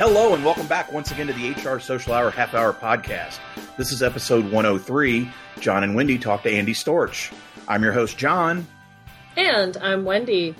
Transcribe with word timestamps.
Hello, 0.00 0.32
and 0.32 0.42
welcome 0.42 0.66
back 0.66 0.90
once 0.90 1.10
again 1.10 1.26
to 1.26 1.34
the 1.34 1.50
HR 1.50 1.78
Social 1.78 2.14
Hour 2.14 2.30
Half 2.30 2.54
Hour 2.54 2.72
Podcast. 2.72 3.38
This 3.76 3.92
is 3.92 4.02
episode 4.02 4.50
103. 4.50 5.30
Jon 5.60 5.84
and 5.84 5.94
Wendy 5.94 6.16
talk 6.16 6.42
to 6.44 6.50
Andy 6.50 6.72
Storch. 6.72 7.30
I'm 7.68 7.82
your 7.82 7.92
host, 7.92 8.16
Jon. 8.16 8.66
And 9.36 9.76
I'm 9.76 10.06
Wendy. 10.06 10.54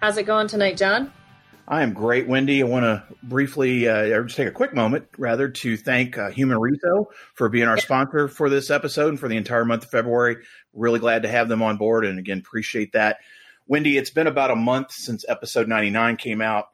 How's 0.00 0.16
it 0.16 0.22
going 0.22 0.48
tonight, 0.48 0.78
Jon? 0.78 1.12
I 1.68 1.82
am 1.82 1.92
great, 1.92 2.26
Wendy. 2.26 2.62
I 2.62 2.64
want 2.64 2.84
to 2.84 3.04
briefly, 3.22 3.86
uh, 3.86 4.22
just 4.22 4.36
take 4.36 4.48
a 4.48 4.50
quick 4.50 4.74
moment, 4.74 5.06
rather, 5.18 5.50
to 5.50 5.76
thank 5.76 6.16
uh, 6.16 6.30
Humareso 6.30 7.08
for 7.34 7.50
being 7.50 7.68
our 7.68 7.76
sponsor 7.76 8.28
for 8.28 8.48
this 8.48 8.70
episode 8.70 9.10
and 9.10 9.20
for 9.20 9.28
the 9.28 9.36
entire 9.36 9.66
month 9.66 9.84
of 9.84 9.90
February. 9.90 10.38
Really 10.72 11.00
glad 11.00 11.24
to 11.24 11.28
have 11.28 11.50
them 11.50 11.60
on 11.60 11.76
board, 11.76 12.06
and 12.06 12.18
again, 12.18 12.38
appreciate 12.38 12.92
that. 12.92 13.18
Wendy, 13.66 13.98
it's 13.98 14.08
been 14.08 14.26
about 14.26 14.50
a 14.50 14.56
month 14.56 14.92
since 14.92 15.26
episode 15.28 15.68
99 15.68 16.16
came 16.16 16.40
out, 16.40 16.68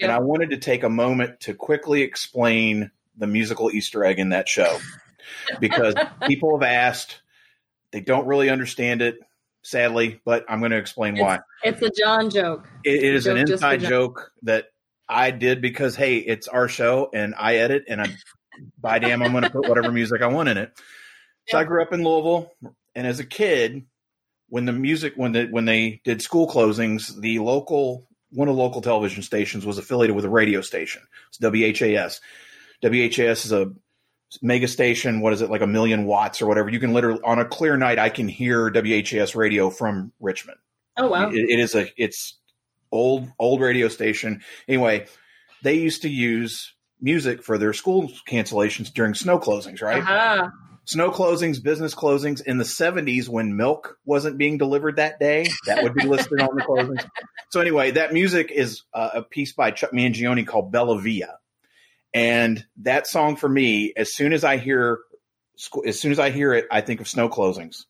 and 0.00 0.12
I 0.12 0.18
wanted 0.20 0.50
to 0.50 0.58
take 0.58 0.82
a 0.82 0.88
moment 0.88 1.40
to 1.40 1.54
quickly 1.54 2.02
explain 2.02 2.90
the 3.16 3.26
musical 3.26 3.70
Easter 3.70 4.04
egg 4.04 4.18
in 4.18 4.30
that 4.30 4.48
show 4.48 4.78
because 5.60 5.94
people 6.26 6.58
have 6.58 6.68
asked, 6.68 7.20
they 7.92 8.00
don't 8.00 8.26
really 8.26 8.50
understand 8.50 9.02
it 9.02 9.18
sadly, 9.62 10.20
but 10.24 10.44
I'm 10.48 10.60
going 10.60 10.72
to 10.72 10.78
explain 10.78 11.14
it's, 11.14 11.22
why. 11.22 11.40
It's 11.62 11.82
a 11.82 11.90
Jon 11.90 12.30
joke. 12.30 12.68
it, 12.84 13.02
it 13.02 13.14
is 13.14 13.26
an 13.26 13.36
inside 13.36 13.80
joke 13.80 14.32
that 14.42 14.66
I 15.08 15.30
did 15.30 15.60
because 15.60 15.96
hey, 15.96 16.18
it's 16.18 16.48
our 16.48 16.68
show 16.68 17.10
and 17.12 17.34
I 17.38 17.56
edit 17.56 17.84
and 17.88 18.00
I 18.00 18.14
by 18.78 18.98
damn 18.98 19.22
I'm 19.22 19.32
going 19.32 19.44
to 19.44 19.50
put 19.50 19.68
whatever 19.68 19.90
music 19.90 20.22
I 20.22 20.28
want 20.28 20.48
in 20.48 20.56
it. 20.56 20.72
So 21.48 21.58
I 21.58 21.64
grew 21.64 21.82
up 21.82 21.92
in 21.92 22.02
Louisville, 22.02 22.50
and 22.94 23.06
as 23.06 23.20
a 23.20 23.24
kid, 23.24 23.84
when 24.48 24.64
the 24.64 24.72
music 24.72 25.14
when 25.16 25.32
the 25.32 25.46
when 25.46 25.66
they 25.66 26.00
did 26.04 26.22
school 26.22 26.48
closings, 26.48 27.20
the 27.20 27.38
local 27.38 28.08
one 28.34 28.48
of 28.48 28.56
the 28.56 28.62
local 28.62 28.82
television 28.82 29.22
stations 29.22 29.64
was 29.64 29.78
affiliated 29.78 30.16
with 30.16 30.24
a 30.24 30.30
radio 30.30 30.60
station. 30.60 31.02
It's 31.28 31.38
WHAS. 31.40 32.20
WHAS 32.82 33.44
is 33.46 33.52
a 33.52 33.72
mega 34.42 34.68
station. 34.68 35.20
What 35.20 35.32
is 35.32 35.40
it 35.40 35.50
like 35.50 35.62
a 35.62 35.66
million 35.66 36.04
watts 36.04 36.42
or 36.42 36.46
whatever? 36.46 36.68
You 36.68 36.80
can 36.80 36.92
literally 36.92 37.20
on 37.24 37.38
a 37.38 37.44
clear 37.44 37.76
night, 37.76 37.98
I 37.98 38.08
can 38.08 38.28
hear 38.28 38.70
WHAS 38.70 39.34
radio 39.34 39.70
from 39.70 40.12
Richmond. 40.20 40.58
Oh 40.96 41.08
wow! 41.08 41.30
It, 41.30 41.36
it 41.36 41.60
is 41.60 41.74
a 41.74 41.86
it's 41.96 42.38
old 42.92 43.28
old 43.38 43.60
radio 43.60 43.88
station. 43.88 44.42
Anyway, 44.68 45.06
they 45.62 45.74
used 45.74 46.02
to 46.02 46.08
use 46.08 46.74
music 47.00 47.42
for 47.42 47.58
their 47.58 47.72
school 47.72 48.10
cancellations 48.28 48.92
during 48.92 49.14
snow 49.14 49.38
closings, 49.38 49.82
right? 49.82 50.02
Uh-huh. 50.02 50.50
Snow 50.86 51.10
closings, 51.10 51.62
business 51.62 51.94
closings 51.94 52.42
in 52.42 52.58
the 52.58 52.64
70s 52.64 53.28
when 53.28 53.56
milk 53.56 53.98
wasn't 54.04 54.36
being 54.36 54.58
delivered 54.58 54.96
that 54.96 55.18
day. 55.18 55.46
That 55.66 55.82
would 55.82 55.94
be 55.94 56.06
listed 56.06 56.40
on 56.40 56.54
the 56.54 56.62
closings. 56.62 57.06
So 57.50 57.60
anyway, 57.60 57.92
that 57.92 58.12
music 58.12 58.50
is 58.50 58.82
uh, 58.92 59.10
a 59.14 59.22
piece 59.22 59.52
by 59.52 59.70
Chuck 59.70 59.92
Mangione 59.92 60.46
called 60.46 60.72
Bellavia. 60.72 61.36
And 62.12 62.64
that 62.82 63.06
song 63.06 63.36
for 63.36 63.48
me, 63.48 63.92
as 63.96 64.12
soon 64.12 64.32
as 64.32 64.44
I 64.44 64.58
hear, 64.58 65.00
as 65.86 65.98
soon 65.98 66.12
as 66.12 66.18
I 66.18 66.30
hear 66.30 66.52
it, 66.52 66.66
I 66.70 66.80
think 66.80 67.00
of 67.00 67.08
snow 67.08 67.28
closings 67.28 67.84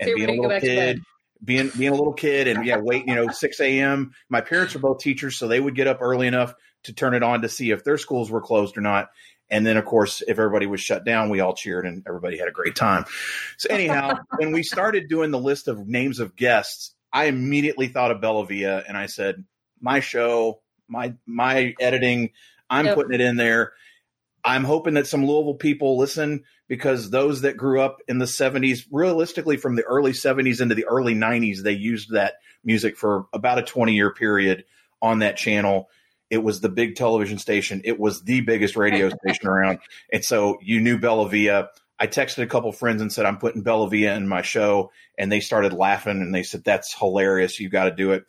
and 0.00 0.08
So 0.08 0.14
being 0.14 0.28
a 0.28 0.32
ready 0.32 0.36
to 0.36 0.36
go 0.36 0.48
little 0.48 0.60
kid, 0.60 1.00
being 1.44 1.70
being 1.76 1.92
a 1.92 1.94
little 1.94 2.12
kid, 2.12 2.48
and 2.48 2.64
yeah, 2.64 2.78
wait, 2.78 3.06
you 3.06 3.14
know, 3.14 3.28
six 3.28 3.60
a.m. 3.60 4.12
My 4.28 4.40
parents 4.40 4.74
were 4.74 4.80
both 4.80 4.98
teachers, 4.98 5.36
so 5.36 5.46
they 5.46 5.60
would 5.60 5.76
get 5.76 5.86
up 5.86 5.98
early 6.00 6.26
enough 6.26 6.54
to 6.84 6.92
turn 6.92 7.14
it 7.14 7.22
on 7.22 7.42
to 7.42 7.48
see 7.48 7.70
if 7.70 7.84
their 7.84 7.98
schools 7.98 8.30
were 8.30 8.40
closed 8.40 8.76
or 8.76 8.80
not. 8.80 9.10
And 9.50 9.66
then, 9.66 9.76
of 9.76 9.84
course, 9.84 10.22
if 10.22 10.38
everybody 10.38 10.66
was 10.66 10.80
shut 10.80 11.04
down, 11.04 11.28
we 11.28 11.40
all 11.40 11.54
cheered 11.54 11.86
and 11.86 12.04
everybody 12.06 12.38
had 12.38 12.48
a 12.48 12.52
great 12.52 12.76
time. 12.76 13.04
So 13.58 13.68
anyhow, 13.70 14.14
when 14.36 14.52
we 14.52 14.62
started 14.62 15.08
doing 15.08 15.30
the 15.30 15.38
list 15.38 15.68
of 15.68 15.88
names 15.88 16.20
of 16.20 16.36
guests, 16.36 16.94
I 17.12 17.24
immediately 17.24 17.88
thought 17.88 18.12
of 18.12 18.20
Bellavia, 18.20 18.84
and 18.86 18.96
I 18.96 19.06
said, 19.06 19.44
"My 19.80 20.00
show, 20.00 20.62
my 20.88 21.14
my 21.26 21.74
editing, 21.80 22.30
I'm 22.68 22.86
Yep. 22.86 22.94
putting 22.94 23.14
it 23.14 23.20
in 23.20 23.36
there." 23.36 23.72
I'm 24.42 24.64
hoping 24.64 24.94
that 24.94 25.06
some 25.06 25.26
Louisville 25.26 25.54
people 25.54 25.98
listen 25.98 26.44
because 26.66 27.10
those 27.10 27.42
that 27.42 27.56
grew 27.58 27.80
up 27.80 27.98
in 28.08 28.18
the 28.18 28.24
70s, 28.26 28.86
realistically 28.90 29.58
from 29.58 29.76
the 29.76 29.82
early 29.82 30.12
70s 30.12 30.62
into 30.62 30.74
the 30.74 30.86
early 30.86 31.14
90s, 31.14 31.62
they 31.62 31.72
used 31.72 32.12
that 32.12 32.34
music 32.64 32.96
for 32.96 33.26
about 33.32 33.58
a 33.58 33.62
20 33.62 33.92
year 33.92 34.12
period 34.12 34.64
on 35.02 35.18
that 35.18 35.36
channel. 35.36 35.90
It 36.30 36.42
was 36.42 36.60
the 36.60 36.68
big 36.68 36.94
television 36.94 37.38
station. 37.38 37.82
It 37.84 37.98
was 37.98 38.22
the 38.22 38.40
biggest 38.40 38.76
radio 38.76 39.08
station 39.24 39.48
around. 39.48 39.80
And 40.12 40.24
so 40.24 40.58
you 40.62 40.80
knew 40.80 40.98
Bellavia. 40.98 41.68
I 41.98 42.06
texted 42.06 42.42
a 42.42 42.46
couple 42.46 42.72
friends 42.72 43.02
and 43.02 43.12
said, 43.12 43.26
I'm 43.26 43.36
putting 43.38 43.62
Bellavia 43.62 44.16
in 44.16 44.26
my 44.28 44.42
show. 44.42 44.90
And 45.18 45.30
they 45.30 45.40
started 45.40 45.72
laughing 45.72 46.22
and 46.22 46.34
they 46.34 46.44
said, 46.44 46.64
That's 46.64 46.94
hilarious. 46.94 47.60
You 47.60 47.68
got 47.68 47.84
to 47.84 47.90
do 47.90 48.12
it. 48.12 48.24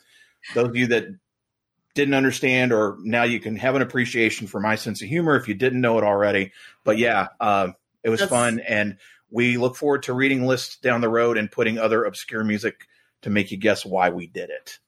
Those 0.54 0.68
of 0.68 0.76
you 0.76 0.88
that 0.88 1.06
didn't 1.94 2.14
understand, 2.14 2.72
or 2.72 2.96
now 3.00 3.22
you 3.22 3.38
can 3.38 3.56
have 3.56 3.74
an 3.76 3.82
appreciation 3.82 4.46
for 4.46 4.60
my 4.60 4.74
sense 4.74 5.02
of 5.02 5.08
humor 5.08 5.36
if 5.36 5.46
you 5.46 5.54
didn't 5.54 5.80
know 5.80 5.98
it 5.98 6.04
already. 6.04 6.52
But 6.84 6.98
yeah, 6.98 7.28
uh, 7.40 7.68
it 8.02 8.10
was 8.10 8.20
That's- 8.20 8.30
fun. 8.36 8.60
And 8.60 8.98
we 9.30 9.56
look 9.56 9.76
forward 9.76 10.02
to 10.04 10.12
reading 10.12 10.44
lists 10.44 10.76
down 10.76 11.00
the 11.00 11.08
road 11.08 11.38
and 11.38 11.50
putting 11.50 11.78
other 11.78 12.04
obscure 12.04 12.44
music 12.44 12.86
to 13.22 13.30
make 13.30 13.50
you 13.50 13.56
guess 13.56 13.86
why 13.86 14.10
we 14.10 14.26
did 14.26 14.50
it. 14.50 14.78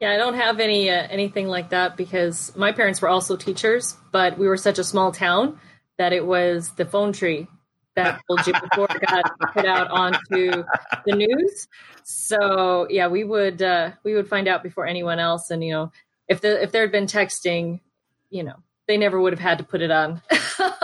Yeah, 0.00 0.12
I 0.12 0.16
don't 0.18 0.34
have 0.34 0.60
any 0.60 0.90
uh, 0.90 1.06
anything 1.10 1.48
like 1.48 1.70
that 1.70 1.96
because 1.96 2.54
my 2.54 2.72
parents 2.72 3.00
were 3.00 3.08
also 3.08 3.36
teachers, 3.36 3.96
but 4.12 4.36
we 4.38 4.46
were 4.46 4.58
such 4.58 4.78
a 4.78 4.84
small 4.84 5.10
town 5.10 5.58
that 5.96 6.12
it 6.12 6.26
was 6.26 6.70
the 6.72 6.84
phone 6.84 7.12
tree 7.12 7.46
that 7.94 8.20
told 8.28 8.46
you 8.46 8.52
before 8.52 8.86
it 8.90 9.00
got 9.06 9.24
put 9.54 9.64
out 9.64 9.90
onto 9.90 10.64
the 11.06 11.16
news. 11.16 11.66
So 12.04 12.86
yeah, 12.90 13.08
we 13.08 13.24
would 13.24 13.62
uh, 13.62 13.92
we 14.04 14.14
would 14.14 14.28
find 14.28 14.48
out 14.48 14.62
before 14.62 14.86
anyone 14.86 15.18
else, 15.18 15.50
and 15.50 15.64
you 15.64 15.72
know, 15.72 15.92
if 16.28 16.42
the 16.42 16.62
if 16.62 16.72
there 16.72 16.82
had 16.82 16.92
been 16.92 17.06
texting, 17.06 17.80
you 18.28 18.44
know, 18.44 18.56
they 18.86 18.98
never 18.98 19.18
would 19.18 19.32
have 19.32 19.40
had 19.40 19.58
to 19.58 19.64
put 19.64 19.82
it 19.82 19.90
on. 19.90 20.22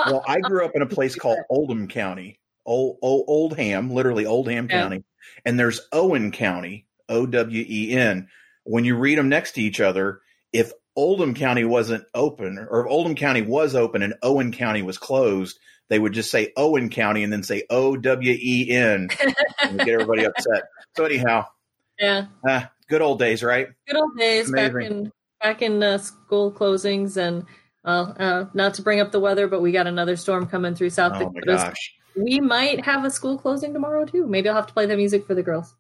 Well, 0.05 0.25
I 0.27 0.41
grew 0.41 0.65
up 0.65 0.73
in 0.75 0.83
a 0.83 0.87
place 0.87 1.15
called 1.15 1.39
Oldham 1.49 1.87
County, 1.87 2.41
Old, 2.67 2.99
Old, 3.03 3.25
Oldham, 3.29 3.91
literally 3.91 4.27
Oldham 4.27 4.67
Yeah. 4.69 4.83
County, 4.83 5.05
and 5.44 5.59
there's 5.59 5.81
Owen 5.93 6.33
County, 6.33 6.87
O 7.09 7.25
W 7.25 7.65
E 7.69 7.93
N. 7.97 8.29
When 8.65 8.84
you 8.84 8.97
read 8.97 9.19
them 9.19 9.28
next 9.28 9.53
to 9.53 9.62
each 9.62 9.81
other, 9.81 10.21
if 10.53 10.73
Oldham 10.95 11.34
County 11.34 11.65
wasn't 11.65 12.05
open, 12.15 12.59
or 12.71 12.84
if 12.84 12.91
Oldham 12.91 13.15
County 13.15 13.43
was 13.43 13.75
open 13.75 14.03
and 14.03 14.15
Owen 14.23 14.53
County 14.53 14.83
was 14.83 14.99
closed, 14.99 15.59
they 15.89 15.99
would 15.99 16.12
just 16.12 16.31
say 16.31 16.53
Owen 16.56 16.89
County 16.91 17.23
and 17.23 17.33
then 17.33 17.43
say 17.43 17.65
O 17.71 17.97
W 17.97 18.37
E 18.39 18.71
N 18.71 19.09
and 19.62 19.78
get 19.78 19.89
everybody 19.89 20.25
upset. 20.25 20.65
So 20.97 21.05
anyhow, 21.05 21.47
yeah, 21.99 22.27
ah, 22.49 22.71
good 22.89 23.03
old 23.03 23.19
days, 23.19 23.43
right? 23.43 23.69
good 23.87 23.97
old 23.97 24.17
days 24.17 24.50
back 24.50 24.73
in 24.75 25.12
back 25.41 25.62
in 25.62 25.83
uh, 25.83 25.99
school 25.99 26.53
closings 26.53 27.17
and 27.17 27.44
well, 27.84 28.15
uh, 28.19 28.44
not 28.55 28.75
to 28.75 28.83
bring 28.83 29.00
up 29.00 29.11
the 29.12 29.21
weather, 29.21 29.49
but 29.49 29.61
we 29.61 29.73
got 29.73 29.87
another 29.87 30.17
storm 30.17 30.47
coming 30.47 30.75
through 30.75 30.91
South 30.91 31.12
Oh 31.17 31.31
Dakota. 31.31 31.75
We 32.15 32.41
might 32.41 32.84
have 32.84 33.05
a 33.05 33.11
school 33.11 33.39
closing 33.39 33.73
tomorrow 33.73 34.05
too. 34.05 34.27
Maybe 34.27 34.49
I'll 34.49 34.55
have 34.55 34.67
to 34.67 34.73
play 34.73 34.87
the 34.87 34.97
music 34.97 35.27
for 35.27 35.34
the 35.34 35.43
girls. 35.43 35.75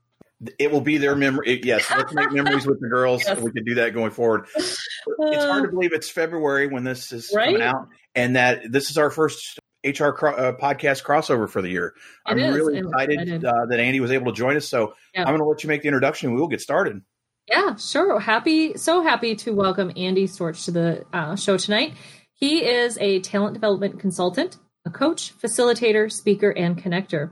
It 0.58 0.70
will 0.72 0.80
be 0.80 0.98
their 0.98 1.14
memory. 1.14 1.60
Yes, 1.62 1.88
let's 1.90 2.12
make 2.12 2.32
memories 2.32 2.66
with 2.66 2.80
the 2.80 2.88
girls. 2.88 3.22
Yes. 3.26 3.38
We 3.40 3.50
could 3.52 3.64
do 3.64 3.74
that 3.76 3.94
going 3.94 4.10
forward. 4.10 4.46
it's 4.56 5.44
hard 5.44 5.64
to 5.64 5.68
believe 5.70 5.92
it's 5.92 6.10
February 6.10 6.66
when 6.66 6.84
this 6.84 7.12
is 7.12 7.32
Right? 7.34 7.46
coming 7.46 7.62
out, 7.62 7.88
and 8.14 8.34
that 8.36 8.70
this 8.72 8.90
is 8.90 8.98
our 8.98 9.10
first 9.10 9.58
HR 9.84 10.10
cro- 10.10 10.34
uh, 10.34 10.52
podcast 10.56 11.04
crossover 11.04 11.48
for 11.48 11.62
the 11.62 11.68
year. 11.68 11.94
I'm 12.26 12.38
It 12.38 12.48
is. 12.48 12.54
really 12.56 12.78
I'm 12.78 12.86
excited, 12.86 13.20
excited. 13.20 13.44
Uh, 13.44 13.66
that 13.68 13.80
Andy 13.80 14.00
was 14.00 14.10
able 14.12 14.32
to 14.32 14.36
join 14.36 14.56
us. 14.56 14.68
So 14.68 14.94
Yeah. 15.14 15.22
I'm 15.22 15.28
going 15.28 15.38
to 15.38 15.44
let 15.44 15.62
you 15.62 15.68
make 15.68 15.82
the 15.82 15.88
introduction. 15.88 16.28
and 16.28 16.34
We 16.36 16.40
will 16.40 16.48
get 16.48 16.60
started. 16.60 17.02
Yeah, 17.48 17.74
sure. 17.76 18.20
Happy, 18.20 18.76
so 18.76 19.02
happy 19.02 19.34
to 19.36 19.52
welcome 19.52 19.90
Andy 19.96 20.26
Storch 20.28 20.64
to 20.66 20.70
the 20.70 21.04
uh, 21.12 21.34
show 21.36 21.56
tonight. 21.56 21.94
He 22.34 22.64
is 22.64 22.96
a 23.00 23.20
talent 23.20 23.54
development 23.54 23.98
consultant, 24.00 24.58
a 24.86 24.90
coach, 24.90 25.32
facilitator, 25.40 26.10
speaker, 26.10 26.50
and 26.50 26.80
connector. 26.80 27.30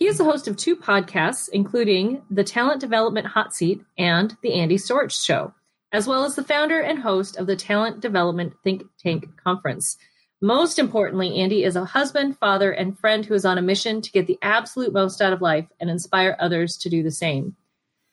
He 0.00 0.06
is 0.06 0.16
the 0.16 0.24
host 0.24 0.48
of 0.48 0.56
two 0.56 0.76
podcasts, 0.76 1.50
including 1.52 2.22
the 2.30 2.42
Talent 2.42 2.80
Development 2.80 3.26
Hot 3.26 3.52
Seat 3.52 3.84
and 3.98 4.34
the 4.42 4.54
Andy 4.54 4.76
Storch 4.76 5.22
Show, 5.22 5.52
as 5.92 6.06
well 6.06 6.24
as 6.24 6.34
the 6.34 6.42
founder 6.42 6.80
and 6.80 6.98
host 6.98 7.36
of 7.36 7.46
the 7.46 7.54
Talent 7.54 8.00
Development 8.00 8.54
Think 8.64 8.84
Tank 8.98 9.28
Conference. 9.44 9.98
Most 10.40 10.78
importantly, 10.78 11.36
Andy 11.36 11.64
is 11.64 11.76
a 11.76 11.84
husband, 11.84 12.38
father, 12.38 12.72
and 12.72 12.98
friend 12.98 13.26
who 13.26 13.34
is 13.34 13.44
on 13.44 13.58
a 13.58 13.62
mission 13.62 14.00
to 14.00 14.10
get 14.10 14.26
the 14.26 14.38
absolute 14.40 14.94
most 14.94 15.20
out 15.20 15.34
of 15.34 15.42
life 15.42 15.66
and 15.78 15.90
inspire 15.90 16.34
others 16.40 16.78
to 16.78 16.88
do 16.88 17.02
the 17.02 17.10
same. 17.10 17.54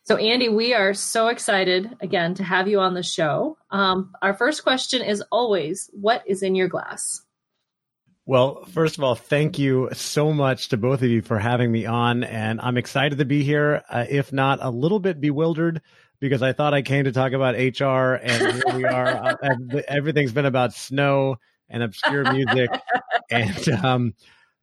So, 0.03 0.17
Andy, 0.17 0.49
we 0.49 0.73
are 0.73 0.93
so 0.93 1.29
excited 1.29 1.95
again 2.01 2.33
to 2.33 2.43
have 2.43 2.67
you 2.67 2.81
on 2.81 2.95
the 2.95 3.03
show. 3.03 3.57
Um, 3.71 4.13
our 4.21 4.33
first 4.33 4.63
question 4.63 5.01
is 5.01 5.23
always 5.31 5.89
what 5.93 6.23
is 6.27 6.43
in 6.43 6.53
your 6.53 6.67
glass? 6.67 7.21
Well, 8.27 8.65
first 8.65 8.97
of 8.97 9.05
all, 9.05 9.15
thank 9.15 9.57
you 9.57 9.87
so 9.93 10.33
much 10.33 10.67
to 10.69 10.77
both 10.77 11.01
of 11.01 11.07
you 11.09 11.21
for 11.21 11.39
having 11.39 11.71
me 11.71 11.85
on. 11.85 12.25
And 12.25 12.59
I'm 12.59 12.75
excited 12.75 13.19
to 13.19 13.25
be 13.25 13.41
here, 13.41 13.83
uh, 13.89 14.03
if 14.09 14.33
not 14.33 14.59
a 14.61 14.69
little 14.69 14.99
bit 14.99 15.21
bewildered, 15.21 15.81
because 16.19 16.41
I 16.41 16.51
thought 16.51 16.73
I 16.73 16.81
came 16.81 17.05
to 17.05 17.13
talk 17.13 17.31
about 17.31 17.55
HR 17.55 18.15
and 18.21 18.53
here 18.53 18.75
we 18.75 18.83
are. 18.83 19.07
Uh, 19.07 19.81
everything's 19.87 20.33
been 20.33 20.45
about 20.45 20.73
snow 20.73 21.37
and 21.69 21.81
obscure 21.81 22.29
music. 22.33 22.69
and, 23.31 23.69
um, 23.69 24.13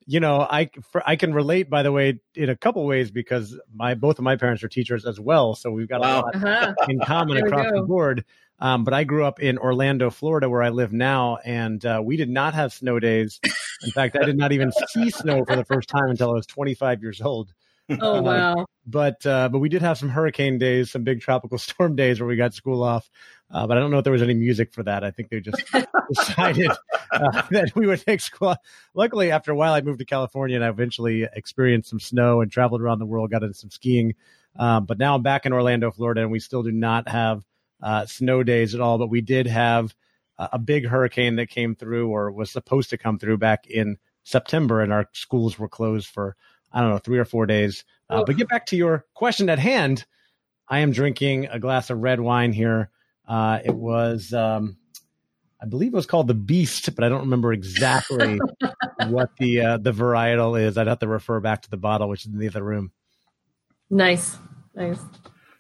you 0.05 0.20
know, 0.20 0.40
I 0.43 0.69
for, 0.93 1.02
I 1.08 1.17
can 1.17 1.32
relate, 1.32 1.70
by 1.70 1.82
the 1.82 1.90
way, 1.90 2.20
in 2.34 2.50
a 2.50 2.56
couple 2.56 2.84
ways 2.84 3.10
because 3.10 3.58
my 3.75 3.94
both 3.94 4.19
of 4.19 4.25
my 4.25 4.37
parents 4.37 4.62
are 4.62 4.69
teachers 4.69 5.06
as 5.06 5.19
well, 5.19 5.55
so 5.55 5.70
we've 5.70 5.88
got 5.88 6.02
Wow. 6.02 6.20
a 6.20 6.20
lot 6.20 6.34
Uh-huh. 6.34 6.75
in 6.88 7.00
common 7.00 7.38
across 7.38 7.64
the 7.72 7.81
board. 7.81 8.26
Um, 8.64 8.82
but 8.82 8.94
I 8.94 9.05
grew 9.05 9.26
up 9.26 9.40
in 9.40 9.58
Orlando, 9.58 10.08
Florida, 10.08 10.49
where 10.49 10.62
I 10.62 10.70
live 10.70 10.90
now, 10.90 11.37
and 11.44 11.84
uh, 11.84 12.00
we 12.02 12.16
did 12.16 12.31
not 12.31 12.55
have 12.55 12.72
snow 12.72 12.99
days. 12.99 13.38
In 13.82 13.90
fact, 13.90 14.16
I 14.19 14.25
did 14.25 14.38
not 14.38 14.52
even 14.52 14.72
see 14.88 15.11
snow 15.11 15.44
for 15.44 15.55
the 15.55 15.66
first 15.66 15.90
time 15.90 16.08
until 16.08 16.31
I 16.31 16.32
was 16.32 16.46
25 16.46 17.02
years 17.02 17.20
old. 17.20 17.52
Oh 18.00 18.22
wow! 18.22 18.55
Uh, 18.55 18.64
but 18.87 19.26
uh, 19.26 19.50
but 19.50 19.58
we 19.58 19.69
did 19.69 19.82
have 19.82 19.99
some 19.99 20.08
hurricane 20.08 20.56
days, 20.56 20.90
some 20.90 21.05
big 21.05 21.20
tropical 21.20 21.58
storm 21.69 21.94
days 21.94 22.19
where 22.19 22.26
we 22.26 22.37
got 22.37 22.55
school 22.55 22.82
off. 22.82 23.11
Uh, 23.50 23.66
but 23.66 23.76
I 23.76 23.81
don't 23.81 23.90
know 23.90 23.99
if 23.99 24.05
there 24.05 24.14
was 24.14 24.22
any 24.22 24.32
music 24.32 24.72
for 24.72 24.82
that. 24.84 25.05
I 25.05 25.10
think 25.10 25.28
they 25.28 25.40
just 25.40 25.62
decided 26.14 26.70
uh, 27.12 27.43
that 27.50 27.72
we 27.76 27.87
would 27.87 28.00
take 28.00 28.22
school. 28.22 28.56
Luckily, 28.94 29.31
after 29.31 29.52
a 29.52 29.55
while, 29.55 29.75
I 29.75 29.82
moved 29.82 29.99
to 29.99 30.06
California 30.06 30.56
and 30.56 30.64
I 30.64 30.70
eventually 30.70 31.28
experienced 31.31 31.90
some 31.90 32.00
snow 32.00 32.40
and 32.40 32.50
traveled 32.50 32.81
around 32.81 32.99
the 32.99 33.05
world, 33.05 33.31
got 33.31 33.43
into 33.43 33.52
some 33.52 33.69
skiing. 33.69 34.14
Um, 34.58 34.87
but 34.87 34.99
now 34.99 35.17
I'm 35.17 35.22
back 35.22 35.44
in 35.44 35.52
Orlando, 35.52 35.90
Florida, 35.90 36.22
and 36.22 36.31
we 36.31 36.40
still 36.40 36.62
do 36.62 36.72
not 36.72 37.10
have 37.10 37.44
uh, 37.84 38.06
snow 38.06 38.42
days 38.42 38.75
at 38.75 38.81
all. 38.81 38.98
But 38.98 39.10
we 39.10 39.20
did 39.20 39.46
have 39.46 39.94
a 40.36 40.58
big 40.58 40.86
hurricane 40.86 41.36
that 41.36 41.48
came 41.48 41.76
through 41.76 42.08
or 42.08 42.32
was 42.32 42.50
supposed 42.50 42.90
to 42.90 42.98
come 42.98 43.20
through 43.20 43.38
back 43.38 43.69
in 43.69 43.98
September, 44.25 44.81
and 44.81 44.92
our 44.92 45.08
schools 45.12 45.58
were 45.58 45.69
closed 45.69 46.08
for 46.08 46.34
I 46.72 46.81
don't 46.81 46.90
know 46.90 46.98
three 46.98 47.19
or 47.19 47.25
four 47.25 47.46
days. 47.46 47.84
Uh, 48.10 48.25
but 48.25 48.36
get 48.36 48.48
back 48.48 48.66
to 48.66 48.76
your 48.76 49.06
question 49.14 49.48
at 49.48 49.58
hand. 49.58 50.04
I 50.69 50.81
am 50.81 50.90
drinking 50.92 51.46
a 51.46 51.58
glass 51.58 51.90
of 51.90 51.98
red 51.98 52.20
wine 52.20 52.52
here. 52.52 52.90
Uh, 53.26 53.60
it 53.64 53.75
was, 53.75 54.32
um, 54.32 54.76
I 55.62 55.66
believe 55.66 55.92
it 55.92 55.96
was 55.96 56.06
called 56.06 56.26
the 56.26 56.34
Beast, 56.34 56.94
but 56.94 57.04
I 57.04 57.08
don't 57.08 57.22
remember 57.22 57.52
exactly 57.52 58.40
what 59.06 59.31
the 59.38 59.60
uh, 59.60 59.76
the 59.78 59.92
varietal 59.92 60.60
is. 60.60 60.76
I'd 60.76 60.88
have 60.88 60.98
to 60.98 61.08
refer 61.08 61.40
back 61.40 61.62
to 61.62 61.70
the 61.70 61.76
bottle, 61.76 62.08
which 62.08 62.26
is 62.26 62.32
in 62.32 62.38
the 62.38 62.48
other 62.48 62.62
room. 62.62 62.92
Nice, 63.88 64.36
nice. 64.75 65.00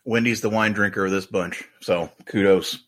Wendy's 0.04 0.40
the 0.40 0.50
wine 0.50 0.72
drinker 0.72 1.04
of 1.04 1.10
this 1.10 1.26
bunch, 1.26 1.64
so 1.80 2.10
kudos, 2.26 2.78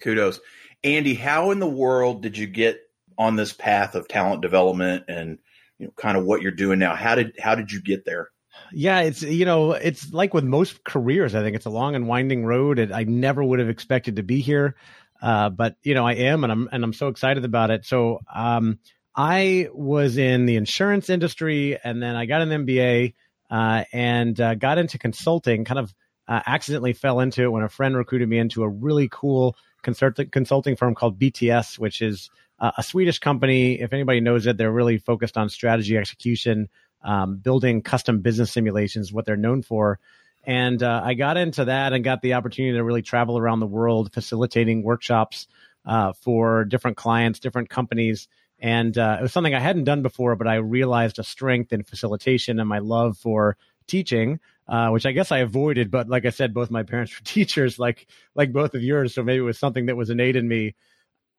kudos. 0.00 0.40
Andy, 0.84 1.14
how 1.14 1.50
in 1.50 1.58
the 1.58 1.66
world 1.66 2.22
did 2.22 2.36
you 2.36 2.46
get 2.46 2.80
on 3.18 3.36
this 3.36 3.52
path 3.52 3.94
of 3.94 4.08
talent 4.08 4.42
development 4.42 5.04
and 5.08 5.38
you 5.78 5.86
know 5.86 5.92
kind 5.96 6.16
of 6.16 6.24
what 6.24 6.42
you're 6.42 6.50
doing 6.50 6.78
now? 6.78 6.94
How 6.94 7.14
did 7.14 7.34
how 7.38 7.54
did 7.54 7.70
you 7.70 7.82
get 7.82 8.04
there? 8.04 8.30
Yeah, 8.72 9.00
it's 9.00 9.22
you 9.22 9.44
know, 9.44 9.72
it's 9.72 10.12
like 10.12 10.34
with 10.34 10.44
most 10.44 10.84
careers, 10.84 11.34
I 11.34 11.42
think 11.42 11.56
it's 11.56 11.66
a 11.66 11.70
long 11.70 11.94
and 11.94 12.08
winding 12.08 12.44
road 12.44 12.78
and 12.78 12.92
I 12.92 13.04
never 13.04 13.42
would 13.42 13.58
have 13.58 13.68
expected 13.68 14.16
to 14.16 14.22
be 14.22 14.40
here. 14.40 14.76
Uh, 15.20 15.50
but 15.50 15.76
you 15.82 15.94
know, 15.94 16.06
I 16.06 16.14
am 16.14 16.42
and 16.42 16.52
I'm 16.52 16.68
and 16.72 16.82
I'm 16.82 16.92
so 16.92 17.08
excited 17.08 17.44
about 17.44 17.70
it. 17.70 17.84
So 17.84 18.20
um, 18.32 18.78
I 19.14 19.68
was 19.72 20.16
in 20.16 20.46
the 20.46 20.56
insurance 20.56 21.10
industry 21.10 21.78
and 21.82 22.02
then 22.02 22.16
I 22.16 22.26
got 22.26 22.42
an 22.42 22.66
MBA 22.66 23.14
uh, 23.50 23.84
and 23.92 24.40
uh, 24.40 24.54
got 24.54 24.78
into 24.78 24.98
consulting, 24.98 25.64
kind 25.64 25.78
of 25.78 25.94
uh, 26.28 26.40
accidentally 26.46 26.92
fell 26.92 27.20
into 27.20 27.42
it 27.42 27.52
when 27.52 27.62
a 27.62 27.68
friend 27.68 27.96
recruited 27.96 28.28
me 28.28 28.38
into 28.38 28.62
a 28.62 28.68
really 28.68 29.08
cool 29.10 29.56
consult- 29.82 30.30
consulting 30.30 30.76
firm 30.76 30.94
called 30.94 31.18
BTS, 31.18 31.78
which 31.78 32.00
is 32.00 32.30
uh, 32.58 32.72
a 32.78 32.82
Swedish 32.82 33.18
company. 33.18 33.80
If 33.80 33.92
anybody 33.92 34.20
knows 34.20 34.46
it, 34.46 34.56
they're 34.56 34.72
really 34.72 34.98
focused 34.98 35.36
on 35.36 35.48
strategy 35.48 35.96
execution, 35.96 36.68
um, 37.02 37.36
building 37.36 37.82
custom 37.82 38.20
business 38.20 38.52
simulations, 38.52 39.12
what 39.12 39.26
they're 39.26 39.36
known 39.36 39.62
for. 39.62 39.98
And 40.44 40.82
uh, 40.82 41.02
I 41.04 41.14
got 41.14 41.36
into 41.36 41.66
that 41.66 41.92
and 41.92 42.02
got 42.02 42.22
the 42.22 42.34
opportunity 42.34 42.76
to 42.76 42.84
really 42.84 43.02
travel 43.02 43.38
around 43.38 43.60
the 43.60 43.66
world 43.66 44.12
facilitating 44.12 44.82
workshops 44.82 45.46
uh, 45.84 46.12
for 46.12 46.64
different 46.64 46.96
clients, 46.96 47.38
different 47.38 47.68
companies. 47.68 48.28
And 48.58 48.96
uh, 48.96 49.16
it 49.18 49.22
was 49.22 49.32
something 49.32 49.54
I 49.54 49.60
hadn't 49.60 49.84
done 49.84 50.02
before, 50.02 50.36
but 50.36 50.46
I 50.46 50.56
realized 50.56 51.18
a 51.18 51.24
strength 51.24 51.72
in 51.72 51.82
facilitation 51.82 52.60
and 52.60 52.68
my 52.68 52.78
love 52.78 53.18
for 53.18 53.56
teaching, 53.86 54.40
uh, 54.68 54.88
which 54.90 55.06
I 55.06 55.12
guess 55.12 55.32
I 55.32 55.38
avoided. 55.38 55.90
But 55.90 56.08
like 56.08 56.24
I 56.24 56.30
said, 56.30 56.54
both 56.54 56.70
my 56.70 56.82
parents 56.82 57.12
were 57.18 57.24
teachers, 57.24 57.78
like 57.78 58.06
like 58.34 58.52
both 58.52 58.74
of 58.74 58.82
yours. 58.82 59.14
So 59.14 59.22
maybe 59.22 59.38
it 59.38 59.42
was 59.42 59.58
something 59.58 59.86
that 59.86 59.96
was 59.96 60.10
innate 60.10 60.36
in 60.36 60.48
me. 60.48 60.74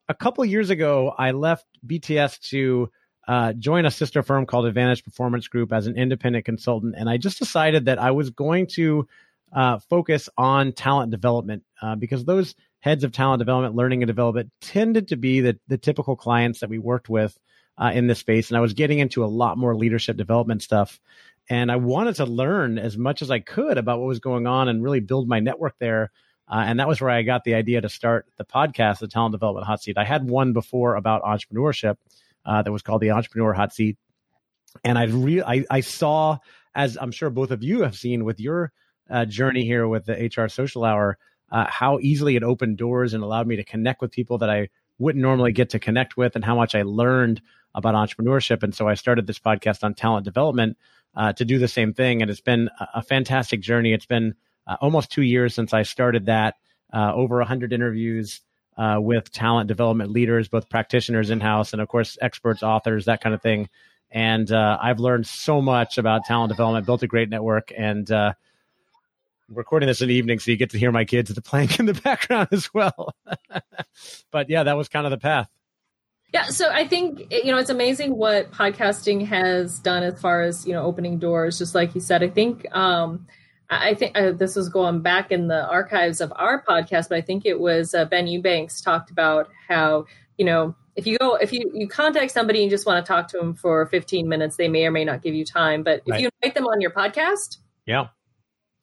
A 0.09 0.13
couple 0.13 0.43
years 0.43 0.69
ago, 0.69 1.13
I 1.17 1.31
left 1.31 1.65
BTS 1.85 2.39
to 2.49 2.91
uh, 3.27 3.53
join 3.53 3.85
a 3.85 3.91
sister 3.91 4.21
firm 4.21 4.45
called 4.45 4.65
Advantage 4.65 5.03
Performance 5.03 5.47
Group 5.47 5.71
as 5.71 5.87
an 5.87 5.97
independent 5.97 6.43
consultant, 6.43 6.95
and 6.97 7.09
I 7.09 7.17
just 7.17 7.39
decided 7.39 7.85
that 7.85 7.99
I 7.99 8.11
was 8.11 8.29
going 8.29 8.67
to 8.67 9.07
uh, 9.53 9.79
focus 9.79 10.29
on 10.37 10.73
talent 10.73 11.11
development 11.11 11.63
uh, 11.81 11.95
because 11.95 12.25
those 12.25 12.55
heads 12.79 13.05
of 13.05 13.13
talent 13.13 13.39
development, 13.39 13.75
learning 13.75 14.03
and 14.03 14.07
development 14.07 14.51
tended 14.59 15.07
to 15.07 15.15
be 15.15 15.39
the, 15.39 15.57
the 15.69 15.77
typical 15.77 16.17
clients 16.17 16.59
that 16.59 16.69
we 16.69 16.77
worked 16.77 17.07
with 17.07 17.37
uh, 17.77 17.91
in 17.93 18.07
this 18.07 18.19
space. 18.19 18.49
And 18.49 18.57
I 18.57 18.61
was 18.61 18.73
getting 18.73 18.99
into 18.99 19.23
a 19.23 19.27
lot 19.27 19.57
more 19.57 19.75
leadership 19.75 20.17
development 20.17 20.61
stuff. 20.61 20.99
And 21.49 21.71
I 21.71 21.75
wanted 21.75 22.15
to 22.15 22.25
learn 22.25 22.77
as 22.77 22.97
much 22.97 23.21
as 23.21 23.29
I 23.29 23.39
could 23.39 23.77
about 23.77 23.99
what 23.99 24.07
was 24.07 24.19
going 24.19 24.47
on 24.47 24.69
and 24.69 24.83
really 24.83 25.01
build 25.01 25.27
my 25.27 25.39
network 25.39 25.75
there. 25.79 26.11
Uh, 26.47 26.63
and 26.65 26.79
that 26.79 26.87
was 26.87 27.01
where 27.01 27.09
I 27.09 27.21
got 27.23 27.43
the 27.43 27.55
idea 27.55 27.81
to 27.81 27.89
start 27.89 28.27
the 28.37 28.45
podcast, 28.45 28.99
the 28.99 29.07
Talent 29.07 29.33
Development 29.33 29.65
Hot 29.65 29.81
Seat. 29.81 29.97
I 29.97 30.05
had 30.05 30.29
one 30.29 30.53
before 30.53 30.95
about 30.95 31.23
entrepreneurship 31.23 31.95
uh, 32.45 32.61
that 32.61 32.71
was 32.71 32.81
called 32.81 33.01
the 33.01 33.11
Entrepreneur 33.11 33.53
Hot 33.53 33.73
Seat. 33.73 33.97
And 34.83 34.97
I, 34.97 35.03
re- 35.05 35.43
I, 35.43 35.65
I 35.69 35.79
saw, 35.81 36.37
as 36.75 36.97
I'm 36.99 37.11
sure 37.11 37.29
both 37.29 37.51
of 37.51 37.63
you 37.63 37.83
have 37.83 37.95
seen 37.95 38.25
with 38.25 38.39
your 38.39 38.71
uh, 39.09 39.25
journey 39.25 39.65
here 39.65 39.87
with 39.87 40.05
the 40.05 40.31
HR 40.35 40.47
Social 40.47 40.83
Hour, 40.83 41.17
uh, 41.51 41.65
how 41.69 41.99
easily 42.01 42.35
it 42.35 42.43
opened 42.43 42.77
doors 42.77 43.13
and 43.13 43.23
allowed 43.23 43.47
me 43.47 43.57
to 43.57 43.63
connect 43.63 44.01
with 44.01 44.11
people 44.11 44.39
that 44.39 44.49
I 44.49 44.69
wouldn't 44.97 45.21
normally 45.21 45.51
get 45.51 45.71
to 45.71 45.79
connect 45.79 46.17
with, 46.17 46.35
and 46.35 46.43
how 46.45 46.55
much 46.55 46.75
I 46.75 46.83
learned 46.83 47.41
about 47.75 47.95
entrepreneurship. 47.95 48.63
And 48.63 48.73
so 48.73 48.87
I 48.87 48.93
started 48.93 49.27
this 49.27 49.39
podcast 49.39 49.83
on 49.83 49.93
talent 49.93 50.25
development 50.25 50.77
uh, 51.15 51.33
to 51.33 51.45
do 51.45 51.59
the 51.59 51.67
same 51.67 51.93
thing. 51.93 52.21
And 52.21 52.31
it's 52.31 52.41
been 52.41 52.69
a, 52.93 53.01
fantastic 53.01 53.61
journey. 53.61 53.93
It's 53.93 54.05
been 54.05 54.35
uh, 54.67 54.77
almost 54.81 55.11
two 55.11 55.21
years 55.21 55.53
since 55.53 55.73
I 55.73 55.83
started 55.83 56.25
that. 56.27 56.55
Uh, 56.91 57.11
over 57.13 57.37
100 57.37 57.73
interviews 57.73 58.41
uh, 58.77 58.97
with 58.99 59.31
talent 59.31 59.67
development 59.67 60.11
leaders, 60.11 60.47
both 60.47 60.69
practitioners 60.69 61.31
in 61.31 61.39
house 61.39 61.73
and, 61.73 61.81
of 61.81 61.87
course, 61.87 62.17
experts, 62.21 62.61
authors, 62.61 63.05
that 63.05 63.21
kind 63.21 63.33
of 63.33 63.41
thing. 63.41 63.67
And 64.11 64.51
uh, 64.51 64.77
I've 64.79 64.99
learned 64.99 65.25
so 65.25 65.59
much 65.59 65.97
about 65.97 66.25
talent 66.25 66.49
development, 66.49 66.85
built 66.85 67.01
a 67.01 67.07
great 67.07 67.29
network, 67.29 67.71
and 67.75 68.11
recording 69.49 69.87
this 69.87 70.01
in 70.01 70.07
the 70.07 70.15
evening, 70.15 70.39
so 70.39 70.51
you 70.51 70.57
get 70.57 70.71
to 70.71 70.79
hear 70.79 70.91
my 70.91 71.05
kids 71.05 71.29
at 71.29 71.35
the 71.35 71.41
plank 71.49 71.79
in 71.79 71.85
the 71.85 71.93
background 71.93 72.49
as 72.51 72.73
well. 72.73 73.15
but 74.31 74.49
yeah, 74.49 74.63
that 74.63 74.77
was 74.77 74.89
kind 74.89 75.05
of 75.05 75.11
the 75.11 75.17
path. 75.17 75.49
Yeah, 76.33 76.45
so 76.45 76.69
I 76.71 76.87
think 76.87 77.31
you 77.31 77.51
know 77.51 77.57
it's 77.57 77.69
amazing 77.69 78.17
what 78.17 78.51
podcasting 78.51 79.25
has 79.27 79.79
done 79.79 80.03
as 80.03 80.19
far 80.19 80.41
as 80.41 80.65
you 80.65 80.73
know 80.73 80.83
opening 80.83 81.19
doors. 81.19 81.57
Just 81.57 81.75
like 81.75 81.93
you 81.93 82.01
said, 82.01 82.23
I 82.23 82.29
think 82.29 82.65
um, 82.75 83.27
I 83.69 83.93
think 83.93 84.17
uh, 84.17 84.31
this 84.31 84.55
was 84.55 84.69
going 84.69 85.01
back 85.01 85.31
in 85.31 85.47
the 85.47 85.67
archives 85.67 86.21
of 86.21 86.33
our 86.35 86.63
podcast, 86.63 87.09
but 87.09 87.17
I 87.17 87.21
think 87.21 87.45
it 87.45 87.59
was 87.59 87.93
uh, 87.93 88.05
Ben 88.05 88.27
Eubanks 88.27 88.81
talked 88.81 89.11
about 89.11 89.49
how 89.67 90.05
you 90.37 90.45
know 90.45 90.75
if 90.95 91.05
you 91.05 91.17
go 91.19 91.35
if 91.35 91.53
you 91.53 91.71
you 91.73 91.87
contact 91.87 92.31
somebody 92.31 92.63
and 92.63 92.65
you 92.65 92.75
just 92.75 92.87
want 92.87 93.05
to 93.05 93.07
talk 93.07 93.27
to 93.29 93.37
them 93.37 93.53
for 93.53 93.85
15 93.85 94.27
minutes, 94.27 94.55
they 94.57 94.67
may 94.67 94.85
or 94.85 94.91
may 94.91 95.05
not 95.05 95.21
give 95.21 95.35
you 95.35 95.45
time, 95.45 95.83
but 95.83 96.01
if 96.05 96.11
right. 96.11 96.21
you 96.21 96.29
invite 96.41 96.55
them 96.55 96.65
on 96.65 96.81
your 96.81 96.91
podcast, 96.91 97.57
yeah, 97.85 98.07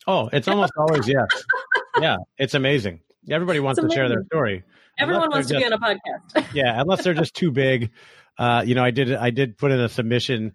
Oh, 0.06 0.28
it's 0.32 0.48
almost 0.48 0.72
always 0.76 1.06
yes. 1.08 1.28
Yeah, 2.00 2.18
it's 2.38 2.54
amazing. 2.54 3.00
Everybody 3.28 3.60
wants 3.60 3.80
to 3.80 3.90
share 3.90 4.08
their 4.08 4.24
story. 4.24 4.62
Everyone 5.00 5.30
wants 5.30 5.48
to 5.48 5.54
just, 5.54 5.66
be 5.66 5.72
on 5.72 5.72
a 5.72 5.78
podcast. 5.78 6.46
yeah, 6.54 6.80
unless 6.80 7.02
they're 7.04 7.14
just 7.14 7.34
too 7.34 7.50
big. 7.50 7.90
Uh, 8.38 8.62
you 8.64 8.74
know, 8.74 8.84
I 8.84 8.90
did 8.90 9.12
I 9.14 9.30
did 9.30 9.58
put 9.58 9.70
in 9.70 9.80
a 9.80 9.88
submission 9.88 10.54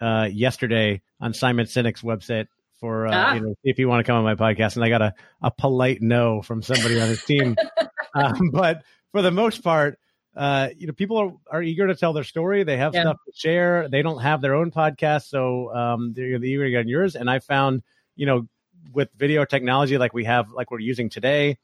uh, 0.00 0.28
yesterday 0.30 1.02
on 1.20 1.34
Simon 1.34 1.66
Sinek's 1.66 2.02
website 2.02 2.46
for 2.80 3.06
uh, 3.06 3.12
ah. 3.14 3.34
you 3.34 3.40
know 3.40 3.54
if 3.64 3.78
you 3.78 3.88
want 3.88 4.04
to 4.04 4.10
come 4.10 4.16
on 4.16 4.24
my 4.24 4.34
podcast, 4.34 4.76
and 4.76 4.84
I 4.84 4.88
got 4.88 5.02
a, 5.02 5.14
a 5.42 5.50
polite 5.50 6.02
no 6.02 6.42
from 6.42 6.62
somebody 6.62 7.00
on 7.00 7.08
his 7.08 7.24
team. 7.24 7.56
um, 8.14 8.50
but 8.52 8.82
for 9.12 9.22
the 9.22 9.30
most 9.30 9.62
part, 9.62 9.98
uh, 10.36 10.68
you 10.76 10.86
know, 10.86 10.92
people 10.92 11.18
are, 11.18 11.32
are 11.50 11.62
eager 11.62 11.86
to 11.86 11.94
tell 11.94 12.12
their 12.12 12.24
story. 12.24 12.64
They 12.64 12.76
have 12.76 12.94
yeah. 12.94 13.02
stuff 13.02 13.16
to 13.26 13.32
share. 13.34 13.88
They 13.88 14.02
don't 14.02 14.20
have 14.20 14.40
their 14.40 14.54
own 14.54 14.70
podcast, 14.70 15.28
so 15.28 15.74
um, 15.74 16.12
they're 16.12 16.42
eager 16.42 16.64
to 16.64 16.70
get 16.70 16.80
on 16.80 16.88
yours. 16.88 17.14
And 17.14 17.30
I 17.30 17.38
found, 17.38 17.82
you 18.16 18.26
know, 18.26 18.48
with 18.92 19.08
video 19.16 19.44
technology 19.44 19.96
like 19.98 20.12
we 20.12 20.24
have, 20.24 20.50
like 20.50 20.70
we're 20.70 20.80
using 20.80 21.08
today, 21.08 21.58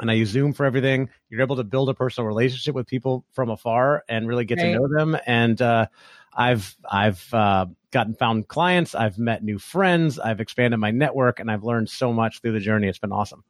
and 0.00 0.10
I 0.10 0.14
use 0.14 0.30
Zoom 0.30 0.52
for 0.52 0.64
everything, 0.64 1.08
you're 1.28 1.40
able 1.40 1.56
to 1.56 1.64
build 1.64 1.88
a 1.88 1.94
personal 1.94 2.26
relationship 2.26 2.74
with 2.74 2.86
people 2.86 3.24
from 3.32 3.50
afar 3.50 4.04
and 4.08 4.28
really 4.28 4.44
get 4.44 4.58
right. 4.58 4.72
to 4.72 4.78
know 4.78 4.88
them. 4.88 5.16
And 5.26 5.60
uh, 5.60 5.86
I've 6.34 6.76
I've 6.88 7.32
uh, 7.34 7.66
gotten 7.90 8.14
found 8.14 8.48
clients, 8.48 8.94
I've 8.94 9.18
met 9.18 9.42
new 9.42 9.58
friends, 9.58 10.18
I've 10.18 10.40
expanded 10.40 10.78
my 10.80 10.90
network, 10.90 11.40
and 11.40 11.50
I've 11.50 11.64
learned 11.64 11.90
so 11.90 12.12
much 12.12 12.40
through 12.40 12.52
the 12.52 12.60
journey. 12.60 12.88
It's 12.88 12.98
been 12.98 13.12
awesome. 13.12 13.44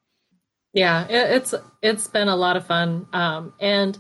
Yeah, 0.73 1.07
it's 1.09 1.55
it's 1.83 2.07
been 2.09 2.29
a 2.29 2.37
lot 2.37 2.57
of 2.57 2.67
fun, 2.67 3.07
um, 3.13 3.55
and. 3.61 3.99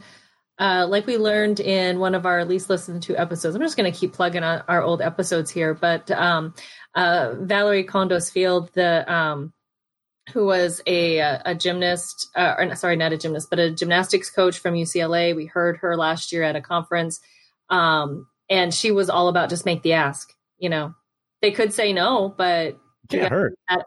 Uh, 0.61 0.85
like 0.89 1.07
we 1.07 1.17
learned 1.17 1.61
in 1.61 2.01
one 2.01 2.17
of 2.17 2.27
our 2.27 2.45
least 2.45 2.69
listened 2.69 3.01
to 3.01 3.17
episodes, 3.17 3.55
I'm 3.55 3.63
just 3.63 3.77
going 3.77 3.93
to 3.93 3.97
keep 3.97 4.13
plugging 4.13 4.43
on 4.43 4.65
our 4.67 4.83
old 4.83 5.01
episodes 5.01 5.53
here, 5.53 5.73
but 5.73 6.11
um, 6.11 6.53
uh, 6.97 7.35
Valorie 7.43 7.87
Kondos 7.87 8.29
Field, 8.29 8.69
the 8.73 9.09
um, 9.09 9.53
who 10.33 10.47
was 10.47 10.81
a 10.87 11.19
a 11.19 11.55
gymnast, 11.55 12.29
uh, 12.35 12.55
or 12.59 12.75
sorry, 12.75 12.97
not 12.97 13.13
a 13.13 13.19
gymnast, 13.19 13.51
but 13.51 13.59
a 13.59 13.71
gymnastics 13.71 14.31
coach 14.31 14.59
from 14.59 14.75
UCLA. 14.75 15.35
We 15.35 15.47
heard 15.47 15.79
her 15.79 15.97
last 15.97 16.33
year 16.33 16.43
at 16.43 16.57
a 16.57 16.61
conference, 16.61 17.21
um, 17.71 18.27
and 18.49 18.73
she 18.73 18.91
was 18.91 19.11
all 19.11 19.29
about 19.29 19.51
just 19.51 19.67
make 19.67 19.83
the 19.83 19.95
ask. 19.95 20.33
You 20.59 20.69
know, 20.69 20.95
they 21.43 21.51
could 21.51 21.73
say 21.73 21.93
no, 21.93 22.35
but 22.37 22.79
you 23.11 23.21
got 23.21 23.33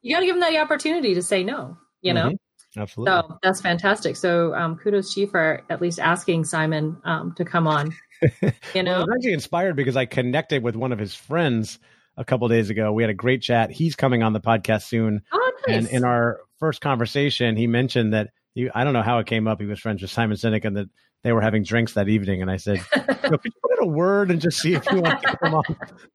you 0.02 0.16
got 0.16 0.22
to 0.22 0.26
give 0.26 0.36
them 0.36 0.42
that 0.42 0.56
opportunity 0.62 1.16
to 1.16 1.22
say 1.22 1.44
no. 1.44 1.78
You 2.02 2.14
know. 2.14 2.28
Mm-hmm. 2.28 2.36
Absolutely. 2.78 3.12
So 3.12 3.38
that's 3.44 3.60
fantastic. 3.60 4.16
So 4.16 4.56
um, 4.56 4.78
kudos 4.78 5.14
to 5.14 5.22
you 5.22 5.28
for 5.28 5.62
at 5.70 5.82
least 5.82 6.00
asking 6.00 6.46
Simon 6.46 6.98
um, 7.04 7.34
to 7.36 7.46
come 7.46 7.68
on. 7.68 7.94
You 8.76 8.84
know, 8.84 8.92
well, 8.92 9.02
I 9.02 9.06
was 9.06 9.16
actually 9.16 9.34
inspired 9.34 9.76
because 9.76 9.98
I 9.98 10.06
connected 10.06 10.62
with 10.62 10.76
one 10.76 10.92
of 10.92 11.00
his 11.00 11.16
friends 11.16 11.80
a 12.18 12.26
couple 12.26 12.48
days 12.48 12.70
ago. 12.70 12.92
We 12.92 13.04
had 13.04 13.10
a 13.10 13.16
great 13.16 13.42
chat. 13.42 13.72
He's 13.72 13.96
coming 13.96 14.24
on 14.24 14.34
the 14.34 14.42
podcast 14.42 14.84
soon. 14.84 15.22
Oh, 15.32 15.52
nice. 15.68 15.78
And 15.78 15.88
in 15.88 16.04
our 16.04 16.40
first 16.60 16.82
conversation, 16.82 17.56
he 17.56 17.68
mentioned 17.68 18.14
that 18.14 18.30
he, 18.54 18.70
I 18.74 18.84
don't 18.84 18.94
know 18.94 19.02
how 19.02 19.20
it 19.20 19.28
came 19.28 19.48
up. 19.48 19.60
He 19.60 19.68
was 19.68 19.80
friends 19.80 20.02
with 20.02 20.12
Simon 20.12 20.38
Sinek 20.38 20.66
and 20.66 20.78
that 20.78 20.88
they 21.24 21.32
were 21.32 21.42
having 21.42 21.64
drinks 21.64 21.94
that 21.94 22.10
evening. 22.10 22.42
And 22.42 22.52
I 22.52 22.58
said, 22.58 22.80
could 22.92 23.40
you 23.44 23.52
put 23.62 23.72
in 23.78 23.84
a 23.84 23.88
word 23.88 24.32
and 24.32 24.42
just 24.42 24.60
see 24.60 24.74
if 24.74 24.86
you 24.92 25.02
want 25.02 25.22
to 25.22 25.38
come 25.38 25.56
on 25.56 25.64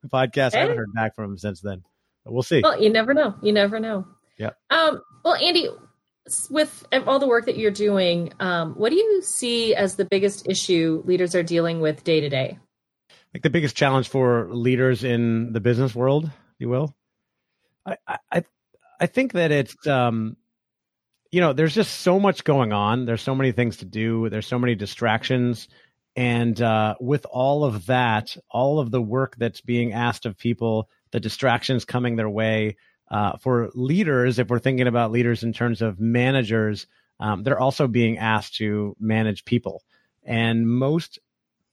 the 0.02 0.08
podcast? 0.08 0.52
Hey. 0.52 0.58
I 0.58 0.60
haven't 0.62 0.76
heard 0.76 0.92
back 0.94 1.14
from 1.14 1.32
him 1.32 1.38
since 1.38 1.60
then. 1.60 1.82
But 2.24 2.32
we'll 2.32 2.42
see. 2.42 2.60
Well, 2.62 2.80
you 2.80 2.90
never 2.90 3.14
know. 3.14 3.34
You 3.42 3.52
never 3.52 3.78
know. 3.80 4.06
Yeah. 4.38 4.50
Um, 4.70 5.00
well, 5.24 5.34
Andy, 5.34 5.68
with 6.50 6.86
all 7.06 7.18
the 7.18 7.28
work 7.28 7.46
that 7.46 7.56
you're 7.56 7.70
doing, 7.70 8.32
um, 8.40 8.74
what 8.74 8.90
do 8.90 8.96
you 8.96 9.22
see 9.22 9.74
as 9.74 9.96
the 9.96 10.04
biggest 10.04 10.48
issue 10.48 11.02
leaders 11.06 11.34
are 11.34 11.42
dealing 11.42 11.80
with 11.80 12.04
day 12.04 12.20
to 12.20 12.28
day? 12.28 12.58
Like 13.36 13.42
the 13.42 13.50
biggest 13.50 13.76
challenge 13.76 14.08
for 14.08 14.48
leaders 14.50 15.04
in 15.04 15.52
the 15.52 15.60
business 15.60 15.94
world, 15.94 16.30
you 16.58 16.70
will. 16.70 16.96
I 17.84 17.98
I 18.32 18.44
I 18.98 19.04
think 19.04 19.32
that 19.32 19.52
it's 19.52 19.86
um, 19.86 20.38
you 21.30 21.42
know, 21.42 21.52
there's 21.52 21.74
just 21.74 22.00
so 22.00 22.18
much 22.18 22.44
going 22.44 22.72
on. 22.72 23.04
There's 23.04 23.20
so 23.20 23.34
many 23.34 23.52
things 23.52 23.76
to 23.76 23.84
do. 23.84 24.30
There's 24.30 24.46
so 24.46 24.58
many 24.58 24.74
distractions, 24.74 25.68
and 26.16 26.58
uh, 26.62 26.94
with 26.98 27.26
all 27.26 27.64
of 27.64 27.84
that, 27.84 28.34
all 28.50 28.78
of 28.78 28.90
the 28.90 29.02
work 29.02 29.36
that's 29.36 29.60
being 29.60 29.92
asked 29.92 30.24
of 30.24 30.38
people, 30.38 30.88
the 31.10 31.20
distractions 31.20 31.84
coming 31.84 32.16
their 32.16 32.30
way 32.30 32.78
uh, 33.10 33.36
for 33.36 33.68
leaders, 33.74 34.38
if 34.38 34.48
we're 34.48 34.60
thinking 34.60 34.86
about 34.86 35.12
leaders 35.12 35.42
in 35.42 35.52
terms 35.52 35.82
of 35.82 36.00
managers, 36.00 36.86
um, 37.20 37.42
they're 37.42 37.60
also 37.60 37.86
being 37.86 38.16
asked 38.16 38.54
to 38.54 38.96
manage 38.98 39.44
people. 39.44 39.82
And 40.24 40.66
most 40.66 41.18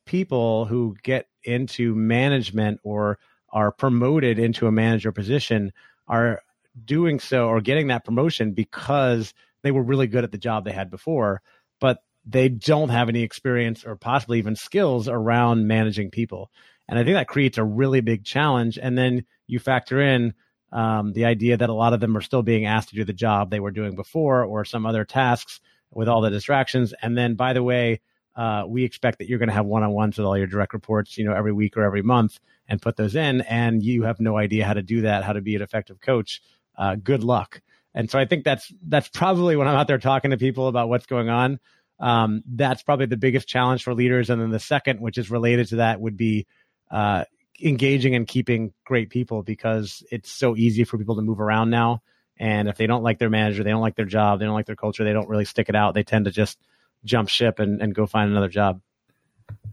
people 0.06 0.66
who 0.66 0.98
get 1.04 1.30
into 1.44 1.96
management 1.96 2.80
or 2.84 3.20
are 3.50 3.72
promoted 3.72 4.40
into 4.40 4.68
a 4.68 4.72
manager 4.72 5.12
position 5.12 5.72
are 6.08 6.42
doing 6.86 7.20
so 7.20 7.48
or 7.48 7.62
getting 7.62 7.88
that 7.88 8.04
promotion 8.04 8.52
because 8.54 9.34
they 9.62 9.72
were 9.72 9.84
really 9.84 10.08
good 10.08 10.24
at 10.24 10.32
the 10.32 10.38
job 10.38 10.66
they 10.66 10.72
had 10.72 10.90
before, 10.90 11.42
but 11.80 12.00
they 12.26 12.50
don't 12.50 12.90
have 12.90 13.10
any 13.10 13.22
experience 13.22 13.86
or 13.86 13.96
possibly 13.96 14.40
even 14.40 14.56
skills 14.56 15.08
around 15.08 15.68
managing 15.68 16.10
people. 16.10 16.50
And 16.88 16.98
I 16.98 17.04
think 17.04 17.16
that 17.16 17.28
creates 17.28 17.58
a 17.58 17.64
really 17.64 18.02
big 18.02 18.24
challenge. 18.26 18.78
And 18.82 18.98
then 18.98 19.26
you 19.48 19.60
factor 19.60 20.02
in 20.02 20.34
um, 20.72 21.14
the 21.14 21.26
idea 21.26 21.58
that 21.58 21.70
a 21.70 21.74
lot 21.74 21.94
of 21.94 22.00
them 22.00 22.18
are 22.18 22.22
still 22.22 22.42
being 22.42 22.66
asked 22.66 22.90
to 22.90 22.96
do 22.96 23.04
the 23.04 23.14
job 23.14 23.50
they 23.50 23.60
were 23.60 23.72
doing 23.72 23.96
before 23.96 24.44
or 24.44 24.66
some 24.66 24.86
other 24.86 25.06
tasks 25.06 25.60
with 25.92 26.10
all 26.10 26.22
the 26.22 26.30
distractions. 26.30 26.94
And 27.02 27.18
then, 27.18 27.36
by 27.36 27.54
the 27.54 27.64
way, 27.64 28.02
uh, 28.36 28.64
we 28.68 28.84
expect 28.84 29.20
that 29.20 29.30
you're 29.30 29.40
going 29.40 29.50
to 29.50 29.56
have 29.56 29.66
one-on-ones 29.66 30.18
with 30.18 30.26
all 30.26 30.38
your 30.38 30.48
direct 30.48 30.74
reports, 30.74 31.18
you 31.18 31.26
know, 31.26 31.34
every 31.34 31.54
week 31.54 31.78
or 31.78 31.84
every 31.84 32.02
month, 32.02 32.40
and 32.68 32.82
put 32.82 32.96
those 32.98 33.16
in. 33.16 33.42
And 33.42 33.84
you 33.84 34.04
have 34.04 34.20
no 34.20 34.38
idea 34.38 34.66
how 34.66 34.74
to 34.74 34.82
do 34.82 35.02
that, 35.02 35.24
how 35.24 35.34
to 35.34 35.42
be 35.42 35.56
an 35.56 35.62
effective 35.62 36.02
coach. 36.02 36.42
Uh, 36.78 36.96
good 36.96 37.24
luck. 37.24 37.62
And 37.94 38.10
so 38.10 38.18
I 38.18 38.26
think 38.26 38.44
that's 38.44 38.74
that's 38.88 39.08
probably 39.08 39.56
when 39.56 39.68
I'm 39.68 39.76
out 39.76 39.88
there 39.88 40.00
talking 40.00 40.32
to 40.32 40.38
people 40.38 40.68
about 40.68 40.90
what's 40.90 41.06
going 41.06 41.30
on. 41.30 41.60
Um, 42.00 42.44
that's 42.48 42.82
probably 42.82 43.06
the 43.06 43.18
biggest 43.18 43.48
challenge 43.48 43.84
for 43.84 43.94
leaders. 43.94 44.30
And 44.30 44.42
then 44.42 44.50
the 44.50 44.60
second, 44.60 45.00
which 45.00 45.18
is 45.18 45.30
related 45.30 45.68
to 45.70 45.76
that, 45.78 46.02
would 46.02 46.18
be 46.18 46.48
uh, 46.90 47.26
engaging 47.62 48.16
and 48.16 48.28
keeping 48.28 48.74
great 48.84 49.10
people 49.10 49.44
because 49.44 50.04
it's 50.12 50.32
so 50.32 50.56
easy 50.56 50.84
for 50.84 50.98
people 50.98 51.16
to 51.18 51.22
move 51.22 51.40
around 51.40 51.70
now. 51.70 52.02
And 52.38 52.68
if 52.68 52.78
they 52.78 52.88
don't 52.88 53.04
like 53.04 53.20
their 53.20 53.30
manager, 53.30 53.64
they 53.64 53.70
don't 53.70 53.82
like 53.82 53.96
their 53.96 54.06
job, 54.06 54.40
they 54.40 54.46
don't 54.46 54.56
like 54.56 54.66
their 54.66 54.76
culture, 54.76 55.04
they 55.04 55.14
don't 55.14 55.30
really 55.30 55.46
stick 55.46 55.70
it 55.70 55.76
out. 55.76 55.94
They 55.94 56.04
tend 56.04 56.26
to 56.26 56.32
just 56.32 56.58
jump 57.06 57.30
ship 57.30 57.60
and, 57.60 57.82
and 57.82 57.94
go 57.94 58.06
find 58.06 58.32
another 58.32 58.50
job. 58.50 58.82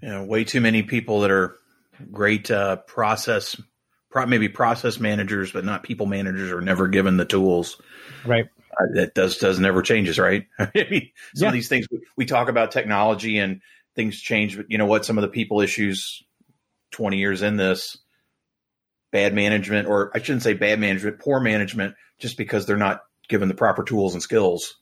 Yeah, 0.03 0.25
way 0.25 0.45
too 0.45 0.61
many 0.61 0.83
people 0.83 1.21
that 1.21 1.31
are 1.31 1.57
great 2.11 2.51
uh, 2.51 2.77
process, 2.77 3.61
pro- 4.11 4.27
maybe 4.27 4.49
process 4.49 4.99
managers, 4.99 5.53
but 5.53 5.65
not 5.65 5.83
people 5.83 6.07
managers, 6.07 6.51
are 6.51 6.61
never 6.61 6.89
given 6.89 7.17
the 7.17 7.25
tools. 7.25 7.81
Right. 8.25 8.47
Uh, 8.73 8.87
that 8.95 9.15
does 9.15 9.39
does 9.39 9.59
never 9.59 9.83
changes, 9.83 10.19
right? 10.19 10.47
I 10.59 10.71
mean, 10.75 11.11
some 11.35 11.45
yeah. 11.45 11.49
of 11.49 11.53
these 11.53 11.69
things 11.69 11.87
we, 11.91 12.01
we 12.17 12.25
talk 12.25 12.49
about 12.49 12.71
technology 12.71 13.39
and 13.39 13.61
things 13.95 14.21
change, 14.21 14.57
but 14.57 14.67
you 14.71 14.79
know 14.79 14.87
what? 14.87 15.05
Some 15.05 15.19
of 15.19 15.23
the 15.23 15.29
people 15.29 15.61
issues 15.61 16.23
20 16.93 17.19
years 17.19 17.43
in 17.43 17.57
this 17.57 17.99
bad 19.13 19.35
management, 19.35 19.89
or 19.89 20.11
I 20.15 20.19
shouldn't 20.19 20.43
say 20.43 20.55
bad 20.55 20.79
management, 20.79 21.19
poor 21.19 21.41
management, 21.41 21.95
just 22.19 22.37
because 22.37 22.67
they're 22.67 22.77
not 22.77 23.01
given 23.29 23.49
the 23.49 23.55
proper 23.55 23.83
tools 23.83 24.15
and 24.15 24.23
skills. 24.23 24.77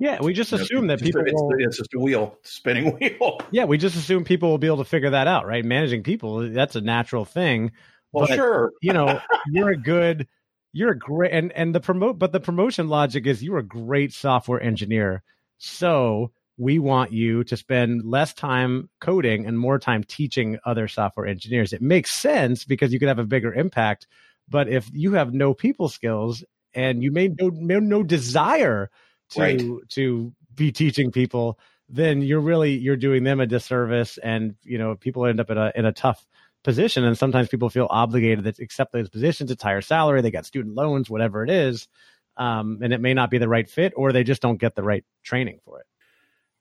Yeah, 0.00 0.18
we 0.22 0.32
just 0.32 0.50
you 0.50 0.58
assume 0.58 0.86
know, 0.86 0.96
that 0.96 1.04
people. 1.04 1.20
It's, 1.20 1.32
will, 1.34 1.50
it's, 1.58 1.76
just 1.76 1.92
a 1.94 1.98
wheel, 1.98 2.38
spinning 2.42 2.96
wheel. 2.98 3.38
Yeah, 3.50 3.66
we 3.66 3.76
just 3.76 3.94
assume 3.96 4.24
people 4.24 4.48
will 4.48 4.58
be 4.58 4.66
able 4.66 4.78
to 4.78 4.84
figure 4.84 5.10
that 5.10 5.26
out, 5.26 5.46
right? 5.46 5.62
Managing 5.62 6.02
people, 6.02 6.50
that's 6.50 6.74
a 6.74 6.80
natural 6.80 7.26
thing. 7.26 7.72
Well, 8.10 8.26
but, 8.26 8.34
sure. 8.34 8.72
you 8.80 8.94
know, 8.94 9.20
you're 9.52 9.70
a 9.70 9.76
good, 9.76 10.26
you're 10.72 10.92
a 10.92 10.98
great, 10.98 11.32
and 11.32 11.52
and 11.52 11.74
the 11.74 11.80
promote, 11.80 12.18
but 12.18 12.32
the 12.32 12.40
promotion 12.40 12.88
logic 12.88 13.26
is 13.26 13.42
you're 13.42 13.58
a 13.58 13.62
great 13.62 14.14
software 14.14 14.60
engineer. 14.60 15.22
So 15.58 16.32
we 16.56 16.78
want 16.78 17.12
you 17.12 17.44
to 17.44 17.56
spend 17.56 18.04
less 18.04 18.32
time 18.32 18.88
coding 19.00 19.46
and 19.46 19.58
more 19.58 19.78
time 19.78 20.02
teaching 20.02 20.58
other 20.64 20.88
software 20.88 21.26
engineers. 21.26 21.74
It 21.74 21.82
makes 21.82 22.14
sense 22.14 22.64
because 22.64 22.90
you 22.90 22.98
can 22.98 23.08
have 23.08 23.18
a 23.18 23.24
bigger 23.24 23.52
impact. 23.52 24.06
But 24.48 24.68
if 24.68 24.90
you 24.92 25.12
have 25.12 25.34
no 25.34 25.52
people 25.52 25.90
skills 25.90 26.42
and 26.72 27.02
you 27.02 27.12
may 27.12 27.28
no, 27.28 27.50
no 27.50 28.02
desire 28.02 28.90
to 29.30 29.40
right. 29.40 29.88
to 29.90 30.32
be 30.54 30.72
teaching 30.72 31.10
people, 31.10 31.58
then 31.88 32.22
you're 32.22 32.40
really 32.40 32.76
you're 32.76 32.96
doing 32.96 33.24
them 33.24 33.40
a 33.40 33.46
disservice, 33.46 34.18
and 34.18 34.54
you 34.62 34.78
know 34.78 34.94
people 34.94 35.26
end 35.26 35.40
up 35.40 35.50
in 35.50 35.58
a 35.58 35.72
in 35.74 35.86
a 35.86 35.92
tough 35.92 36.26
position. 36.62 37.04
And 37.04 37.16
sometimes 37.16 37.48
people 37.48 37.70
feel 37.70 37.86
obligated 37.88 38.44
to 38.44 38.62
accept 38.62 38.92
those 38.92 39.08
positions. 39.08 39.50
It's 39.50 39.62
higher 39.62 39.80
salary, 39.80 40.22
they 40.22 40.30
got 40.30 40.46
student 40.46 40.74
loans, 40.74 41.08
whatever 41.08 41.42
it 41.42 41.50
is, 41.50 41.88
um, 42.36 42.80
and 42.82 42.92
it 42.92 43.00
may 43.00 43.14
not 43.14 43.30
be 43.30 43.38
the 43.38 43.48
right 43.48 43.68
fit, 43.68 43.92
or 43.96 44.12
they 44.12 44.24
just 44.24 44.42
don't 44.42 44.58
get 44.58 44.74
the 44.74 44.82
right 44.82 45.04
training 45.22 45.60
for 45.64 45.80
it. 45.80 45.86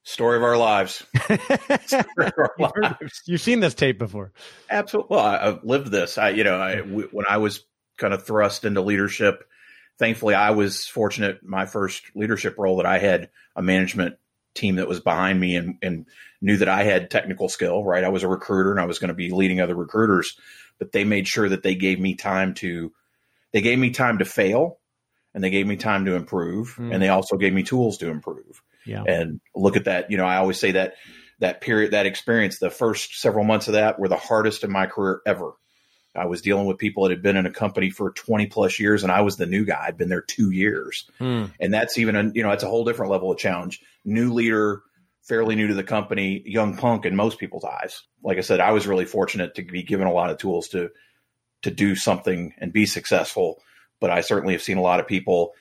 Story 0.04 0.38
of 0.38 0.44
our 0.44 0.58
lives. 0.58 1.06
of 1.30 1.40
our 2.18 2.56
you've, 2.58 2.72
lives. 2.78 3.22
you've, 3.26 3.42
seen 3.42 3.60
this 3.60 3.74
tape 3.74 4.00
before. 4.00 4.32
Absolutely. 4.70 5.16
Well, 5.16 5.26
I, 5.26 5.46
have 5.46 5.64
lived 5.64 5.92
this. 5.92 6.18
I, 6.18 6.30
you 6.30 6.44
know, 6.44 6.60
I, 6.60 6.78
w- 6.78 7.10
when 7.12 7.26
I 7.30 7.38
was 7.38 7.66
kind 7.98 8.14
of 8.14 8.26
thrust 8.26 8.64
into 8.64 8.82
leadership, 8.82 9.48
thankfully 10.00 10.34
I 10.34 10.52
was 10.52 10.88
fortunate. 10.88 11.44
My 11.44 11.66
first 11.66 12.04
leadership 12.16 12.56
role 12.58 12.78
that 12.78 12.86
I 12.86 12.98
had 12.98 13.30
a 13.56 13.62
management 13.62 14.16
team 14.56 14.76
that 14.78 14.88
was 14.88 15.00
behind 15.00 15.40
me 15.40 15.56
and, 15.56 15.76
and 15.82 16.06
knew 16.42 16.58
that 16.58 16.70
I 16.70 16.84
had 16.84 17.12
technical 17.12 17.50
skill, 17.50 17.84
right? 17.84 18.04
I 18.04 18.10
was 18.10 18.24
a 18.24 18.28
recruiter 18.28 18.72
and 18.72 18.80
I 18.80 18.86
was 18.86 19.00
going 19.00 19.10
to 19.10 19.14
be 19.14 19.30
leading 19.30 19.62
other 19.62 19.76
recruiters, 19.76 20.38
but 20.80 20.92
they 20.92 21.04
made 21.04 21.28
sure 21.28 21.48
that 21.50 21.62
they 21.62 21.76
gave 21.76 22.00
me 22.00 22.16
time 22.16 22.54
to, 22.56 22.92
they 23.52 23.62
gave 23.62 23.78
me 23.78 23.92
time 23.92 24.20
to 24.20 24.26
fail 24.26 24.80
and 25.34 25.44
they 25.44 25.50
gave 25.50 25.68
me 25.68 25.76
time 25.76 26.06
to 26.06 26.16
improve 26.16 26.76
mm. 26.78 26.92
and 26.94 27.02
they 27.04 27.10
also 27.10 27.38
gave 27.38 27.54
me 27.54 27.64
tools 27.64 27.98
to 28.00 28.10
improve. 28.10 28.64
Yeah. 28.86 29.04
And 29.06 29.42
look 29.56 29.76
at 29.76 29.86
that. 29.86 30.10
You 30.10 30.18
know, 30.18 30.26
I 30.26 30.38
always 30.38 30.58
say 30.58 30.72
that 30.72 30.96
that 31.40 31.62
period, 31.62 31.92
that 31.92 32.06
experience, 32.06 32.60
the 32.60 32.70
first 32.70 33.20
several 33.20 33.46
months 33.46 33.68
of 33.68 33.74
that 33.74 34.00
were 34.00 34.08
the 34.08 34.18
hardest 34.18 34.64
in 34.64 34.72
my 34.72 34.88
career 34.88 35.22
ever. 35.26 35.54
I 36.16 36.26
was 36.26 36.42
dealing 36.42 36.66
with 36.66 36.78
people 36.78 37.04
that 37.04 37.12
had 37.12 37.22
been 37.22 37.38
in 37.38 37.46
a 37.46 37.52
company 37.52 37.90
for 37.90 38.12
20 38.12 38.48
plus 38.48 38.80
years 38.80 39.04
and 39.04 39.12
I 39.12 39.22
was 39.22 39.38
the 39.38 39.46
new 39.46 39.66
guy. 39.66 39.86
I'd 39.88 39.98
been 39.98 40.10
there 40.10 40.22
two 40.22 40.52
years. 40.52 41.10
Hmm. 41.20 41.46
And 41.60 41.74
that's 41.74 41.98
even 41.98 42.16
a, 42.16 42.32
you 42.34 42.44
know, 42.44 42.52
it's 42.52 42.64
a 42.64 42.70
whole 42.70 42.86
different 42.86 43.12
level 43.12 43.32
of 43.32 43.38
challenge. 43.38 43.82
New 44.04 44.34
leader, 44.34 44.82
fairly 45.24 45.56
new 45.56 45.68
to 45.68 45.74
the 45.74 45.84
company, 45.84 46.42
young 46.46 46.78
punk 46.78 47.06
in 47.06 47.16
most 47.16 47.38
people's 47.38 47.66
eyes. 47.66 48.02
Like 48.24 48.38
I 48.38 48.42
said, 48.42 48.60
I 48.60 48.72
was 48.72 48.88
really 48.88 49.06
fortunate 49.06 49.56
to 49.56 49.64
be 49.64 49.84
given 49.84 50.08
a 50.08 50.14
lot 50.14 50.32
of 50.32 50.38
tools 50.38 50.70
to, 50.70 50.90
to 51.62 51.72
do 51.72 51.96
something 51.96 52.54
and 52.58 52.74
be 52.74 52.86
successful. 52.86 53.62
But 54.00 54.10
I 54.10 54.22
certainly 54.22 54.54
have 54.54 54.64
seen 54.64 54.78
a 54.78 54.82
lot 54.82 55.00
of 55.00 55.08
people 55.08 55.54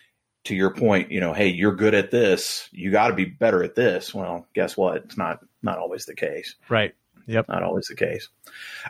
to 0.45 0.55
your 0.55 0.73
point, 0.73 1.11
you 1.11 1.21
know, 1.21 1.35
hey, 1.35 1.49
you're 1.49 1.75
good 1.75 1.95
at 1.95 2.11
this, 2.11 2.69
you 2.73 2.90
got 2.90 3.09
to 3.09 3.14
be 3.14 3.26
better 3.26 3.62
at 3.62 3.75
this. 3.75 4.14
Well, 4.14 4.47
guess 4.55 4.76
what? 4.76 4.97
It's 5.05 5.17
not 5.17 5.40
not 5.62 5.78
always 5.78 6.07
the 6.07 6.14
case. 6.14 6.55
Right. 6.69 6.95
Yep. 7.28 7.49
Not 7.49 7.62
always 7.62 7.87
the 7.87 7.94
case. 7.94 8.28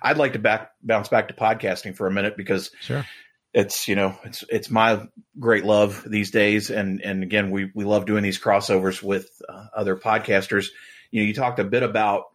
I'd 0.00 0.16
like 0.16 0.35
to 0.35 0.38
back 0.38 0.71
bounce 0.83 1.09
back 1.09 1.28
to 1.28 1.35
podcasting 1.35 1.97
for 1.97 2.07
a 2.07 2.11
minute 2.11 2.37
because 2.37 2.71
sure. 2.80 3.04
it's 3.52 3.88
you 3.88 3.97
know 3.97 4.16
it's 4.25 4.45
it's 4.49 4.71
my 4.71 5.07
great 5.38 5.64
love 5.64 6.07
these 6.09 6.30
days, 6.30 6.71
and 6.71 7.02
and 7.02 7.25
again 7.25 7.50
we 7.50 7.71
we 7.75 7.85
love 7.85 8.07
doing 8.07 8.23
these 8.23 8.40
crossovers 8.40 9.02
with 9.02 9.28
uh, 9.49 9.66
other 9.75 9.97
podcasters. 9.97 10.68
You 11.11 11.21
know, 11.21 11.26
you 11.26 11.35
talked 11.35 11.59
a 11.59 11.64
bit 11.64 11.83
about 11.83 12.26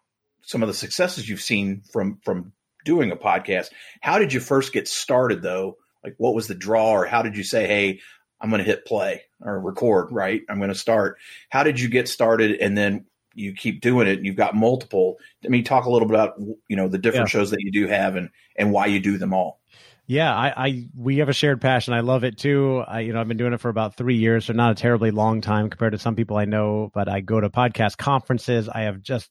some 0.42 0.62
of 0.62 0.68
the 0.68 0.74
successes 0.74 1.28
you've 1.28 1.42
seen 1.42 1.84
from 1.94 2.20
from 2.26 2.52
doing 2.84 3.12
a 3.12 3.16
podcast. 3.16 3.68
How 4.02 4.20
did 4.20 4.34
you 4.34 4.42
first 4.42 4.74
get 4.74 4.90
started 4.90 5.42
though? 5.42 5.78
Like, 6.04 6.16
what 6.18 6.36
was 6.36 6.48
the 6.48 6.56
draw, 6.56 6.92
or 6.92 7.06
how 7.06 7.22
did 7.22 7.38
you 7.38 7.46
say, 7.46 7.66
"Hey, 7.66 8.02
I'm 8.42 8.50
going 8.50 8.60
to 8.60 8.70
hit 8.70 8.86
play 8.86 9.22
or 9.40 9.58
record, 9.58 10.12
right? 10.12 10.42
I'm 10.50 10.58
going 10.58 10.68
to 10.68 10.76
start. 10.76 11.18
How 11.48 11.64
did 11.64 11.80
you 11.80 11.88
get 11.88 12.10
started? 12.10 12.60
And 12.60 12.78
then 12.78 13.06
you 13.34 13.54
keep 13.54 13.82
doing 13.82 14.08
it. 14.08 14.18
And 14.18 14.26
you've 14.26 14.36
got 14.36 14.56
multiple. 14.56 15.18
I 15.46 15.48
mean, 15.50 15.64
talk 15.64 15.86
a 15.86 15.90
little 15.90 16.08
bit 16.08 16.16
about, 16.16 16.36
you 16.68 16.76
know, 16.76 16.88
the 16.88 16.98
different 16.98 17.28
yeah. 17.28 17.40
shows 17.40 17.52
that 17.52 17.62
you 17.62 17.72
do 17.72 17.88
have 17.88 18.16
and, 18.16 18.30
and 18.56 18.72
why 18.72 18.88
you 18.88 19.00
do 19.00 19.18
them 19.18 19.34
all. 19.34 19.60
Yeah, 20.06 20.36
I, 20.36 20.54
I, 20.68 20.88
we 20.98 21.20
have 21.20 21.30
a 21.30 21.34
shared 21.34 21.62
passion. 21.62 21.94
I 21.94 22.02
love 22.02 22.26
it 22.26 22.38
too. 22.38 22.84
I, 22.86 23.00
you 23.00 23.14
know, 23.14 23.22
I've 23.22 23.28
been 23.30 23.38
doing 23.38 23.54
it 23.54 23.62
for 23.62 23.70
about 23.70 23.96
three 23.96 24.18
years, 24.18 24.46
so 24.46 24.54
not 24.54 24.72
a 24.72 24.76
terribly 24.76 25.12
long 25.12 25.40
time 25.40 25.70
compared 25.70 25.94
to 25.94 25.98
some 25.98 26.16
people 26.16 26.36
I 26.36 26.44
know. 26.44 26.92
But 26.94 27.08
I 27.08 27.22
go 27.22 27.40
to 27.40 27.50
podcast 27.50 27.98
conferences. 27.98 28.68
I 28.68 28.82
have 28.82 29.02
just 29.02 29.30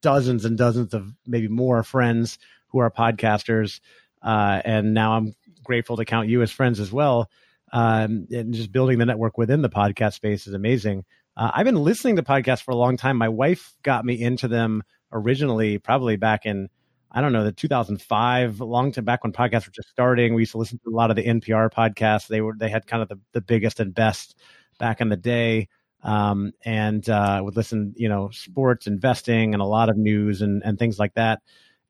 dozens 0.00 0.46
and 0.46 0.56
dozens 0.56 0.94
of 0.94 1.12
maybe 1.26 1.48
more 1.48 1.82
friends 1.82 2.38
who 2.68 2.78
are 2.78 2.90
podcasters, 2.90 3.80
uh, 4.22 4.62
and 4.64 4.94
now 4.94 5.18
I'm 5.18 5.34
grateful 5.62 5.98
to 5.98 6.06
count 6.06 6.28
you 6.28 6.40
as 6.40 6.50
friends 6.50 6.80
as 6.80 6.90
well. 6.90 7.30
Um, 7.72 8.26
and 8.30 8.54
just 8.54 8.72
building 8.72 8.98
the 8.98 9.06
network 9.06 9.36
within 9.36 9.60
the 9.60 9.68
podcast 9.68 10.14
space 10.14 10.46
is 10.46 10.54
amazing. 10.54 11.04
Uh, 11.36 11.50
I've 11.52 11.64
been 11.66 11.76
listening 11.76 12.16
to 12.16 12.22
podcasts 12.22 12.62
for 12.62 12.70
a 12.70 12.76
long 12.76 12.96
time. 12.96 13.16
My 13.16 13.28
wife 13.28 13.74
got 13.82 14.04
me 14.04 14.20
into 14.20 14.48
them 14.48 14.82
originally, 15.12 15.78
probably 15.78 16.16
back 16.16 16.46
in 16.46 16.68
I 17.16 17.22
don't 17.22 17.32
know, 17.32 17.44
the 17.44 17.52
2005, 17.52 18.60
long 18.60 18.92
time 18.92 19.04
back 19.04 19.22
when 19.24 19.32
podcasts 19.32 19.66
were 19.66 19.72
just 19.72 19.88
starting. 19.88 20.34
We 20.34 20.42
used 20.42 20.52
to 20.52 20.58
listen 20.58 20.78
to 20.84 20.90
a 20.90 20.94
lot 20.94 21.08
of 21.08 21.16
the 21.16 21.24
NPR 21.24 21.72
podcasts. 21.72 22.26
They 22.26 22.42
were 22.42 22.54
they 22.58 22.68
had 22.68 22.86
kind 22.86 23.02
of 23.02 23.08
the, 23.08 23.18
the 23.32 23.40
biggest 23.40 23.80
and 23.80 23.94
best 23.94 24.36
back 24.78 25.00
in 25.00 25.08
the 25.08 25.16
day. 25.16 25.68
Um, 26.02 26.52
and 26.62 27.08
uh, 27.08 27.40
would 27.42 27.56
listen, 27.56 27.94
you 27.96 28.08
know, 28.08 28.28
sports, 28.30 28.86
investing, 28.86 29.54
and 29.54 29.62
a 29.62 29.66
lot 29.66 29.88
of 29.88 29.96
news 29.96 30.42
and, 30.42 30.62
and 30.62 30.78
things 30.78 30.98
like 30.98 31.14
that. 31.14 31.40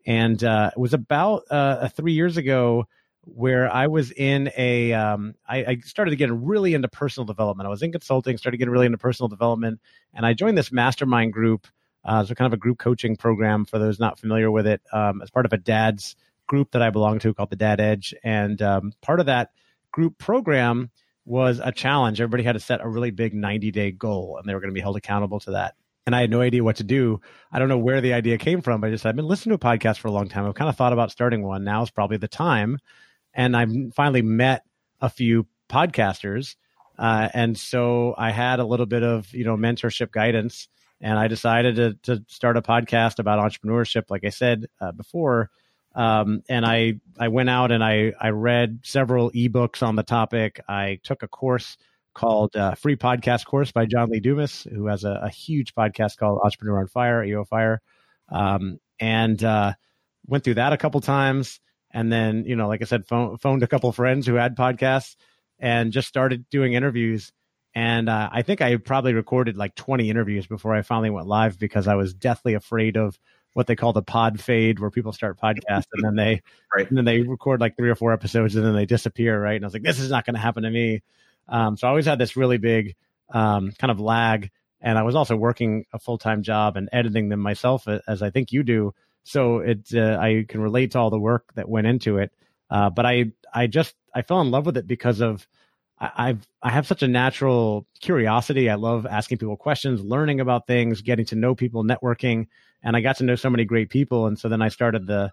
And 0.06 0.42
uh, 0.44 0.70
it 0.76 0.78
was 0.78 0.94
about 0.94 1.42
uh, 1.50 1.88
three 1.88 2.12
years 2.12 2.36
ago 2.36 2.86
where 3.26 3.70
I 3.72 3.86
was 3.86 4.12
in 4.12 4.50
a, 4.56 4.92
um, 4.92 5.34
I, 5.48 5.56
I 5.64 5.76
started 5.84 6.10
to 6.10 6.16
get 6.16 6.32
really 6.32 6.74
into 6.74 6.88
personal 6.88 7.26
development. 7.26 7.66
I 7.66 7.70
was 7.70 7.82
in 7.82 7.92
consulting, 7.92 8.38
started 8.38 8.56
getting 8.56 8.72
really 8.72 8.86
into 8.86 8.98
personal 8.98 9.28
development, 9.28 9.80
and 10.14 10.24
I 10.24 10.32
joined 10.32 10.56
this 10.56 10.72
mastermind 10.72 11.32
group 11.32 11.66
uh, 12.06 12.24
so 12.24 12.34
kind 12.34 12.46
of 12.46 12.52
a 12.52 12.60
group 12.60 12.78
coaching 12.78 13.16
program 13.16 13.64
for 13.64 13.78
those 13.78 13.98
not 13.98 14.18
familiar 14.18 14.50
with 14.50 14.66
it, 14.66 14.80
um, 14.92 15.20
as 15.22 15.30
part 15.30 15.44
of 15.44 15.52
a 15.52 15.58
dad's 15.58 16.14
group 16.46 16.70
that 16.70 16.80
I 16.80 16.90
belong 16.90 17.18
to 17.18 17.34
called 17.34 17.50
the 17.50 17.56
Dad 17.56 17.80
Edge. 17.80 18.14
And 18.22 18.62
um, 18.62 18.92
part 19.02 19.18
of 19.18 19.26
that 19.26 19.50
group 19.90 20.16
program 20.16 20.90
was 21.24 21.60
a 21.62 21.72
challenge. 21.72 22.20
Everybody 22.20 22.44
had 22.44 22.52
to 22.52 22.60
set 22.60 22.80
a 22.80 22.88
really 22.88 23.10
big 23.10 23.34
90 23.34 23.72
day 23.72 23.90
goal, 23.90 24.38
and 24.38 24.48
they 24.48 24.54
were 24.54 24.60
going 24.60 24.70
to 24.70 24.74
be 24.74 24.80
held 24.80 24.96
accountable 24.96 25.40
to 25.40 25.50
that. 25.52 25.74
And 26.06 26.14
I 26.14 26.20
had 26.20 26.30
no 26.30 26.40
idea 26.40 26.62
what 26.62 26.76
to 26.76 26.84
do. 26.84 27.20
I 27.50 27.58
don't 27.58 27.68
know 27.68 27.78
where 27.78 28.00
the 28.00 28.12
idea 28.12 28.38
came 28.38 28.62
from. 28.62 28.80
But 28.80 28.88
I 28.88 28.90
just 28.90 29.04
I've 29.04 29.16
been 29.16 29.26
listening 29.26 29.58
to 29.58 29.66
a 29.66 29.76
podcast 29.76 29.98
for 29.98 30.06
a 30.06 30.12
long 30.12 30.28
time. 30.28 30.46
I've 30.46 30.54
kind 30.54 30.68
of 30.68 30.76
thought 30.76 30.92
about 30.92 31.10
starting 31.10 31.42
one. 31.42 31.64
Now 31.64 31.82
is 31.82 31.90
probably 31.90 32.16
the 32.16 32.28
time. 32.28 32.78
And 33.36 33.56
I've 33.56 33.70
finally 33.94 34.22
met 34.22 34.64
a 35.00 35.08
few 35.08 35.46
podcasters. 35.68 36.56
Uh, 36.98 37.28
and 37.32 37.56
so 37.56 38.14
I 38.18 38.30
had 38.30 38.58
a 38.58 38.64
little 38.64 38.86
bit 38.86 39.04
of, 39.04 39.32
you 39.32 39.44
know, 39.44 39.56
mentorship 39.56 40.10
guidance 40.10 40.68
and 41.00 41.18
I 41.18 41.28
decided 41.28 41.76
to, 41.76 41.94
to 42.04 42.24
start 42.28 42.56
a 42.56 42.62
podcast 42.62 43.18
about 43.18 43.38
entrepreneurship, 43.38 44.04
like 44.08 44.24
I 44.24 44.30
said 44.30 44.66
uh, 44.80 44.92
before. 44.92 45.50
Um, 45.94 46.42
and 46.48 46.66
I 46.66 46.94
I 47.18 47.28
went 47.28 47.48
out 47.48 47.72
and 47.72 47.82
I 47.82 48.12
I 48.20 48.28
read 48.30 48.80
several 48.82 49.30
ebooks 49.30 49.82
on 49.82 49.96
the 49.96 50.02
topic. 50.02 50.60
I 50.68 51.00
took 51.02 51.22
a 51.22 51.28
course 51.28 51.78
called 52.12 52.54
uh, 52.56 52.74
Free 52.74 52.96
Podcast 52.96 53.46
Course 53.46 53.72
by 53.72 53.86
John 53.86 54.10
Lee 54.10 54.20
Dumas, 54.20 54.66
who 54.70 54.86
has 54.86 55.04
a, 55.04 55.20
a 55.22 55.28
huge 55.30 55.74
podcast 55.74 56.18
called 56.18 56.40
Entrepreneur 56.42 56.80
on 56.80 56.86
Fire, 56.86 57.24
EO 57.24 57.44
Fire, 57.44 57.80
um, 58.30 58.78
and 59.00 59.42
uh, 59.42 59.72
went 60.26 60.44
through 60.44 60.54
that 60.54 60.72
a 60.72 60.78
couple 60.78 61.00
times. 61.00 61.60
And 61.96 62.12
then, 62.12 62.44
you 62.46 62.56
know, 62.56 62.68
like 62.68 62.82
I 62.82 62.84
said, 62.84 63.06
phone, 63.06 63.38
phoned 63.38 63.62
a 63.62 63.66
couple 63.66 63.90
friends 63.90 64.26
who 64.26 64.34
had 64.34 64.56
podcasts 64.56 65.16
and 65.58 65.92
just 65.92 66.06
started 66.06 66.48
doing 66.50 66.74
interviews 66.74 67.32
and 67.76 68.08
uh, 68.08 68.30
I 68.32 68.40
think 68.40 68.62
I 68.62 68.74
probably 68.76 69.12
recorded 69.12 69.58
like 69.58 69.74
20 69.74 70.08
interviews 70.08 70.46
before 70.46 70.74
I 70.74 70.80
finally 70.80 71.10
went 71.10 71.26
live 71.26 71.58
because 71.58 71.86
I 71.86 71.94
was 71.94 72.14
deathly 72.14 72.54
afraid 72.54 72.96
of 72.96 73.20
what 73.52 73.66
they 73.66 73.76
call 73.76 73.92
the 73.92 74.02
pod 74.02 74.40
fade, 74.40 74.78
where 74.78 74.90
people 74.90 75.12
start 75.12 75.38
podcasts 75.38 75.84
and 75.92 76.02
then 76.02 76.16
they 76.16 76.40
right. 76.74 76.88
and 76.88 76.96
then 76.96 77.04
they 77.04 77.20
record 77.20 77.60
like 77.60 77.76
three 77.76 77.90
or 77.90 77.94
four 77.94 78.14
episodes 78.14 78.56
and 78.56 78.64
then 78.64 78.74
they 78.74 78.86
disappear, 78.86 79.38
right? 79.38 79.56
And 79.56 79.64
I 79.64 79.66
was 79.66 79.74
like, 79.74 79.82
this 79.82 79.98
is 79.98 80.10
not 80.10 80.24
going 80.24 80.36
to 80.36 80.40
happen 80.40 80.62
to 80.62 80.70
me. 80.70 81.02
Um, 81.50 81.76
so 81.76 81.86
I 81.86 81.90
always 81.90 82.06
had 82.06 82.18
this 82.18 82.34
really 82.34 82.56
big 82.56 82.96
um, 83.28 83.72
kind 83.78 83.90
of 83.90 84.00
lag, 84.00 84.50
and 84.80 84.96
I 84.96 85.02
was 85.02 85.14
also 85.14 85.36
working 85.36 85.84
a 85.92 85.98
full 85.98 86.16
time 86.16 86.42
job 86.42 86.78
and 86.78 86.88
editing 86.92 87.28
them 87.28 87.40
myself, 87.40 87.86
as 88.08 88.22
I 88.22 88.30
think 88.30 88.52
you 88.52 88.62
do. 88.62 88.94
So 89.26 89.58
it 89.58 89.88
uh, 89.92 90.18
I 90.20 90.44
can 90.48 90.60
relate 90.60 90.92
to 90.92 91.00
all 91.00 91.10
the 91.10 91.18
work 91.18 91.52
that 91.56 91.68
went 91.68 91.88
into 91.88 92.18
it. 92.18 92.32
Uh, 92.70 92.90
but 92.90 93.04
I 93.04 93.32
I 93.52 93.66
just 93.66 93.94
I 94.14 94.22
fell 94.22 94.40
in 94.40 94.52
love 94.52 94.66
with 94.66 94.76
it 94.76 94.86
because 94.86 95.20
of 95.20 95.48
I've 95.98 96.46
I 96.62 96.70
have 96.70 96.86
such 96.86 97.02
a 97.02 97.08
natural 97.08 97.86
curiosity. 98.00 98.70
I 98.70 98.76
love 98.76 99.04
asking 99.04 99.38
people 99.38 99.56
questions, 99.56 100.00
learning 100.00 100.40
about 100.40 100.68
things, 100.68 101.02
getting 101.02 101.26
to 101.26 101.34
know 101.34 101.56
people, 101.56 101.82
networking, 101.82 102.46
and 102.84 102.96
I 102.96 103.00
got 103.00 103.16
to 103.16 103.24
know 103.24 103.34
so 103.34 103.50
many 103.50 103.64
great 103.64 103.90
people. 103.90 104.28
And 104.28 104.38
so 104.38 104.48
then 104.48 104.62
I 104.62 104.68
started 104.68 105.08
the 105.08 105.32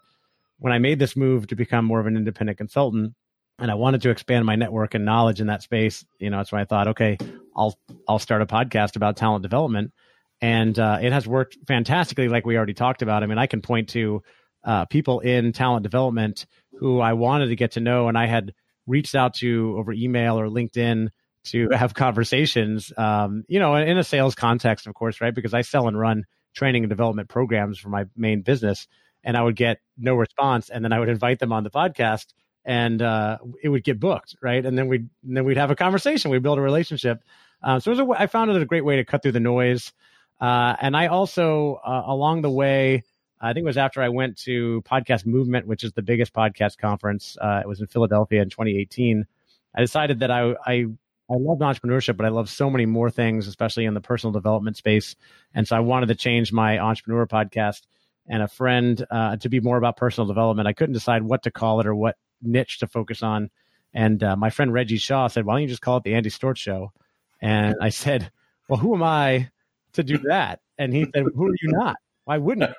when 0.58 0.72
I 0.72 0.78
made 0.78 0.98
this 0.98 1.16
move 1.16 1.46
to 1.48 1.54
become 1.54 1.84
more 1.84 2.00
of 2.00 2.06
an 2.06 2.16
independent 2.16 2.58
consultant, 2.58 3.14
and 3.60 3.70
I 3.70 3.74
wanted 3.74 4.02
to 4.02 4.10
expand 4.10 4.44
my 4.44 4.56
network 4.56 4.94
and 4.94 5.04
knowledge 5.04 5.40
in 5.40 5.46
that 5.46 5.62
space. 5.62 6.04
You 6.18 6.30
know, 6.30 6.38
that's 6.38 6.50
when 6.50 6.62
I 6.62 6.64
thought, 6.64 6.88
okay, 6.88 7.16
I'll 7.54 7.78
I'll 8.08 8.18
start 8.18 8.42
a 8.42 8.46
podcast 8.46 8.96
about 8.96 9.16
talent 9.16 9.42
development, 9.42 9.92
and 10.40 10.78
uh, 10.78 10.98
it 11.00 11.12
has 11.12 11.26
worked 11.26 11.56
fantastically. 11.66 12.28
Like 12.28 12.46
we 12.46 12.56
already 12.56 12.74
talked 12.74 13.02
about. 13.02 13.22
I 13.22 13.26
mean, 13.26 13.38
I 13.38 13.46
can 13.46 13.62
point 13.62 13.90
to 13.90 14.22
uh, 14.64 14.84
people 14.86 15.20
in 15.20 15.52
talent 15.52 15.82
development 15.82 16.46
who 16.78 17.00
I 17.00 17.12
wanted 17.12 17.46
to 17.48 17.56
get 17.56 17.72
to 17.72 17.80
know, 17.80 18.08
and 18.08 18.18
I 18.18 18.26
had 18.26 18.52
reached 18.86 19.14
out 19.14 19.34
to 19.34 19.76
over 19.78 19.92
email 19.92 20.38
or 20.38 20.48
LinkedIn 20.48 21.08
to 21.44 21.68
have 21.72 21.94
conversations, 21.94 22.92
um, 22.96 23.44
you 23.48 23.58
know, 23.58 23.74
in 23.76 23.98
a 23.98 24.04
sales 24.04 24.34
context, 24.34 24.86
of 24.86 24.94
course, 24.94 25.20
right? 25.20 25.34
Because 25.34 25.54
I 25.54 25.62
sell 25.62 25.88
and 25.88 25.98
run 25.98 26.24
training 26.54 26.84
and 26.84 26.90
development 26.90 27.28
programs 27.28 27.78
for 27.78 27.88
my 27.88 28.06
main 28.16 28.42
business, 28.42 28.86
and 29.22 29.36
I 29.36 29.42
would 29.42 29.56
get 29.56 29.78
no 29.98 30.14
response, 30.14 30.70
and 30.70 30.84
then 30.84 30.92
I 30.92 31.00
would 31.00 31.08
invite 31.08 31.38
them 31.38 31.52
on 31.52 31.64
the 31.64 31.70
podcast, 31.70 32.26
and 32.64 33.00
uh, 33.02 33.38
it 33.62 33.68
would 33.68 33.84
get 33.84 34.00
booked, 34.00 34.36
right? 34.42 34.64
And 34.64 34.76
then 34.78 34.88
we'd 34.88 35.08
then 35.22 35.44
we'd 35.44 35.56
have 35.56 35.70
a 35.70 35.76
conversation, 35.76 36.30
we'd 36.30 36.42
build 36.42 36.58
a 36.58 36.62
relationship. 36.62 37.22
Um, 37.62 37.80
so 37.80 37.90
it 37.90 37.98
was 37.98 38.18
a, 38.18 38.22
I 38.22 38.26
found 38.26 38.50
it 38.50 38.60
a 38.60 38.66
great 38.66 38.84
way 38.84 38.96
to 38.96 39.04
cut 39.04 39.22
through 39.22 39.32
the 39.32 39.40
noise, 39.40 39.92
uh, 40.40 40.76
and 40.80 40.96
I 40.96 41.06
also 41.06 41.80
uh, 41.84 42.02
along 42.06 42.42
the 42.42 42.50
way 42.50 43.02
I 43.40 43.52
think 43.52 43.64
it 43.64 43.66
was 43.66 43.76
after 43.76 44.00
I 44.00 44.08
went 44.08 44.38
to 44.38 44.82
Podcast 44.90 45.26
Movement, 45.26 45.66
which 45.66 45.84
is 45.84 45.92
the 45.92 46.02
biggest 46.02 46.32
podcast 46.32 46.78
conference. 46.78 47.36
Uh, 47.40 47.60
it 47.62 47.68
was 47.68 47.80
in 47.80 47.86
Philadelphia 47.86 48.40
in 48.40 48.48
2018. 48.48 49.26
I 49.74 49.80
decided 49.80 50.20
that 50.20 50.30
I, 50.30 50.54
I 50.64 50.86
I 51.30 51.36
love 51.36 51.58
entrepreneurship, 51.58 52.16
but 52.16 52.26
I 52.26 52.30
love 52.30 52.50
so 52.50 52.68
many 52.68 52.86
more 52.86 53.10
things, 53.10 53.46
especially 53.46 53.86
in 53.86 53.94
the 53.94 54.00
personal 54.00 54.32
development 54.32 54.76
space. 54.76 55.16
And 55.54 55.66
so 55.66 55.74
I 55.74 55.80
wanted 55.80 56.06
to 56.06 56.14
change 56.14 56.52
my 56.52 56.78
entrepreneur 56.78 57.26
podcast 57.26 57.82
and 58.26 58.42
a 58.42 58.48
friend 58.48 59.04
uh, 59.10 59.36
to 59.38 59.48
be 59.48 59.60
more 59.60 59.78
about 59.78 59.96
personal 59.96 60.26
development. 60.26 60.68
I 60.68 60.74
couldn't 60.74 60.92
decide 60.92 61.22
what 61.22 61.42
to 61.44 61.50
call 61.50 61.80
it 61.80 61.86
or 61.86 61.94
what 61.94 62.16
niche 62.42 62.78
to 62.80 62.86
focus 62.86 63.22
on. 63.22 63.50
And 63.94 64.22
uh, 64.22 64.36
my 64.36 64.50
friend 64.50 64.72
Reggie 64.72 64.96
Shaw 64.96 65.28
said, 65.28 65.44
"Why 65.44 65.54
don't 65.54 65.62
you 65.62 65.68
just 65.68 65.82
call 65.82 65.98
it 65.98 66.02
the 66.02 66.14
Andy 66.14 66.30
Storch 66.30 66.58
Show?" 66.58 66.92
And 67.40 67.76
I 67.80 67.88
said, 67.90 68.30
"Well, 68.68 68.78
who 68.78 68.94
am 68.94 69.02
I 69.02 69.50
to 69.94 70.02
do 70.02 70.18
that?" 70.18 70.60
And 70.78 70.92
he 70.94 71.06
said, 71.14 71.24
"Who 71.34 71.46
are 71.46 71.56
you 71.62 71.72
not?" 71.72 71.96
Why 72.24 72.38
wouldn't 72.38 72.74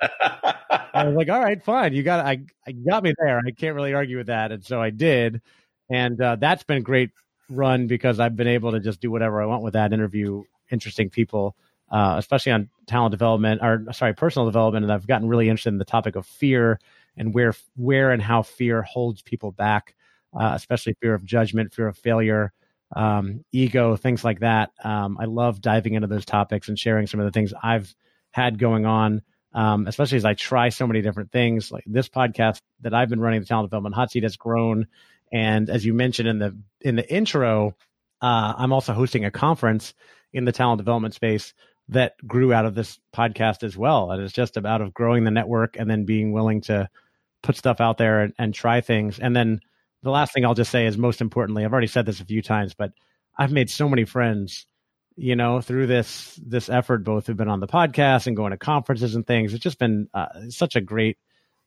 I 0.96 1.04
was 1.04 1.14
like, 1.14 1.28
all 1.28 1.40
right, 1.40 1.62
fine. 1.62 1.92
You 1.92 2.02
got 2.02 2.24
I, 2.24 2.40
I 2.66 2.72
got 2.72 3.02
me 3.02 3.14
there. 3.18 3.40
I 3.46 3.50
can't 3.50 3.74
really 3.74 3.94
argue 3.94 4.16
with 4.16 4.26
that. 4.26 4.50
And 4.52 4.64
so 4.64 4.80
I 4.80 4.90
did. 4.90 5.40
And 5.90 6.20
uh, 6.20 6.36
that's 6.36 6.64
been 6.64 6.78
a 6.78 6.82
great 6.82 7.10
run 7.48 7.86
because 7.86 8.18
I've 8.18 8.34
been 8.34 8.48
able 8.48 8.72
to 8.72 8.80
just 8.80 9.00
do 9.00 9.10
whatever 9.10 9.40
I 9.40 9.46
want 9.46 9.62
with 9.62 9.74
that, 9.74 9.92
interview 9.92 10.42
interesting 10.70 11.10
people, 11.10 11.54
uh, 11.92 12.16
especially 12.18 12.52
on 12.52 12.68
talent 12.88 13.12
development 13.12 13.60
or 13.62 13.84
sorry, 13.92 14.14
personal 14.14 14.46
development. 14.46 14.84
And 14.84 14.92
I've 14.92 15.06
gotten 15.06 15.28
really 15.28 15.48
interested 15.48 15.68
in 15.68 15.78
the 15.78 15.84
topic 15.84 16.16
of 16.16 16.26
fear 16.26 16.80
and 17.16 17.32
where 17.32 17.54
where 17.76 18.10
and 18.10 18.20
how 18.20 18.42
fear 18.42 18.82
holds 18.82 19.22
people 19.22 19.52
back, 19.52 19.94
uh, 20.38 20.52
especially 20.54 20.96
fear 21.00 21.14
of 21.14 21.24
judgment, 21.24 21.72
fear 21.72 21.86
of 21.86 21.96
failure, 21.96 22.52
um, 22.94 23.44
ego, 23.52 23.96
things 23.96 24.24
like 24.24 24.40
that. 24.40 24.70
Um, 24.82 25.18
I 25.20 25.24
love 25.24 25.60
diving 25.60 25.94
into 25.94 26.08
those 26.08 26.24
topics 26.24 26.68
and 26.68 26.78
sharing 26.78 27.06
some 27.06 27.20
of 27.20 27.26
the 27.26 27.32
things 27.32 27.52
I've 27.62 27.94
had 28.32 28.58
going 28.58 28.86
on 28.86 29.22
um, 29.56 29.86
especially 29.86 30.18
as 30.18 30.26
I 30.26 30.34
try 30.34 30.68
so 30.68 30.86
many 30.86 31.00
different 31.00 31.32
things. 31.32 31.72
Like 31.72 31.84
this 31.86 32.10
podcast 32.10 32.60
that 32.82 32.92
I've 32.92 33.08
been 33.08 33.20
running, 33.20 33.40
the 33.40 33.46
Talent 33.46 33.70
Development 33.70 33.94
Hot 33.94 34.10
Seat, 34.10 34.22
has 34.22 34.36
grown. 34.36 34.86
And 35.32 35.70
as 35.70 35.84
you 35.84 35.94
mentioned 35.94 36.28
in 36.28 36.38
the 36.38 36.56
in 36.82 36.94
the 36.94 37.10
intro, 37.10 37.74
uh, 38.20 38.54
I'm 38.56 38.72
also 38.72 38.92
hosting 38.92 39.24
a 39.24 39.30
conference 39.30 39.94
in 40.32 40.44
the 40.44 40.52
talent 40.52 40.78
development 40.78 41.14
space 41.14 41.54
that 41.88 42.14
grew 42.26 42.52
out 42.52 42.66
of 42.66 42.74
this 42.74 43.00
podcast 43.14 43.62
as 43.62 43.78
well. 43.78 44.10
And 44.10 44.22
it's 44.22 44.32
just 44.32 44.58
about 44.58 44.82
of 44.82 44.92
growing 44.92 45.24
the 45.24 45.30
network 45.30 45.76
and 45.78 45.88
then 45.90 46.04
being 46.04 46.32
willing 46.32 46.60
to 46.62 46.90
put 47.42 47.56
stuff 47.56 47.80
out 47.80 47.96
there 47.96 48.22
and, 48.22 48.34
and 48.38 48.52
try 48.52 48.82
things. 48.82 49.18
And 49.18 49.34
then 49.34 49.60
the 50.06 50.12
last 50.12 50.32
thing 50.32 50.46
I'll 50.46 50.54
just 50.54 50.70
say 50.70 50.86
is 50.86 50.96
most 50.96 51.20
importantly, 51.20 51.64
I've 51.64 51.72
already 51.72 51.86
said 51.86 52.06
this 52.06 52.20
a 52.20 52.24
few 52.24 52.40
times, 52.40 52.72
but 52.74 52.92
I've 53.36 53.52
made 53.52 53.68
so 53.68 53.88
many 53.88 54.04
friends 54.04 54.66
you 55.16 55.34
know, 55.34 55.60
through 55.62 55.86
this 55.86 56.38
this 56.44 56.68
effort, 56.68 57.02
both 57.02 57.26
have 57.26 57.38
been 57.38 57.48
on 57.48 57.60
the 57.60 57.66
podcast 57.66 58.26
and 58.26 58.36
going 58.36 58.50
to 58.50 58.58
conferences 58.58 59.14
and 59.14 59.26
things. 59.26 59.54
It's 59.54 59.62
just 59.62 59.78
been 59.78 60.08
uh, 60.12 60.26
such 60.50 60.76
a 60.76 60.80
great, 60.82 61.16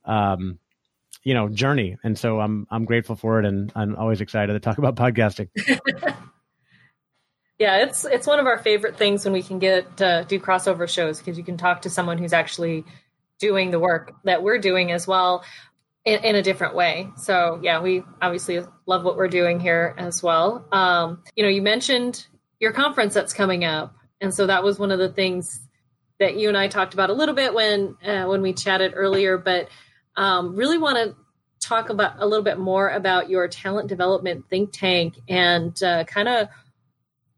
um, 0.06 0.60
you 1.24 1.34
know, 1.34 1.50
journey, 1.50 1.98
and 2.04 2.18
so 2.18 2.40
I'm 2.40 2.68
I'm 2.70 2.86
grateful 2.86 3.16
for 3.16 3.40
it, 3.40 3.46
and 3.46 3.72
I'm 3.76 3.96
always 3.96 4.22
excited 4.22 4.54
to 4.54 4.60
talk 4.60 4.78
about 4.78 4.96
podcasting. 4.96 5.50
yeah, 7.58 7.78
it's 7.78 8.06
it's 8.06 8.28
one 8.28 8.40
of 8.40 8.46
our 8.46 8.60
favorite 8.60 8.98
things 8.98 9.26
when 9.26 9.34
we 9.34 9.42
can 9.42 9.58
get 9.58 9.98
to 9.98 10.26
do 10.28 10.40
crossover 10.40 10.88
shows 10.88 11.18
because 11.18 11.36
you 11.36 11.44
can 11.44 11.58
talk 11.58 11.82
to 11.82 11.90
someone 11.90 12.20
who's 12.20 12.34
actually 12.34 12.86
doing 13.40 13.72
the 13.72 13.80
work 13.80 14.14
that 14.26 14.44
we're 14.44 14.60
doing 14.60 14.92
as 14.92 15.08
well. 15.08 15.44
In, 16.06 16.24
in, 16.24 16.36
a 16.36 16.42
different 16.42 16.76
way. 16.76 17.10
So 17.18 17.60
yeah, 17.62 17.82
we 17.82 18.04
obviously 18.22 18.62
love 18.86 19.04
what 19.04 19.18
we're 19.18 19.28
doing 19.28 19.60
here 19.60 19.94
as 19.98 20.24
well. 20.24 20.66
Um, 20.72 21.24
you 21.36 21.44
know, 21.44 21.50
you 21.50 21.62
mentioned 21.62 22.26
your 22.60 22.72
conference 22.72 23.14
that's 23.14 23.34
coming 23.34 23.66
up, 23.66 23.96
and 24.22 24.34
so 24.34 24.48
that 24.48 24.64
was 24.64 24.80
one 24.80 24.92
of 24.92 25.00
the 25.00 25.10
things 25.10 25.62
that 26.20 26.38
you 26.38 26.48
and 26.48 26.58
I 26.58 26.68
talked 26.68 26.94
about 26.94 27.10
a 27.10 27.14
little 27.14 27.36
bit 27.36 27.54
when 27.54 27.96
uh, 28.06 28.26
when 28.26 28.42
we 28.42 28.54
chatted 28.54 28.94
earlier. 28.96 29.38
But 29.38 29.70
um, 30.16 30.56
really 30.56 30.78
want 30.78 30.98
to 30.98 31.16
talk 31.60 31.90
about 31.90 32.14
a 32.20 32.26
little 32.26 32.44
bit 32.44 32.58
more 32.58 32.90
about 32.90 33.30
your 33.30 33.48
talent 33.48 33.90
development 33.90 34.46
think 34.50 34.72
tank 34.72 35.16
and 35.28 35.82
uh, 35.84 36.04
kind 36.06 36.28
of 36.28 36.48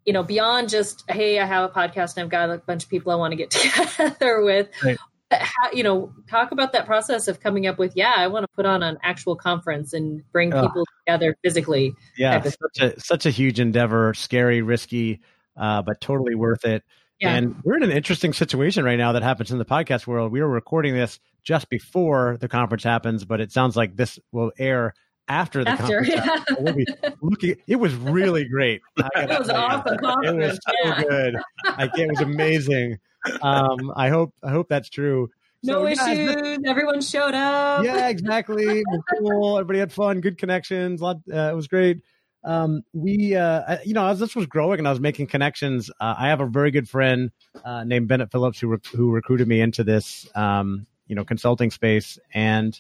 you 0.06 0.14
know 0.14 0.24
beyond 0.24 0.70
just 0.70 1.04
hey 1.10 1.40
i 1.40 1.46
have 1.46 1.70
a 1.70 1.74
podcast 1.74 2.18
and 2.18 2.24
i've 2.24 2.30
got 2.30 2.50
a 2.50 2.58
bunch 2.60 2.84
of 2.84 2.90
people 2.90 3.12
i 3.12 3.16
want 3.16 3.32
to 3.32 3.36
get 3.36 3.50
together 3.52 4.42
with 4.42 4.68
right 4.84 4.98
how, 5.32 5.72
you 5.72 5.84
know, 5.84 6.14
talk 6.30 6.52
about 6.52 6.74
that 6.74 6.86
process 6.86 7.28
of 7.28 7.40
coming 7.40 7.68
up 7.68 7.80
with, 7.80 7.94
yeah, 7.96 8.14
I 8.16 8.28
want 8.28 8.44
to 8.44 8.48
put 8.56 8.66
on 8.66 8.84
an 8.84 8.98
actual 9.04 9.36
conference 9.36 9.94
and 9.94 10.24
bring 10.32 10.52
people 10.52 10.86
together 11.06 11.36
physically. 11.44 11.94
Yeah, 12.18 12.42
such 12.42 12.80
a 12.82 13.00
such 13.00 13.26
a 13.26 13.30
huge 13.30 13.60
endeavor, 13.60 14.14
scary, 14.14 14.62
risky, 14.62 15.22
uh, 15.58 15.82
but 15.82 16.02
totally 16.02 16.36
worth 16.36 16.66
it. 16.66 16.84
Yeah. 17.20 17.36
And 17.36 17.56
we're 17.64 17.78
in 17.78 17.84
an 17.84 17.92
interesting 17.92 18.34
situation 18.34 18.84
right 18.84 18.98
now 18.98 19.12
that 19.12 19.22
happens 19.22 19.52
in 19.52 19.60
the 19.60 19.66
podcast 19.66 20.08
world. 20.08 20.32
We 20.32 20.42
were 20.42 20.50
recording 20.50 20.96
this 20.96 21.20
just 21.44 21.70
before 21.70 22.38
the 22.40 22.48
conference 22.48 22.84
happens, 22.84 23.26
but 23.26 23.40
it 23.40 23.52
sounds 23.52 23.76
like 23.76 23.96
this 23.96 24.18
will 24.32 24.52
air 24.58 24.96
after 25.28 25.64
the 25.64 25.72
after, 25.72 26.04
conference. 26.04 26.10
Yeah. 26.10 27.10
We'll 27.22 27.32
looking, 27.32 27.56
it 27.68 27.78
was 27.78 27.94
really 27.96 28.46
great. 28.46 28.82
it 28.98 29.40
was 29.40 29.50
awesome. 29.50 29.98
It 30.24 30.36
was 30.36 30.60
so 30.66 30.74
yeah. 30.84 31.04
good. 31.04 31.36
I, 31.66 31.90
it 31.96 32.10
was 32.10 32.22
amazing 32.22 32.98
um, 33.42 33.92
I 33.96 34.10
hope 34.10 34.34
I 34.44 34.52
hope 34.52 34.70
that's 34.70 34.90
true. 34.90 35.30
No 35.64 35.86
so, 35.86 35.88
issues. 35.88 36.60
Everyone 36.66 37.02
showed 37.02 37.36
up. 37.36 37.84
Yeah, 37.84 38.10
exactly. 38.10 38.84
cool. 39.20 39.60
Everybody 39.60 39.80
had 39.80 39.94
fun. 39.94 40.20
Good 40.20 40.38
connections. 40.38 41.02
A 41.02 41.04
Lot, 41.04 41.18
uh, 41.32 41.52
it 41.52 41.56
was 41.56 41.68
great. 41.68 42.02
Um, 42.44 42.82
we, 42.94 43.36
uh, 43.36 43.78
you 43.86 43.94
know, 43.94 44.08
as 44.08 44.20
this 44.20 44.36
was 44.36 44.48
growing 44.48 44.80
and 44.80 44.88
I 44.88 44.92
was 44.92 45.00
making 45.00 45.28
connections, 45.28 45.92
uh, 46.00 46.16
I 46.18 46.30
have 46.30 46.42
a 46.42 46.48
very 46.48 46.72
good 46.72 46.90
friend 46.90 47.30
uh, 47.64 47.84
named 47.84 48.08
Bennett 48.08 48.32
Phillips 48.32 48.60
who 48.60 48.70
rec- 48.70 48.88
who 48.88 49.12
recruited 49.12 49.48
me 49.48 49.62
into 49.62 49.84
this, 49.84 50.28
um, 50.34 50.88
you 51.06 51.16
know, 51.16 51.24
consulting 51.24 51.70
space, 51.70 52.18
and 52.34 52.80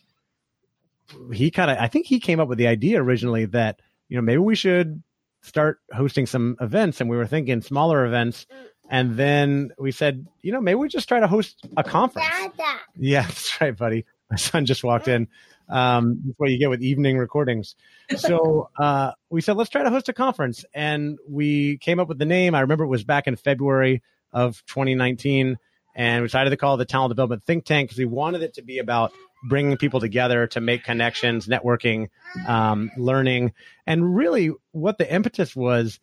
he 1.32 1.52
kind 1.52 1.72
of, 1.72 1.78
I 1.78 1.88
think 1.88 2.06
he 2.06 2.20
came 2.20 2.40
up 2.40 2.48
with 2.48 2.58
the 2.58 2.68
idea 2.68 3.02
originally 3.02 3.46
that 3.46 3.82
you 4.10 4.18
know 4.18 4.22
maybe 4.22 4.40
we 4.40 4.56
should 4.56 5.02
start 5.42 5.80
hosting 5.92 6.26
some 6.26 6.58
events, 6.62 7.02
and 7.02 7.10
we 7.10 7.18
were 7.18 7.28
thinking 7.28 7.62
smaller 7.62 8.06
events 8.06 8.46
and 8.92 9.16
then 9.16 9.72
we 9.80 9.94
said, 9.94 10.28
you 10.42 10.52
know, 10.52 10.60
maybe 10.60 10.76
we 10.76 10.90
just 10.90 11.08
try 11.08 11.22
to 11.22 11.28
host 11.28 11.66
a 11.78 11.84
conference. 11.84 12.28
Dada. 12.28 12.80
Yeah, 12.98 13.22
that's 13.28 13.62
right, 13.62 13.76
buddy. 13.76 14.06
My 14.30 14.36
son 14.36 14.66
just 14.66 14.84
walked 14.84 15.08
in. 15.08 15.30
Um, 15.70 16.22
that's 16.26 16.38
what 16.38 16.52
you 16.52 16.60
get 16.60 16.70
with 16.70 16.82
evening 16.82 17.18
recordings. 17.18 17.76
So 18.18 18.70
uh, 18.78 19.14
we 19.30 19.40
said, 19.40 19.56
let's 19.56 19.70
try 19.70 19.84
to 19.84 19.90
host 19.90 20.10
a 20.10 20.14
conference. 20.14 20.66
And 20.74 21.18
we 21.26 21.78
came 21.78 22.02
up 22.02 22.10
with 22.10 22.20
the 22.20 22.26
name. 22.26 22.54
I 22.54 22.60
remember 22.60 22.84
it 22.84 22.90
was 22.90 23.06
back 23.06 23.28
in 23.28 23.38
February 23.38 24.04
of 24.34 24.62
2019. 24.68 25.58
And 25.96 26.22
we 26.22 26.28
decided 26.28 26.50
to 26.50 26.58
call 26.58 26.76
it 26.76 26.80
the 26.80 26.86
Talent 26.86 27.12
Development 27.12 27.42
Think 27.46 27.64
Tank 27.64 27.88
because 27.88 27.98
we 27.98 28.06
wanted 28.06 28.42
it 28.42 28.56
to 28.56 28.62
be 28.62 28.80
about 28.80 29.14
bringing 29.44 29.78
people 29.78 30.00
together 30.00 30.48
to 30.48 30.62
make 30.62 30.84
connections, 30.84 31.48
networking, 31.48 32.10
um, 32.48 32.92
learning. 32.98 33.54
And 33.88 34.16
really, 34.16 34.52
what 34.72 34.98
the 34.98 35.12
impetus 35.12 35.56
was 35.56 36.00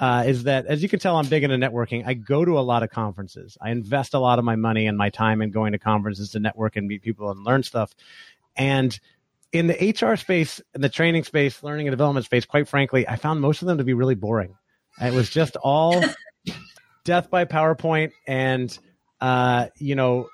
uh, 0.00 0.24
is 0.26 0.44
that 0.44 0.66
as 0.66 0.82
you 0.82 0.88
can 0.88 0.98
tell, 0.98 1.16
I'm 1.16 1.28
big 1.28 1.44
into 1.44 1.56
networking. 1.56 2.04
I 2.06 2.14
go 2.14 2.44
to 2.44 2.58
a 2.58 2.60
lot 2.60 2.82
of 2.82 2.90
conferences. 2.90 3.56
I 3.60 3.70
invest 3.70 4.14
a 4.14 4.18
lot 4.18 4.38
of 4.38 4.44
my 4.44 4.56
money 4.56 4.86
and 4.86 4.98
my 4.98 5.10
time 5.10 5.42
in 5.42 5.50
going 5.50 5.72
to 5.72 5.78
conferences 5.78 6.32
to 6.32 6.40
network 6.40 6.76
and 6.76 6.88
meet 6.88 7.02
people 7.02 7.30
and 7.30 7.44
learn 7.44 7.62
stuff. 7.62 7.94
And 8.56 8.98
in 9.52 9.66
the 9.66 9.96
HR 10.00 10.16
space, 10.16 10.60
in 10.74 10.80
the 10.80 10.88
training 10.88 11.24
space, 11.24 11.62
learning 11.62 11.86
and 11.86 11.92
development 11.92 12.26
space, 12.26 12.46
quite 12.46 12.68
frankly, 12.68 13.06
I 13.06 13.16
found 13.16 13.40
most 13.40 13.62
of 13.62 13.68
them 13.68 13.78
to 13.78 13.84
be 13.84 13.94
really 13.94 14.14
boring. 14.14 14.56
It 15.00 15.12
was 15.12 15.30
just 15.30 15.56
all 15.56 16.02
death 17.04 17.30
by 17.30 17.44
PowerPoint 17.44 18.12
and, 18.26 18.76
uh, 19.20 19.68
you 19.78 19.94
know, 19.94 20.28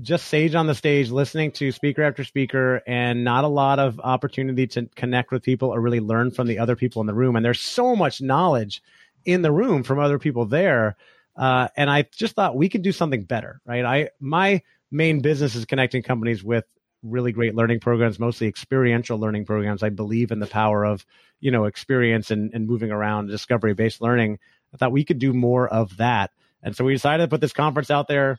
just 0.00 0.28
sage 0.28 0.54
on 0.54 0.66
the 0.66 0.74
stage, 0.74 1.10
listening 1.10 1.52
to 1.52 1.72
speaker 1.72 2.02
after 2.02 2.24
speaker, 2.24 2.82
and 2.86 3.24
not 3.24 3.44
a 3.44 3.48
lot 3.48 3.78
of 3.78 4.00
opportunity 4.00 4.66
to 4.68 4.86
connect 4.96 5.30
with 5.30 5.42
people 5.42 5.68
or 5.68 5.80
really 5.80 6.00
learn 6.00 6.30
from 6.30 6.46
the 6.46 6.58
other 6.58 6.76
people 6.76 7.00
in 7.00 7.06
the 7.06 7.14
room. 7.14 7.36
And 7.36 7.44
there's 7.44 7.60
so 7.60 7.94
much 7.94 8.20
knowledge 8.20 8.82
in 9.24 9.42
the 9.42 9.52
room 9.52 9.82
from 9.82 9.98
other 9.98 10.18
people 10.18 10.46
there. 10.46 10.96
Uh, 11.36 11.68
and 11.76 11.90
I 11.90 12.06
just 12.12 12.34
thought 12.34 12.56
we 12.56 12.68
could 12.68 12.82
do 12.82 12.92
something 12.92 13.24
better, 13.24 13.60
right? 13.64 13.84
I 13.84 14.08
my 14.20 14.62
main 14.90 15.20
business 15.20 15.54
is 15.54 15.64
connecting 15.64 16.02
companies 16.02 16.42
with 16.42 16.64
really 17.02 17.32
great 17.32 17.54
learning 17.54 17.80
programs, 17.80 18.18
mostly 18.18 18.46
experiential 18.46 19.18
learning 19.18 19.46
programs. 19.46 19.82
I 19.82 19.88
believe 19.88 20.32
in 20.32 20.40
the 20.40 20.46
power 20.46 20.84
of 20.84 21.06
you 21.40 21.50
know 21.50 21.64
experience 21.64 22.30
and, 22.30 22.52
and 22.52 22.66
moving 22.66 22.90
around, 22.90 23.28
discovery 23.28 23.74
based 23.74 24.00
learning. 24.00 24.38
I 24.74 24.76
thought 24.76 24.92
we 24.92 25.04
could 25.04 25.18
do 25.18 25.32
more 25.32 25.68
of 25.68 25.96
that, 25.98 26.30
and 26.62 26.76
so 26.76 26.84
we 26.84 26.92
decided 26.92 27.24
to 27.24 27.28
put 27.28 27.40
this 27.40 27.52
conference 27.52 27.90
out 27.90 28.08
there. 28.08 28.38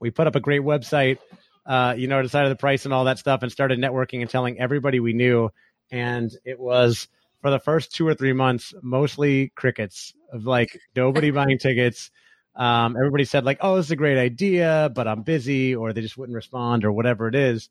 We 0.00 0.10
put 0.10 0.26
up 0.26 0.36
a 0.36 0.40
great 0.40 0.62
website, 0.62 1.18
uh, 1.66 1.94
you 1.96 2.06
know, 2.08 2.22
decided 2.22 2.50
the 2.50 2.56
price 2.56 2.84
and 2.84 2.94
all 2.94 3.04
that 3.04 3.18
stuff, 3.18 3.42
and 3.42 3.52
started 3.52 3.78
networking 3.78 4.20
and 4.20 4.30
telling 4.30 4.58
everybody 4.60 5.00
we 5.00 5.12
knew. 5.12 5.50
And 5.90 6.30
it 6.44 6.58
was 6.58 7.08
for 7.40 7.50
the 7.50 7.58
first 7.58 7.94
two 7.94 8.06
or 8.06 8.14
three 8.14 8.32
months, 8.32 8.74
mostly 8.82 9.52
crickets 9.54 10.12
of 10.32 10.44
like 10.44 10.78
nobody 10.94 11.30
buying 11.30 11.58
tickets. 11.58 12.10
Um, 12.56 12.96
everybody 12.96 13.24
said 13.24 13.44
like, 13.44 13.58
"Oh, 13.60 13.76
this 13.76 13.86
is 13.86 13.92
a 13.92 13.96
great 13.96 14.18
idea," 14.18 14.90
but 14.94 15.06
I'm 15.06 15.22
busy, 15.22 15.74
or 15.74 15.92
they 15.92 16.00
just 16.00 16.18
wouldn't 16.18 16.34
respond, 16.34 16.84
or 16.84 16.92
whatever 16.92 17.28
it 17.28 17.34
is. 17.34 17.68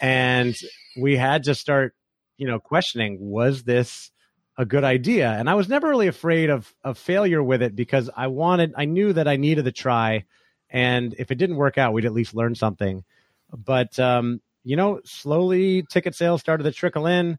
And 0.00 0.56
we 0.98 1.16
had 1.16 1.44
to 1.44 1.54
start, 1.54 1.94
you 2.38 2.46
know, 2.46 2.58
questioning: 2.58 3.18
Was 3.20 3.64
this 3.64 4.10
a 4.56 4.64
good 4.64 4.84
idea? 4.84 5.30
And 5.30 5.50
I 5.50 5.54
was 5.54 5.68
never 5.68 5.88
really 5.88 6.06
afraid 6.06 6.48
of 6.48 6.74
of 6.82 6.96
failure 6.96 7.42
with 7.42 7.60
it 7.62 7.76
because 7.76 8.08
I 8.16 8.28
wanted, 8.28 8.72
I 8.76 8.86
knew 8.86 9.12
that 9.12 9.28
I 9.28 9.36
needed 9.36 9.66
to 9.66 9.72
try, 9.72 10.24
and 10.74 11.14
if 11.18 11.30
it 11.30 11.36
didn't 11.36 11.56
work 11.56 11.78
out, 11.78 11.94
we'd 11.94 12.04
at 12.04 12.12
least 12.12 12.34
learn 12.34 12.54
something. 12.54 13.04
But 13.50 13.98
um, 13.98 14.42
you 14.62 14.76
know, 14.76 15.00
slowly 15.04 15.84
ticket 15.88 16.14
sales 16.14 16.42
started 16.42 16.64
to 16.64 16.72
trickle 16.72 17.06
in, 17.06 17.38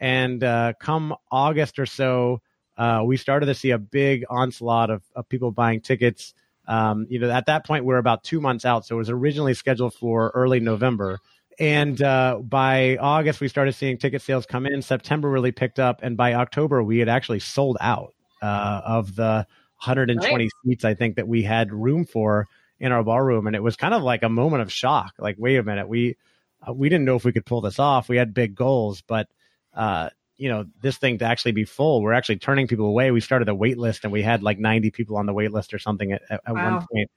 and 0.00 0.42
uh, 0.42 0.72
come 0.80 1.14
August 1.30 1.78
or 1.78 1.86
so 1.86 2.40
uh, 2.76 3.02
we 3.04 3.16
started 3.16 3.46
to 3.46 3.54
see 3.54 3.70
a 3.70 3.78
big 3.78 4.24
onslaught 4.28 4.90
of, 4.90 5.02
of 5.14 5.28
people 5.28 5.50
buying 5.50 5.80
tickets. 5.80 6.34
Um, 6.68 7.06
you 7.08 7.18
know, 7.18 7.30
at 7.30 7.46
that 7.46 7.64
point, 7.64 7.84
we 7.84 7.94
are 7.94 7.98
about 7.98 8.22
two 8.24 8.40
months 8.40 8.64
out. 8.64 8.84
So 8.84 8.96
it 8.96 8.98
was 8.98 9.10
originally 9.10 9.54
scheduled 9.54 9.94
for 9.94 10.30
early 10.34 10.60
November. 10.60 11.18
And 11.58 12.00
uh, 12.02 12.40
by 12.42 12.98
August, 12.98 13.40
we 13.40 13.48
started 13.48 13.72
seeing 13.72 13.96
ticket 13.96 14.20
sales 14.20 14.44
come 14.44 14.66
in. 14.66 14.82
September 14.82 15.30
really 15.30 15.52
picked 15.52 15.78
up. 15.78 16.00
And 16.02 16.16
by 16.16 16.34
October, 16.34 16.82
we 16.82 16.98
had 16.98 17.08
actually 17.08 17.40
sold 17.40 17.78
out 17.80 18.14
uh, 18.42 18.82
of 18.84 19.16
the 19.16 19.46
120 19.84 20.44
right. 20.44 20.50
seats, 20.64 20.84
I 20.84 20.94
think, 20.94 21.16
that 21.16 21.28
we 21.28 21.42
had 21.42 21.72
room 21.72 22.04
for 22.04 22.46
in 22.78 22.92
our 22.92 23.02
ballroom. 23.02 23.46
And 23.46 23.56
it 23.56 23.62
was 23.62 23.76
kind 23.76 23.94
of 23.94 24.02
like 24.02 24.22
a 24.22 24.28
moment 24.28 24.62
of 24.62 24.72
shock. 24.72 25.14
Like, 25.18 25.36
wait 25.38 25.56
a 25.56 25.62
minute, 25.62 25.88
we, 25.88 26.16
uh, 26.66 26.72
we 26.72 26.88
didn't 26.88 27.04
know 27.04 27.16
if 27.16 27.24
we 27.24 27.32
could 27.32 27.46
pull 27.46 27.60
this 27.60 27.78
off. 27.78 28.08
We 28.08 28.16
had 28.16 28.34
big 28.34 28.54
goals, 28.54 29.02
but 29.02 29.28
uh, 29.74 30.10
you 30.38 30.48
know 30.48 30.66
this 30.80 30.98
thing 30.98 31.18
to 31.18 31.24
actually 31.24 31.52
be 31.52 31.64
full 31.64 32.02
we're 32.02 32.12
actually 32.12 32.36
turning 32.36 32.66
people 32.66 32.86
away 32.86 33.10
we 33.10 33.20
started 33.20 33.48
a 33.48 33.54
wait 33.54 33.78
list 33.78 34.04
and 34.04 34.12
we 34.12 34.22
had 34.22 34.42
like 34.42 34.58
90 34.58 34.90
people 34.90 35.16
on 35.16 35.26
the 35.26 35.32
wait 35.32 35.52
list 35.52 35.72
or 35.74 35.78
something 35.78 36.12
at, 36.12 36.22
at 36.30 36.40
wow. 36.48 36.76
one 36.76 36.86
point 36.92 37.10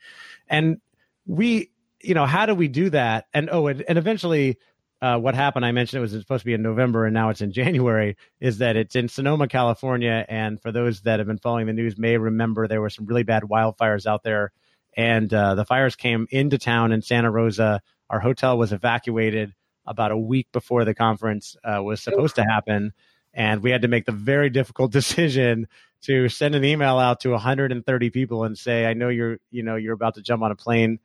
and 0.47 0.81
we 1.25 1.71
you 2.01 2.13
know 2.13 2.25
how 2.25 2.45
do 2.45 2.55
we 2.55 2.67
do 2.67 2.89
that 2.89 3.27
and 3.33 3.49
oh 3.51 3.67
and, 3.67 3.83
and 3.87 3.97
eventually 3.97 4.57
uh, 5.01 5.17
what 5.17 5.35
happened 5.35 5.65
i 5.65 5.71
mentioned 5.71 5.99
it 5.99 6.01
was 6.01 6.11
supposed 6.11 6.41
to 6.41 6.45
be 6.45 6.53
in 6.53 6.61
november 6.61 7.05
and 7.05 7.13
now 7.13 7.29
it's 7.29 7.41
in 7.41 7.51
january 7.53 8.17
is 8.39 8.59
that 8.59 8.75
it's 8.75 8.95
in 8.95 9.07
sonoma 9.07 9.47
california 9.47 10.25
and 10.27 10.61
for 10.61 10.71
those 10.71 11.01
that 11.01 11.19
have 11.19 11.27
been 11.27 11.37
following 11.37 11.67
the 11.67 11.73
news 11.73 11.97
may 11.97 12.17
remember 12.17 12.67
there 12.67 12.81
were 12.81 12.89
some 12.89 13.05
really 13.05 13.23
bad 13.23 13.43
wildfires 13.43 14.05
out 14.05 14.23
there 14.23 14.51
and 14.95 15.33
uh, 15.33 15.55
the 15.55 15.65
fires 15.65 15.95
came 15.95 16.27
into 16.31 16.57
town 16.57 16.91
in 16.91 17.01
santa 17.01 17.29
rosa 17.29 17.81
our 18.09 18.19
hotel 18.19 18.57
was 18.57 18.71
evacuated 18.71 19.53
about 19.85 20.11
a 20.11 20.17
week 20.17 20.47
before 20.51 20.85
the 20.85 20.93
conference 20.93 21.55
uh, 21.63 21.81
was 21.81 22.01
supposed 22.01 22.35
to 22.35 22.43
happen 22.43 22.93
and 23.33 23.61
we 23.61 23.71
had 23.71 23.83
to 23.83 23.87
make 23.87 24.05
the 24.05 24.11
very 24.11 24.49
difficult 24.49 24.91
decision 24.99 25.67
to 26.01 26.29
send 26.29 26.55
an 26.55 26.63
email 26.63 26.97
out 26.97 27.21
to 27.21 27.31
130 27.31 28.09
people 28.09 28.43
and 28.43 28.57
say, 28.57 28.85
"I 28.85 28.93
know 28.93 29.09
you're, 29.09 29.39
you 29.51 29.63
know, 29.63 29.75
you're 29.75 29.93
about 29.93 30.15
to 30.15 30.21
jump 30.21 30.43
on 30.43 30.51
a 30.51 30.55
plane 30.55 30.99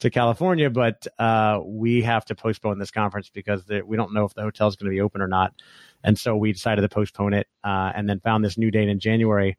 to 0.00 0.10
California, 0.10 0.70
but 0.70 1.06
uh, 1.18 1.60
we 1.62 2.02
have 2.02 2.24
to 2.26 2.34
postpone 2.34 2.78
this 2.78 2.90
conference 2.90 3.30
because 3.30 3.64
the, 3.66 3.82
we 3.82 3.96
don't 3.96 4.14
know 4.14 4.24
if 4.24 4.34
the 4.34 4.42
hotel 4.42 4.66
is 4.68 4.76
going 4.76 4.90
to 4.90 4.94
be 4.94 5.00
open 5.00 5.20
or 5.20 5.28
not." 5.28 5.54
And 6.02 6.18
so 6.18 6.36
we 6.36 6.52
decided 6.52 6.82
to 6.82 6.88
postpone 6.88 7.34
it, 7.34 7.46
uh, 7.62 7.92
and 7.94 8.08
then 8.08 8.20
found 8.20 8.44
this 8.44 8.58
new 8.58 8.70
date 8.70 8.88
in 8.88 8.98
January. 8.98 9.56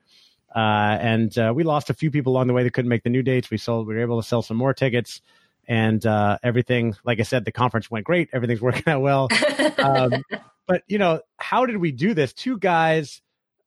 Uh, 0.54 0.98
and 1.00 1.38
uh, 1.38 1.54
we 1.56 1.64
lost 1.64 1.90
a 1.90 1.94
few 1.94 2.12
people 2.12 2.34
along 2.34 2.48
the 2.48 2.54
way 2.54 2.64
that 2.64 2.74
couldn't 2.74 2.90
make 2.90 3.04
the 3.04 3.10
new 3.10 3.24
dates. 3.24 3.50
We 3.50 3.58
sold, 3.58 3.88
we 3.88 3.96
were 3.96 4.02
able 4.02 4.22
to 4.22 4.28
sell 4.28 4.42
some 4.42 4.58
more 4.58 4.74
tickets 4.74 5.22
and 5.68 6.06
uh, 6.06 6.38
everything. 6.44 6.96
Like 7.04 7.20
I 7.20 7.24
said, 7.24 7.46
the 7.46 7.52
conference 7.52 7.90
went 7.90 8.06
great. 8.06 8.30
Everything's 8.34 8.62
working 8.62 8.84
out 8.88 9.02
well. 9.02 9.30
Um, 9.78 10.24
but 10.68 10.84
you 10.88 10.98
know, 10.98 11.22
how 11.38 11.66
did 11.66 11.78
we 11.78 11.92
do 11.92 12.14
this? 12.14 12.34
Two 12.34 12.58
guys, 12.58 13.22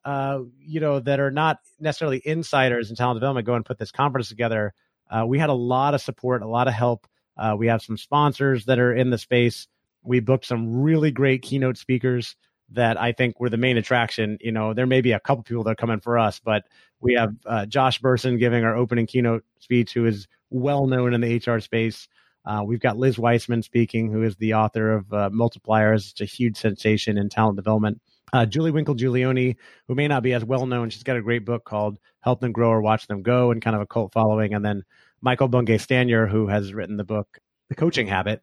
uh, 0.05 0.40
you 0.61 0.81
know, 0.81 1.01
that 1.01 1.20
are 1.20 1.31
not 1.31 1.59
necessarily 1.81 2.20
insiders 2.25 2.90
in 2.90 2.97
talent 2.97 3.16
development 3.16 3.47
go 3.47 3.55
and 3.55 3.64
put 3.64 3.79
this 3.79 3.90
conference 3.90 4.29
together. 4.29 4.75
Uh, 5.11 5.25
we 5.27 5.38
had 5.38 5.51
a 5.51 5.55
lot 5.55 5.94
of 5.94 6.01
support, 6.01 6.42
a 6.42 6.49
lot 6.49 6.68
of 6.68 6.75
help. 6.75 7.07
Uh, 7.37 7.55
we 7.59 7.66
have 7.66 7.83
some 7.83 7.97
sponsors 7.97 8.66
that 8.66 8.79
are 8.79 8.94
in 8.94 9.11
the 9.11 9.18
space. 9.18 9.66
We 10.03 10.20
booked 10.20 10.47
some 10.47 10.83
really 10.83 11.11
great 11.11 11.42
keynote 11.42 11.79
speakers 11.79 12.37
that 12.74 13.00
I 13.00 13.12
think 13.12 13.40
were 13.40 13.50
the 13.50 13.56
main 13.56 13.76
attraction. 13.76 14.38
You 14.40 14.52
know, 14.52 14.74
there 14.74 14.87
may 14.87 15.00
be 15.00 15.12
a 15.12 15.20
couple 15.20 15.42
people 15.42 15.64
that 15.64 15.70
are 15.70 15.76
coming 15.76 16.00
for 16.00 16.18
us, 16.18 16.40
but 16.40 16.64
we 17.00 17.14
have 17.14 17.34
uh, 17.46 17.66
Josh 17.66 18.00
Bersin 18.00 18.38
giving 18.38 18.64
our 18.64 18.76
opening 18.76 19.06
keynote 19.06 19.44
speech, 19.60 19.92
who 19.92 20.06
is 20.06 20.26
well 20.50 20.87
known 20.87 21.14
in 21.14 21.20
the 21.20 21.37
HR 21.37 21.60
space. 21.60 22.08
Uh, 22.46 22.62
we've 22.64 22.80
got 22.80 22.98
Liz 22.98 23.18
Wiseman 23.18 23.62
speaking, 23.62 24.10
who 24.10 24.22
is 24.22 24.37
the 24.37 24.54
author 24.54 24.92
of 24.92 25.12
uh, 25.12 25.30
Multipliers. 25.30 26.10
It's 26.10 26.20
a 26.20 26.26
huge 26.26 26.56
sensation 26.56 27.16
in 27.16 27.28
talent 27.28 27.56
development. 27.56 28.00
Uh, 28.32 28.44
Julie 28.44 28.70
Winkle 28.70 28.96
Giulioni, 28.96 29.56
who 29.88 29.94
may 29.94 30.08
not 30.08 30.22
be 30.22 30.32
as 30.34 30.44
well 30.44 30.66
known, 30.66 30.90
she's 30.90 31.02
got 31.04 31.16
a 31.16 31.22
great 31.22 31.44
book 31.44 31.64
called 31.64 31.98
Help 32.20 32.40
Them 32.40 32.52
Grow 32.52 32.70
or 32.70 32.82
Watch 32.82 33.06
Them 33.06 33.22
Go 33.22 33.50
and 33.50 33.62
kind 33.62 33.76
of 33.76 33.82
a 33.82 33.87
cult 33.87 34.12
following. 34.12 34.54
And 34.54 34.64
then 34.64 34.82
Michael 35.20 35.48
Bungay 35.48 35.78
Stanier, 35.78 36.28
who 36.28 36.48
has 36.48 36.74
written 36.74 36.96
the 36.96 37.04
book 37.04 37.38
The 37.68 37.74
Coaching 37.74 38.06
Habit, 38.06 38.42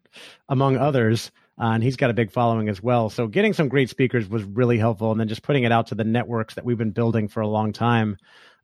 among 0.50 0.78
others. 0.78 1.32
Uh, 1.62 1.74
and 1.74 1.84
he's 1.84 1.96
got 1.96 2.10
a 2.10 2.14
big 2.14 2.32
following 2.32 2.70
as 2.70 2.82
well. 2.82 3.12
So 3.12 3.28
getting 3.28 3.54
some 3.54 3.70
great 3.70 3.88
speakers 3.88 4.28
was 4.28 4.44
really 4.44 4.80
helpful. 4.80 5.12
And 5.12 5.20
then 5.20 5.28
just 5.28 5.44
putting 5.44 5.64
it 5.64 5.72
out 5.72 5.88
to 5.88 5.96
the 5.96 6.04
networks 6.04 6.56
that 6.56 6.66
we've 6.66 6.78
been 6.78 6.90
building 6.90 7.28
for 7.28 7.42
a 7.42 7.48
long 7.48 7.72
time. 7.72 8.18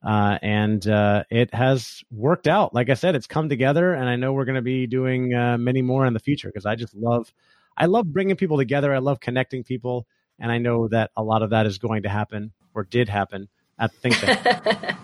Uh, 0.03 0.39
and 0.41 0.87
uh, 0.87 1.23
it 1.29 1.53
has 1.53 2.03
worked 2.09 2.47
out. 2.47 2.73
Like 2.73 2.89
I 2.89 2.95
said, 2.95 3.15
it's 3.15 3.27
come 3.27 3.49
together, 3.49 3.93
and 3.93 4.07
I 4.07 4.15
know 4.15 4.33
we're 4.33 4.45
going 4.45 4.55
to 4.55 4.61
be 4.61 4.87
doing 4.87 5.33
uh, 5.33 5.57
many 5.57 5.81
more 5.81 6.05
in 6.05 6.13
the 6.13 6.19
future 6.19 6.47
because 6.47 6.65
I 6.65 6.75
just 6.75 6.95
love, 6.95 7.31
I 7.75 7.85
love 7.87 8.11
bringing 8.11 8.35
people 8.35 8.57
together. 8.57 8.93
I 8.93 8.99
love 8.99 9.19
connecting 9.19 9.63
people, 9.63 10.07
and 10.39 10.51
I 10.51 10.59
know 10.59 10.87
that 10.89 11.11
a 11.17 11.23
lot 11.23 11.41
of 11.41 11.49
that 11.49 11.65
is 11.65 11.79
going 11.79 12.03
to 12.03 12.09
happen 12.09 12.51
or 12.73 12.83
did 12.83 13.09
happen 13.09 13.49
at 13.79 13.91
Think 13.93 14.17
Tank. 14.19 14.43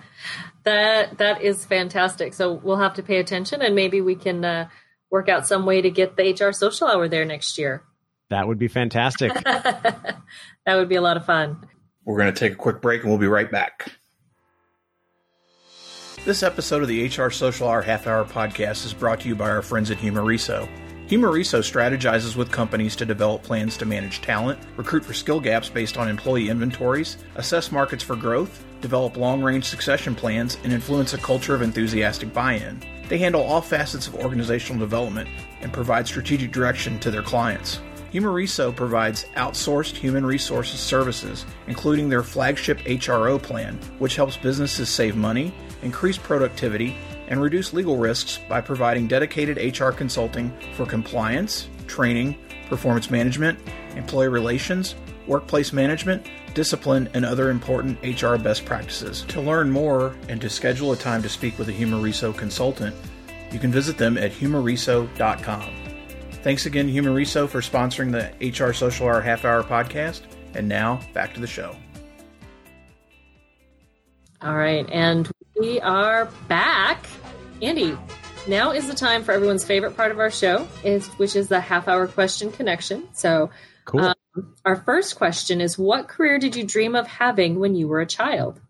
that 0.63 1.17
that 1.17 1.41
is 1.41 1.65
fantastic. 1.65 2.34
So 2.34 2.53
we'll 2.53 2.77
have 2.77 2.93
to 2.93 3.03
pay 3.03 3.17
attention, 3.17 3.62
and 3.62 3.75
maybe 3.75 3.99
we 3.99 4.15
can 4.15 4.45
uh, 4.45 4.69
work 5.13 5.30
out 5.30 5.45
some 5.45 5.67
way 5.67 5.80
to 5.80 5.91
get 5.91 6.17
the 6.17 6.34
HR 6.34 6.52
social 6.52 6.88
hour 6.88 7.08
there 7.08 7.23
next 7.23 7.60
year. 7.60 7.84
That 8.32 8.47
would 8.47 8.58
be 8.58 8.67
fantastic. 8.67 9.32
that 9.43 10.17
would 10.67 10.89
be 10.89 10.95
a 10.95 11.02
lot 11.02 11.17
of 11.17 11.26
fun. 11.26 11.69
We're 12.04 12.17
going 12.17 12.34
to 12.34 12.39
take 12.39 12.54
a 12.54 12.56
quick 12.56 12.82
break, 12.82 13.02
and 13.02 13.12
we'll 13.12 13.19
be 13.19 13.28
right 13.28 13.49
back. 13.49 13.91
This 16.26 16.41
episode 16.41 16.82
of 16.82 16.88
the 16.88 17.06
HR 17.06 17.30
Social 17.30 17.67
Hour 17.67 17.84
Half 17.84 18.08
Hour 18.08 18.26
podcast 18.26 18.86
is 18.88 18.93
brought 18.93 19.19
to 19.19 19.28
you 19.28 19.36
by 19.36 19.52
our 19.52 19.62
friends 19.62 19.91
at 19.91 19.99
Humareso. 19.99 20.67
Humareso 21.08 21.60
strategizes 21.60 22.36
with 22.36 22.52
companies 22.52 22.95
to 22.95 23.06
develop 23.06 23.43
plans 23.43 23.78
to 23.78 23.86
manage 23.86 24.21
talent, 24.21 24.60
recruit 24.78 25.06
for 25.06 25.13
skill 25.13 25.39
gaps 25.39 25.69
based 25.69 25.95
on 25.95 26.10
employee 26.10 26.49
inventories, 26.49 27.17
assess 27.36 27.71
markets 27.71 28.02
for 28.02 28.15
growth, 28.15 28.65
develop 28.84 29.17
long 29.17 29.41
range 29.41 29.65
succession 29.65 30.13
plans, 30.13 30.60
and 30.63 30.72
influence 30.72 31.13
a 31.13 31.17
culture 31.17 31.56
of 31.56 31.63
enthusiastic 31.63 32.32
buy 32.32 32.54
in. 32.54 32.80
They 33.10 33.17
handle 33.17 33.41
all 33.41 33.62
facets 33.62 34.08
of 34.08 34.15
organizational 34.15 34.80
development 34.80 35.28
and 35.62 35.74
provide 35.74 36.06
strategic 36.06 36.52
direction 36.52 37.00
to 37.00 37.10
their 37.10 37.24
clients. 37.24 37.82
Humareso 38.12 38.76
provides 38.76 39.26
outsourced 39.38 39.96
human 39.96 40.24
resources 40.24 40.80
services, 40.80 41.48
including 41.65 42.10
their 42.10 42.22
flagship 42.22 42.78
HRO 42.80 43.41
plan, 43.41 43.80
which 43.98 44.15
helps 44.15 44.38
businesses 44.38 44.89
save 44.89 45.15
money 45.15 45.52
increase 45.84 46.17
productivity, 46.17 46.96
and 47.28 47.41
reduce 47.41 47.74
legal 47.74 47.98
risks 47.98 48.39
by 48.50 48.62
providing 48.62 49.08
dedicated 49.08 49.80
HR 49.80 49.89
consulting 49.89 50.52
for 50.76 50.86
compliance, 50.86 51.67
training, 51.88 52.38
performance 52.69 53.10
management, 53.10 53.60
employee 53.96 54.28
relations, 54.28 54.96
workplace 55.28 55.74
management, 55.74 56.26
discipline, 56.54 57.10
and 57.14 57.26
other 57.26 57.50
important 57.50 57.98
HR 58.04 58.36
best 58.36 58.66
practices. 58.66 59.24
To 59.30 59.42
learn 59.42 59.70
more 59.70 60.16
and 60.30 60.40
to 60.42 60.50
schedule 60.50 60.92
a 60.92 60.98
time 60.98 61.22
to 61.24 61.30
speak 61.30 61.58
with 61.58 61.70
a 61.70 61.74
Humareso 61.74 62.36
consultant, 62.36 62.96
you 63.52 63.60
can 63.60 63.72
visit 63.72 63.98
them 63.98 64.18
at 64.18 64.32
humareso.com. 64.32 65.74
Thanks 66.44 66.66
again, 66.66 66.90
Humareso, 66.90 67.48
for 67.48 67.62
sponsoring 67.62 68.12
the 68.12 68.68
HR 68.68 68.74
Social 68.74 69.08
Hour 69.08 69.22
Half 69.22 69.46
Hour 69.46 69.64
podcast. 69.64 70.22
And 70.56 70.68
now, 70.68 71.00
back 71.14 71.34
to 71.36 71.40
the 71.40 71.48
show. 71.48 71.76
All 74.42 74.58
right. 74.58 74.86
And 74.92 75.32
we 75.58 75.80
are 75.80 76.26
back. 76.50 77.06
Andy, 77.62 77.98
now 78.46 78.72
is 78.72 78.88
the 78.88 78.94
time 78.94 79.24
for 79.24 79.32
everyone's 79.32 79.64
favorite 79.64 79.96
part 79.96 80.12
of 80.12 80.20
our 80.20 80.30
show, 80.30 80.68
is 80.84 81.08
which 81.18 81.38
is 81.38 81.48
the 81.48 81.62
half 81.62 81.88
hour 81.88 82.08
question 82.08 82.52
connection. 82.52 83.08
So, 83.14 83.50
cool. 83.86 84.02
Um, 84.02 84.16
our 84.65 84.76
first 84.76 85.15
question 85.15 85.62
is 85.62 85.78
What 85.78 86.08
career 86.08 86.39
did 86.39 86.56
you 86.56 86.65
dream 86.65 86.96
of 86.96 87.08
having 87.08 87.60
when 87.60 87.76
you 87.76 87.88
were 87.88 88.02
a 88.02 88.06
child? 88.06 88.62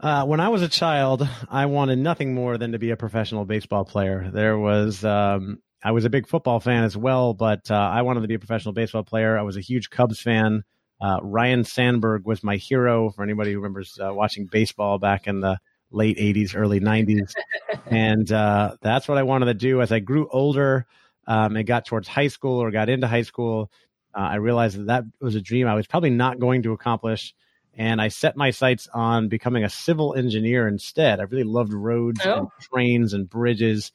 Uh, 0.00 0.24
when 0.24 0.40
I 0.40 0.48
was 0.48 0.62
a 0.62 0.68
child, 0.68 1.26
I 1.48 1.66
wanted 1.66 1.98
nothing 1.98 2.34
more 2.34 2.58
than 2.58 2.72
to 2.72 2.78
be 2.78 2.90
a 2.90 2.96
professional 2.96 3.44
baseball 3.44 3.84
player. 3.84 4.30
There 4.32 4.58
was, 4.58 5.04
um, 5.04 5.60
I 5.82 5.92
was 5.92 6.04
a 6.04 6.10
big 6.10 6.26
football 6.26 6.60
fan 6.60 6.84
as 6.84 6.96
well, 6.96 7.32
but 7.32 7.70
uh, 7.70 7.74
I 7.74 8.02
wanted 8.02 8.20
to 8.20 8.28
be 8.28 8.34
a 8.34 8.38
professional 8.38 8.74
baseball 8.74 9.04
player. 9.04 9.38
I 9.38 9.42
was 9.42 9.56
a 9.56 9.60
huge 9.60 9.90
Cubs 9.90 10.20
fan. 10.20 10.64
Uh, 11.00 11.18
Ryne 11.22 11.64
Sandberg 11.64 12.26
was 12.26 12.42
my 12.42 12.56
hero 12.56 13.10
for 13.10 13.22
anybody 13.22 13.52
who 13.52 13.58
remembers 13.58 13.98
uh, 13.98 14.12
watching 14.12 14.46
baseball 14.46 14.98
back 14.98 15.26
in 15.26 15.40
the 15.40 15.58
late 15.90 16.18
80s, 16.18 16.54
early 16.54 16.80
90s. 16.80 17.32
and 17.86 18.30
uh, 18.30 18.76
that's 18.82 19.08
what 19.08 19.18
I 19.18 19.22
wanted 19.22 19.46
to 19.46 19.54
do. 19.54 19.80
As 19.80 19.92
I 19.92 20.00
grew 20.00 20.28
older 20.30 20.86
um, 21.26 21.56
and 21.56 21.66
got 21.66 21.86
towards 21.86 22.08
high 22.08 22.28
school 22.28 22.62
or 22.62 22.70
got 22.70 22.88
into 22.88 23.06
high 23.06 23.22
school, 23.22 23.70
uh, 24.14 24.20
I 24.20 24.36
realized 24.36 24.78
that 24.78 24.86
that 24.86 25.04
was 25.20 25.34
a 25.34 25.40
dream 25.40 25.66
I 25.66 25.74
was 25.74 25.86
probably 25.86 26.10
not 26.10 26.38
going 26.38 26.62
to 26.62 26.72
accomplish. 26.72 27.34
And 27.76 28.00
I 28.00 28.08
set 28.08 28.36
my 28.36 28.50
sights 28.50 28.88
on 28.94 29.28
becoming 29.28 29.64
a 29.64 29.68
civil 29.70 30.14
engineer 30.14 30.68
instead. 30.68 31.18
I 31.18 31.24
really 31.24 31.44
loved 31.44 31.72
roads 31.72 32.20
oh. 32.24 32.38
and 32.38 32.48
trains 32.60 33.14
and 33.14 33.28
bridges. 33.28 33.90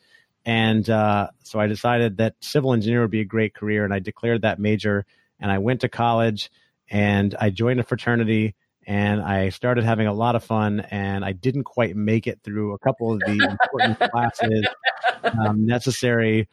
And 0.46 0.90
uh, 0.90 1.30
so 1.44 1.60
I 1.60 1.68
decided 1.68 2.18
that 2.18 2.36
civil 2.42 2.74
engineer 2.74 3.02
would 3.02 3.12
be 3.12 3.22
a 3.22 3.26
great 3.26 3.54
career. 3.54 3.86
And 3.86 3.94
I 3.94 4.00
declared 4.00 4.42
that 4.42 4.60
major. 4.60 5.06
And 5.40 5.50
I 5.50 5.60
went 5.60 5.82
to 5.82 5.90
college 5.90 6.52
and 6.90 7.36
I 7.40 7.50
joined 7.52 7.80
a 7.80 7.84
fraternity 7.84 8.56
and 8.90 9.22
I 9.22 9.50
started 9.50 9.84
having 9.84 10.08
a 10.08 10.14
lot 10.14 10.36
of 10.36 10.44
fun. 10.44 10.80
And 10.90 11.24
I 11.24 11.32
didn't 11.32 11.66
quite 11.66 11.96
make 11.96 12.26
it 12.26 12.40
through 12.44 12.74
a 12.74 12.80
couple 12.80 13.14
of 13.14 13.20
the 13.20 13.48
important 13.52 14.00
classes 14.12 14.68
um, 15.24 15.64
necessary. 15.64 16.50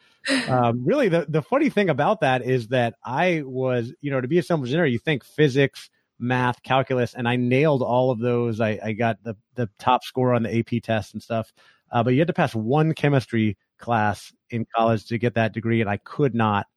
Um, 0.47 0.85
really, 0.85 1.09
the 1.09 1.25
the 1.27 1.41
funny 1.41 1.69
thing 1.69 1.89
about 1.89 2.21
that 2.21 2.43
is 2.43 2.67
that 2.67 2.93
I 3.03 3.41
was, 3.43 3.91
you 4.01 4.11
know, 4.11 4.21
to 4.21 4.27
be 4.27 4.37
a 4.37 4.43
civil 4.43 4.63
engineer, 4.63 4.85
you 4.85 4.99
think 4.99 5.23
physics, 5.23 5.89
math, 6.19 6.61
calculus, 6.61 7.15
and 7.15 7.27
I 7.27 7.37
nailed 7.37 7.81
all 7.81 8.11
of 8.11 8.19
those. 8.19 8.61
I, 8.61 8.79
I 8.83 8.91
got 8.93 9.23
the 9.23 9.35
the 9.55 9.67
top 9.79 10.03
score 10.03 10.35
on 10.35 10.43
the 10.43 10.59
AP 10.59 10.83
test 10.83 11.13
and 11.13 11.23
stuff. 11.23 11.51
Uh, 11.91 12.03
but 12.03 12.13
you 12.13 12.19
had 12.19 12.27
to 12.27 12.33
pass 12.33 12.53
one 12.53 12.93
chemistry 12.93 13.57
class 13.79 14.31
in 14.51 14.67
college 14.75 15.07
to 15.07 15.17
get 15.17 15.33
that 15.33 15.53
degree, 15.53 15.81
and 15.81 15.89
I 15.89 15.97
could 15.97 16.35
not 16.35 16.67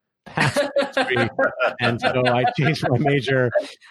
and 1.81 2.01
so 2.01 2.23
I 2.27 2.45
changed 2.57 2.87
my 2.89 2.99
major 2.99 3.51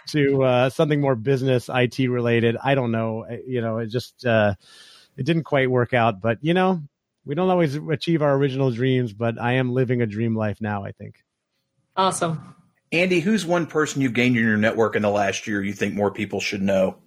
to 0.09 0.43
uh, 0.43 0.69
something 0.69 1.01
more 1.01 1.15
business 1.15 1.69
IT 1.73 1.99
related. 1.99 2.57
I 2.63 2.75
don't 2.75 2.91
know, 2.91 3.25
you 3.45 3.61
know, 3.61 3.79
it 3.79 3.87
just 3.87 4.25
uh, 4.25 4.55
it 5.17 5.25
didn't 5.25 5.43
quite 5.43 5.69
work 5.69 5.93
out, 5.93 6.21
but 6.21 6.37
you 6.41 6.53
know, 6.53 6.81
we 7.25 7.35
don't 7.35 7.49
always 7.49 7.75
achieve 7.75 8.21
our 8.21 8.33
original 8.35 8.71
dreams, 8.71 9.13
but 9.13 9.39
I 9.39 9.53
am 9.53 9.73
living 9.73 10.01
a 10.01 10.07
dream 10.07 10.35
life 10.35 10.61
now. 10.61 10.85
I 10.85 10.91
think. 10.91 11.23
Awesome, 11.95 12.55
Andy. 12.91 13.19
Who's 13.19 13.45
one 13.45 13.67
person 13.67 14.01
you've 14.01 14.13
gained 14.13 14.37
in 14.37 14.43
your 14.43 14.57
network 14.57 14.95
in 14.95 15.01
the 15.01 15.09
last 15.09 15.47
year 15.47 15.63
you 15.63 15.73
think 15.73 15.93
more 15.93 16.11
people 16.11 16.39
should 16.39 16.61
know? 16.61 16.97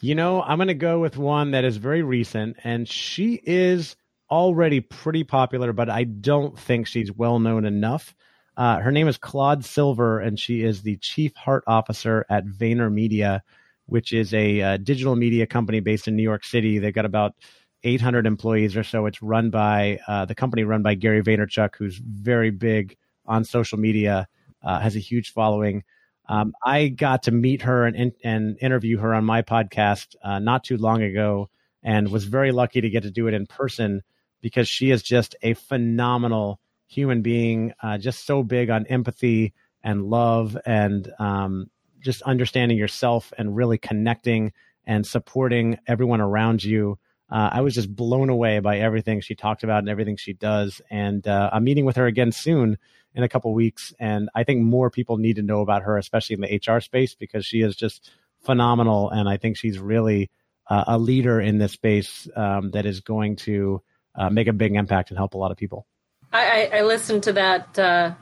You 0.00 0.14
know, 0.14 0.42
I'm 0.42 0.58
going 0.58 0.68
to 0.68 0.74
go 0.74 1.00
with 1.00 1.16
one 1.16 1.52
that 1.52 1.64
is 1.64 1.78
very 1.78 2.02
recent, 2.02 2.56
and 2.62 2.86
she 2.86 3.40
is 3.44 3.96
already 4.30 4.80
pretty 4.80 5.24
popular, 5.24 5.72
but 5.72 5.90
I 5.90 6.04
don't 6.04 6.58
think 6.58 6.86
she's 6.86 7.12
well 7.12 7.38
known 7.38 7.64
enough. 7.64 8.14
Uh, 8.56 8.78
her 8.78 8.92
name 8.92 9.08
is 9.08 9.18
Claude 9.18 9.64
Silver, 9.64 10.20
and 10.20 10.38
she 10.38 10.62
is 10.62 10.82
the 10.82 10.96
Chief 10.98 11.34
Heart 11.34 11.64
Officer 11.66 12.24
at 12.30 12.46
VaynerMedia, 12.46 13.40
which 13.86 14.12
is 14.12 14.32
a 14.32 14.60
uh, 14.60 14.76
digital 14.76 15.16
media 15.16 15.46
company 15.46 15.80
based 15.80 16.06
in 16.06 16.16
New 16.16 16.22
York 16.22 16.44
City. 16.44 16.78
They've 16.78 16.94
got 16.94 17.04
about 17.04 17.34
800 17.82 18.26
employees 18.26 18.76
or 18.76 18.84
so. 18.84 19.06
It's 19.06 19.22
run 19.22 19.50
by 19.50 19.98
uh, 20.06 20.24
the 20.24 20.34
company 20.34 20.64
run 20.64 20.82
by 20.82 20.94
Gary 20.94 21.22
Vaynerchuk, 21.22 21.76
who's 21.76 21.98
very 21.98 22.50
big 22.50 22.96
on 23.26 23.44
social 23.44 23.78
media, 23.78 24.28
uh, 24.62 24.80
has 24.80 24.96
a 24.96 25.00
huge 25.00 25.32
following. 25.32 25.82
Um, 26.28 26.54
I 26.64 26.88
got 26.88 27.24
to 27.24 27.32
meet 27.32 27.62
her 27.62 27.84
and, 27.84 28.12
and 28.22 28.56
interview 28.60 28.98
her 28.98 29.14
on 29.14 29.24
my 29.24 29.42
podcast 29.42 30.14
uh, 30.22 30.38
not 30.38 30.64
too 30.64 30.78
long 30.78 31.02
ago, 31.02 31.50
and 31.82 32.10
was 32.10 32.24
very 32.24 32.52
lucky 32.52 32.80
to 32.80 32.88
get 32.88 33.02
to 33.02 33.10
do 33.10 33.26
it 33.26 33.34
in 33.34 33.46
person 33.46 34.02
because 34.44 34.68
she 34.68 34.90
is 34.90 35.02
just 35.02 35.34
a 35.40 35.54
phenomenal 35.54 36.60
human 36.86 37.22
being, 37.22 37.72
uh, 37.82 37.96
just 37.96 38.26
so 38.26 38.42
big 38.42 38.68
on 38.68 38.86
empathy 38.88 39.54
and 39.82 40.04
love 40.04 40.54
and 40.66 41.10
um, 41.18 41.70
just 42.00 42.20
understanding 42.20 42.76
yourself 42.76 43.32
and 43.38 43.56
really 43.56 43.78
connecting 43.78 44.52
and 44.84 45.06
supporting 45.06 45.78
everyone 45.86 46.20
around 46.20 46.62
you. 46.62 46.98
Uh, 47.30 47.48
I 47.52 47.62
was 47.62 47.74
just 47.74 47.96
blown 47.96 48.28
away 48.28 48.58
by 48.58 48.80
everything 48.80 49.22
she 49.22 49.34
talked 49.34 49.64
about 49.64 49.78
and 49.78 49.88
everything 49.88 50.18
she 50.18 50.34
does. 50.34 50.82
And 50.90 51.26
uh, 51.26 51.48
I'm 51.50 51.64
meeting 51.64 51.86
with 51.86 51.96
her 51.96 52.04
again 52.04 52.30
soon 52.30 52.76
in 53.14 53.22
a 53.22 53.30
couple 53.30 53.54
weeks. 53.54 53.94
And 53.98 54.28
I 54.34 54.44
think 54.44 54.60
more 54.60 54.90
people 54.90 55.16
need 55.16 55.36
to 55.36 55.42
know 55.42 55.62
about 55.62 55.84
her, 55.84 55.96
especially 55.96 56.34
in 56.34 56.42
the 56.42 56.60
HR 56.70 56.80
space, 56.80 57.14
because 57.14 57.46
she 57.46 57.62
is 57.62 57.76
just 57.76 58.10
phenomenal. 58.42 59.08
And 59.08 59.26
I 59.26 59.38
think 59.38 59.56
she's 59.56 59.78
really 59.78 60.28
uh, 60.68 60.84
a 60.86 60.98
leader 60.98 61.40
in 61.40 61.56
this 61.56 61.72
space 61.72 62.28
um, 62.36 62.72
that 62.72 62.84
is 62.84 63.00
going 63.00 63.36
to 63.36 63.80
uh, 64.14 64.30
make 64.30 64.46
a 64.46 64.52
big 64.52 64.74
impact 64.74 65.10
and 65.10 65.18
help 65.18 65.34
a 65.34 65.38
lot 65.38 65.50
of 65.50 65.56
people. 65.56 65.86
I, 66.32 66.70
I, 66.72 66.82
listened 66.82 67.22
to 67.24 67.32
that 67.34 67.78
uh, 67.78 68.14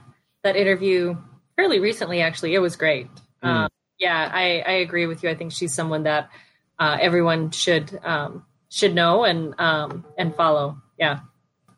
that 0.42 0.56
interview 0.56 1.16
fairly 1.56 1.78
recently. 1.78 2.20
Actually, 2.20 2.54
it 2.54 2.58
was 2.58 2.76
great. 2.76 3.08
Mm. 3.42 3.48
Um, 3.48 3.68
yeah, 3.98 4.30
I, 4.32 4.62
I 4.66 4.72
agree 4.72 5.06
with 5.06 5.22
you. 5.22 5.30
I 5.30 5.34
think 5.34 5.52
she's 5.52 5.72
someone 5.72 6.02
that 6.02 6.28
uh, 6.78 6.98
everyone 7.00 7.52
should 7.52 7.98
um, 8.04 8.44
should 8.68 8.94
know 8.94 9.24
and 9.24 9.58
um, 9.58 10.04
and 10.18 10.34
follow. 10.34 10.82
Yeah. 10.98 11.20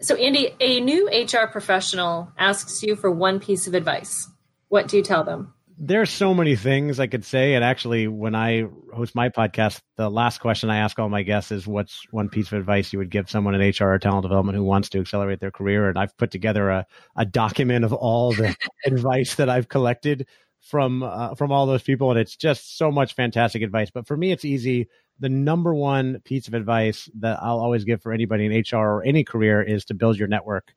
So, 0.01 0.17
Andy, 0.17 0.55
a 0.61 0.81
new 0.81 1.09
HR 1.09 1.47
professional 1.47 2.33
asks 2.37 2.83
you 2.83 2.97
for 2.97 3.11
one 3.11 3.41
piece 3.41 3.67
of 3.67 3.75
advice. 3.75 4.29
What 4.69 4.89
do 4.89 4.97
you 4.97 5.03
tell 5.03 5.25
them? 5.25 5.55
There's 5.77 6.11
so 6.11 6.35
many 6.35 6.55
things 6.55 7.01
I 7.01 7.09
could 7.09 7.25
say. 7.25 7.55
And 7.55 7.65
actually, 7.65 8.07
when 8.07 8.35
I 8.35 8.67
host 8.95 9.15
my 9.15 9.29
podcast, 9.29 9.81
the 9.97 10.09
last 10.09 10.39
question 10.39 10.71
I 10.71 10.79
ask 10.79 10.99
all 10.99 11.09
my 11.09 11.23
guests 11.23 11.51
is 11.51 11.67
what's 11.67 12.01
one 12.13 12.29
piece 12.29 12.47
of 12.47 12.59
advice 12.59 12.93
you 12.93 13.01
would 13.01 13.11
give 13.11 13.29
someone 13.29 13.61
in 13.61 13.61
HR 13.61 13.93
or 13.93 13.99
talent 13.99 14.23
development 14.23 14.57
who 14.57 14.63
wants 14.63 14.89
to 14.91 15.01
accelerate 15.01 15.41
their 15.41 15.51
career? 15.51 15.89
And 15.89 15.99
I've 15.99 16.17
put 16.17 16.31
together 16.31 16.71
a, 16.71 16.87
a 17.17 17.25
document 17.25 17.85
of 17.85 17.93
all 17.93 18.33
the 18.33 18.57
advice 18.87 19.35
that 19.35 19.51
I've 19.51 19.69
collected 19.69 20.29
from 20.61 21.03
uh, 21.03 21.35
from 21.35 21.51
all 21.53 21.67
those 21.67 21.83
people, 21.83 22.11
and 22.11 22.19
it's 22.19 22.37
just 22.37 22.79
so 22.79 22.91
much 22.91 23.15
fantastic 23.15 23.63
advice. 23.63 23.91
But 23.91 24.07
for 24.07 24.17
me, 24.17 24.33
it's 24.33 24.45
easy. 24.45 24.89
The 25.19 25.29
number 25.29 25.75
one 25.75 26.21
piece 26.25 26.49
of 26.49 26.55
advice 26.55 27.11
that 27.19 27.39
I'll 27.43 27.61
always 27.61 27.85
give 27.85 28.01
for 28.01 28.13
anybody 28.13 28.47
in 28.47 28.53
HR 28.53 28.77
or 28.77 29.05
any 29.05 29.25
career 29.25 29.61
is 29.61 29.85
to 29.87 29.95
build 29.95 30.19
your 30.19 30.29
network. 30.29 30.73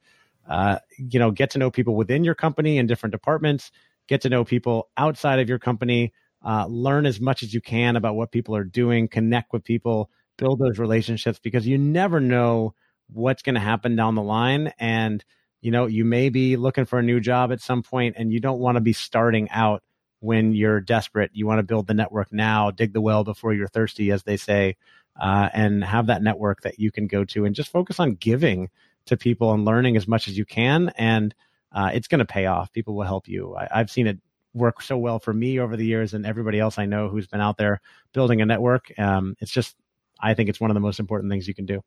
Uh, 0.50 0.80
you 0.98 1.20
know, 1.20 1.32
get 1.32 1.52
to 1.52 1.60
know 1.60 1.70
people 1.70 1.96
within 1.96 2.24
your 2.24 2.36
company 2.36 2.78
in 2.78 2.88
different 2.88 3.12
departments 3.12 3.72
get 4.08 4.22
to 4.22 4.30
know 4.30 4.44
people 4.44 4.90
outside 4.98 5.40
of 5.40 5.50
your 5.50 5.60
company, 5.60 6.14
uh, 6.46 6.66
learn 6.68 7.06
as 7.06 7.20
much 7.20 7.44
as 7.44 7.54
you 7.54 7.62
can 7.62 7.96
about 7.96 8.16
what 8.16 8.32
people 8.32 8.56
are 8.56 8.64
doing, 8.64 9.08
connect 9.08 9.52
with 9.54 9.64
people, 9.64 10.10
build 10.38 10.60
those 10.60 10.80
relationships 10.80 11.40
because 11.42 11.68
you 11.68 11.78
never 11.78 12.20
know 12.20 12.74
what's 13.12 13.42
going 13.42 13.56
to 13.56 13.62
happen 13.62 13.96
down 13.96 14.16
the 14.16 14.22
line. 14.22 14.72
And, 14.80 15.24
you 15.62 15.72
know, 15.72 15.88
you 15.88 16.06
may 16.06 16.30
be 16.30 16.56
looking 16.56 16.86
for 16.86 17.00
a 17.00 17.04
new 17.04 17.20
job 17.20 17.52
at 17.52 17.62
some 17.62 17.84
point 17.84 18.16
and 18.18 18.32
you 18.32 18.40
don't 18.40 18.60
want 18.60 18.76
to 18.76 18.82
be 18.82 18.94
starting 18.94 19.50
out 19.50 19.84
when 20.20 20.54
you're 20.54 20.80
desperate. 20.80 21.32
You 21.34 21.48
want 21.48 21.60
to 21.60 21.64
build 21.64 21.88
the 21.88 21.94
network 21.94 22.32
now, 22.32 22.72
dig 22.72 22.94
the 22.94 23.02
well 23.02 23.24
before 23.24 23.54
you're 23.54 23.68
thirsty, 23.68 24.12
as 24.12 24.24
they 24.24 24.38
say, 24.38 24.78
uh, 25.20 25.50
and 25.54 25.84
have 25.84 26.08
that 26.08 26.22
network 26.22 26.62
that 26.62 26.80
you 26.80 26.92
can 26.92 27.08
go 27.08 27.26
to 27.26 27.46
and 27.46 27.56
just 27.56 27.72
focus 27.72 28.00
on 28.00 28.16
giving 28.16 28.70
to 29.06 29.18
people 29.18 29.54
and 29.54 29.66
learning 29.66 29.98
as 29.98 30.08
much 30.08 30.28
as 30.28 30.38
you 30.38 30.46
can. 30.46 30.90
And, 30.98 31.34
uh, 31.78 31.92
it's 31.94 32.08
going 32.08 32.20
to 32.20 32.26
pay 32.26 32.48
off. 32.48 32.74
People 32.74 32.96
will 32.96 33.04
help 33.04 33.28
you. 33.28 33.56
I, 33.56 33.68
I've 33.72 33.92
seen 33.92 34.08
it 34.08 34.18
work 34.56 34.82
so 34.82 34.98
well 34.98 35.20
for 35.20 35.32
me 35.32 35.60
over 35.60 35.78
the 35.78 35.86
years 35.86 36.16
and 36.16 36.26
everybody 36.26 36.60
else 36.60 36.80
I 36.80 36.88
know 36.88 37.08
who's 37.08 37.28
been 37.28 37.40
out 37.40 37.58
there 37.58 37.82
building 38.14 38.42
a 38.42 38.48
network. 38.48 38.92
Um, 38.98 39.36
it's 39.40 39.52
just, 39.52 39.76
I 40.20 40.34
think 40.34 40.50
it's 40.50 40.60
one 40.60 40.72
of 40.72 40.74
the 40.74 40.80
most 40.80 41.00
important 41.00 41.32
things 41.32 41.48
you 41.48 41.54
can 41.54 41.68
do. 41.68 41.84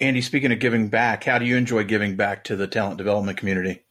Andy, 0.00 0.22
speaking 0.22 0.50
of 0.50 0.60
giving 0.60 0.88
back, 0.88 1.24
how 1.24 1.38
do 1.38 1.44
you 1.44 1.58
enjoy 1.58 1.84
giving 1.84 2.16
back 2.16 2.44
to 2.44 2.56
the 2.56 2.66
talent 2.66 2.96
development 2.96 3.36
community? 3.36 3.82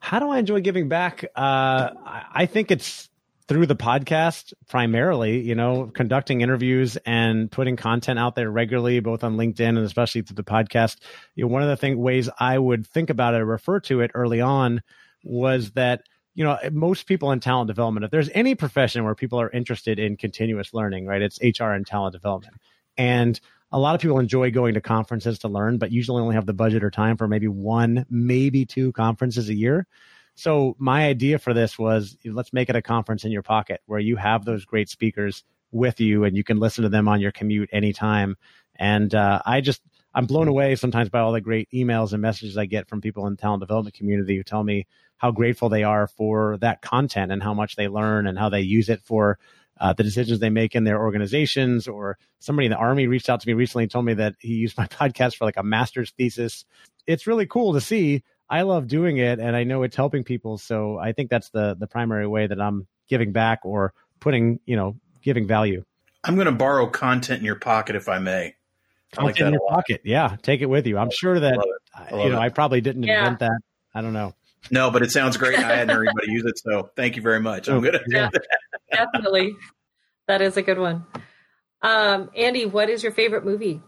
How 0.00 0.18
do 0.18 0.28
I 0.28 0.38
enjoy 0.38 0.60
giving 0.60 0.90
back? 0.90 1.24
Uh, 1.34 1.88
I 2.04 2.44
think 2.44 2.70
it's 2.70 3.08
through 3.46 3.66
the 3.66 3.76
podcast 3.76 4.54
primarily, 4.68 5.40
you 5.40 5.54
know, 5.54 5.90
conducting 5.94 6.40
interviews 6.40 6.96
and 7.04 7.50
putting 7.50 7.76
content 7.76 8.18
out 8.18 8.34
there 8.34 8.50
regularly, 8.50 9.00
both 9.00 9.22
on 9.22 9.36
LinkedIn 9.36 9.68
and 9.68 9.78
especially 9.78 10.22
through 10.22 10.36
the 10.36 10.44
podcast. 10.44 10.96
You 11.34 11.44
know, 11.44 11.52
one 11.52 11.62
of 11.62 11.68
the 11.68 11.76
thing, 11.76 11.98
ways 11.98 12.30
I 12.38 12.58
would 12.58 12.86
think 12.86 13.10
about 13.10 13.34
it 13.34 13.42
or 13.42 13.46
refer 13.46 13.80
to 13.80 14.00
it 14.00 14.12
early 14.14 14.40
on 14.40 14.82
was 15.22 15.72
that, 15.72 16.02
you 16.34 16.44
know, 16.44 16.58
most 16.72 17.06
people 17.06 17.32
in 17.32 17.40
talent 17.40 17.68
development, 17.68 18.04
if 18.04 18.10
there's 18.10 18.30
any 18.30 18.54
profession 18.54 19.04
where 19.04 19.14
people 19.14 19.40
are 19.40 19.50
interested 19.50 19.98
in 19.98 20.16
continuous 20.16 20.72
learning, 20.72 21.06
right, 21.06 21.22
it's 21.22 21.38
HR 21.42 21.70
and 21.70 21.86
talent 21.86 22.14
development. 22.14 22.56
And 22.96 23.38
a 23.70 23.78
lot 23.78 23.94
of 23.94 24.00
people 24.00 24.20
enjoy 24.20 24.50
going 24.52 24.74
to 24.74 24.80
conferences 24.80 25.40
to 25.40 25.48
learn, 25.48 25.78
but 25.78 25.92
usually 25.92 26.22
only 26.22 26.34
have 26.34 26.46
the 26.46 26.52
budget 26.52 26.82
or 26.82 26.90
time 26.90 27.16
for 27.16 27.28
maybe 27.28 27.48
one, 27.48 28.06
maybe 28.08 28.64
two 28.64 28.92
conferences 28.92 29.48
a 29.48 29.54
year. 29.54 29.86
So 30.34 30.74
my 30.78 31.06
idea 31.06 31.38
for 31.38 31.54
this 31.54 31.78
was 31.78 32.16
let's 32.24 32.52
make 32.52 32.68
it 32.68 32.76
a 32.76 32.82
conference 32.82 33.24
in 33.24 33.32
your 33.32 33.42
pocket 33.42 33.80
where 33.86 34.00
you 34.00 34.16
have 34.16 34.44
those 34.44 34.64
great 34.64 34.88
speakers 34.88 35.44
with 35.70 36.00
you 36.00 36.24
and 36.24 36.36
you 36.36 36.44
can 36.44 36.58
listen 36.58 36.82
to 36.82 36.88
them 36.88 37.08
on 37.08 37.20
your 37.20 37.32
commute 37.32 37.68
anytime. 37.72 38.36
And 38.76 39.14
uh, 39.14 39.40
I 39.44 39.60
just 39.60 39.82
I'm 40.14 40.26
blown 40.26 40.48
away 40.48 40.76
sometimes 40.76 41.08
by 41.08 41.20
all 41.20 41.32
the 41.32 41.40
great 41.40 41.68
emails 41.72 42.12
and 42.12 42.22
messages 42.22 42.56
I 42.56 42.66
get 42.66 42.88
from 42.88 43.00
people 43.00 43.26
in 43.26 43.34
the 43.34 43.40
talent 43.40 43.60
development 43.60 43.96
community 43.96 44.36
who 44.36 44.44
tell 44.44 44.62
me 44.62 44.86
how 45.16 45.32
grateful 45.32 45.68
they 45.68 45.82
are 45.82 46.06
for 46.06 46.56
that 46.58 46.82
content 46.82 47.32
and 47.32 47.42
how 47.42 47.54
much 47.54 47.76
they 47.76 47.88
learn 47.88 48.26
and 48.26 48.38
how 48.38 48.48
they 48.48 48.60
use 48.60 48.88
it 48.88 49.00
for 49.02 49.38
uh, 49.80 49.92
the 49.92 50.04
decisions 50.04 50.38
they 50.38 50.50
make 50.50 50.76
in 50.76 50.84
their 50.84 51.00
organizations. 51.00 51.88
Or 51.88 52.18
somebody 52.38 52.66
in 52.66 52.70
the 52.70 52.76
army 52.76 53.08
reached 53.08 53.28
out 53.28 53.40
to 53.40 53.48
me 53.48 53.54
recently 53.54 53.84
and 53.84 53.90
told 53.90 54.04
me 54.04 54.14
that 54.14 54.34
he 54.38 54.54
used 54.54 54.78
my 54.78 54.86
podcast 54.88 55.36
for 55.36 55.44
like 55.44 55.56
a 55.56 55.64
master's 55.64 56.12
thesis. 56.12 56.64
It's 57.06 57.26
really 57.26 57.46
cool 57.46 57.72
to 57.72 57.80
see 57.80 58.22
I 58.48 58.62
love 58.62 58.86
doing 58.86 59.18
it 59.18 59.38
and 59.38 59.56
I 59.56 59.64
know 59.64 59.82
it's 59.82 59.96
helping 59.96 60.24
people. 60.24 60.58
So 60.58 60.98
I 60.98 61.12
think 61.12 61.30
that's 61.30 61.50
the 61.50 61.74
the 61.78 61.86
primary 61.86 62.26
way 62.26 62.46
that 62.46 62.60
I'm 62.60 62.86
giving 63.08 63.32
back 63.32 63.60
or 63.64 63.92
putting, 64.20 64.60
you 64.66 64.76
know, 64.76 64.96
giving 65.22 65.46
value. 65.46 65.84
I'm 66.22 66.34
going 66.36 66.46
to 66.46 66.52
borrow 66.52 66.86
content 66.86 67.40
in 67.40 67.44
your 67.44 67.56
pocket 67.56 67.96
if 67.96 68.08
I 68.08 68.18
may. 68.18 68.54
I 69.16 69.24
like 69.24 69.40
in 69.40 69.52
your 69.52 69.68
pocket. 69.68 70.02
Yeah. 70.04 70.36
Take 70.42 70.60
it 70.60 70.66
with 70.66 70.86
you. 70.86 70.98
I'm 70.98 71.10
sure 71.10 71.38
that, 71.38 71.54
you 72.10 72.16
know, 72.16 72.26
it. 72.26 72.34
I 72.34 72.48
probably 72.48 72.80
didn't 72.80 73.04
yeah. 73.04 73.20
invent 73.20 73.40
that. 73.40 73.58
I 73.94 74.00
don't 74.00 74.12
know. 74.12 74.34
No, 74.70 74.90
but 74.90 75.02
it 75.02 75.10
sounds 75.10 75.36
great. 75.36 75.58
I 75.58 75.76
hadn't 75.76 75.94
heard 75.94 76.08
anybody 76.08 76.32
use 76.32 76.44
it. 76.46 76.58
So 76.58 76.90
thank 76.96 77.16
you 77.16 77.22
very 77.22 77.40
much. 77.40 77.68
I'm 77.68 77.76
oh, 77.76 77.80
going 77.80 77.92
to 77.92 78.02
yeah, 78.08 78.30
definitely. 78.92 79.56
That 80.26 80.40
is 80.40 80.56
a 80.56 80.62
good 80.62 80.78
one. 80.78 81.04
Um, 81.82 82.30
Andy, 82.34 82.64
what 82.64 82.88
is 82.88 83.02
your 83.02 83.12
favorite 83.12 83.44
movie? 83.44 83.82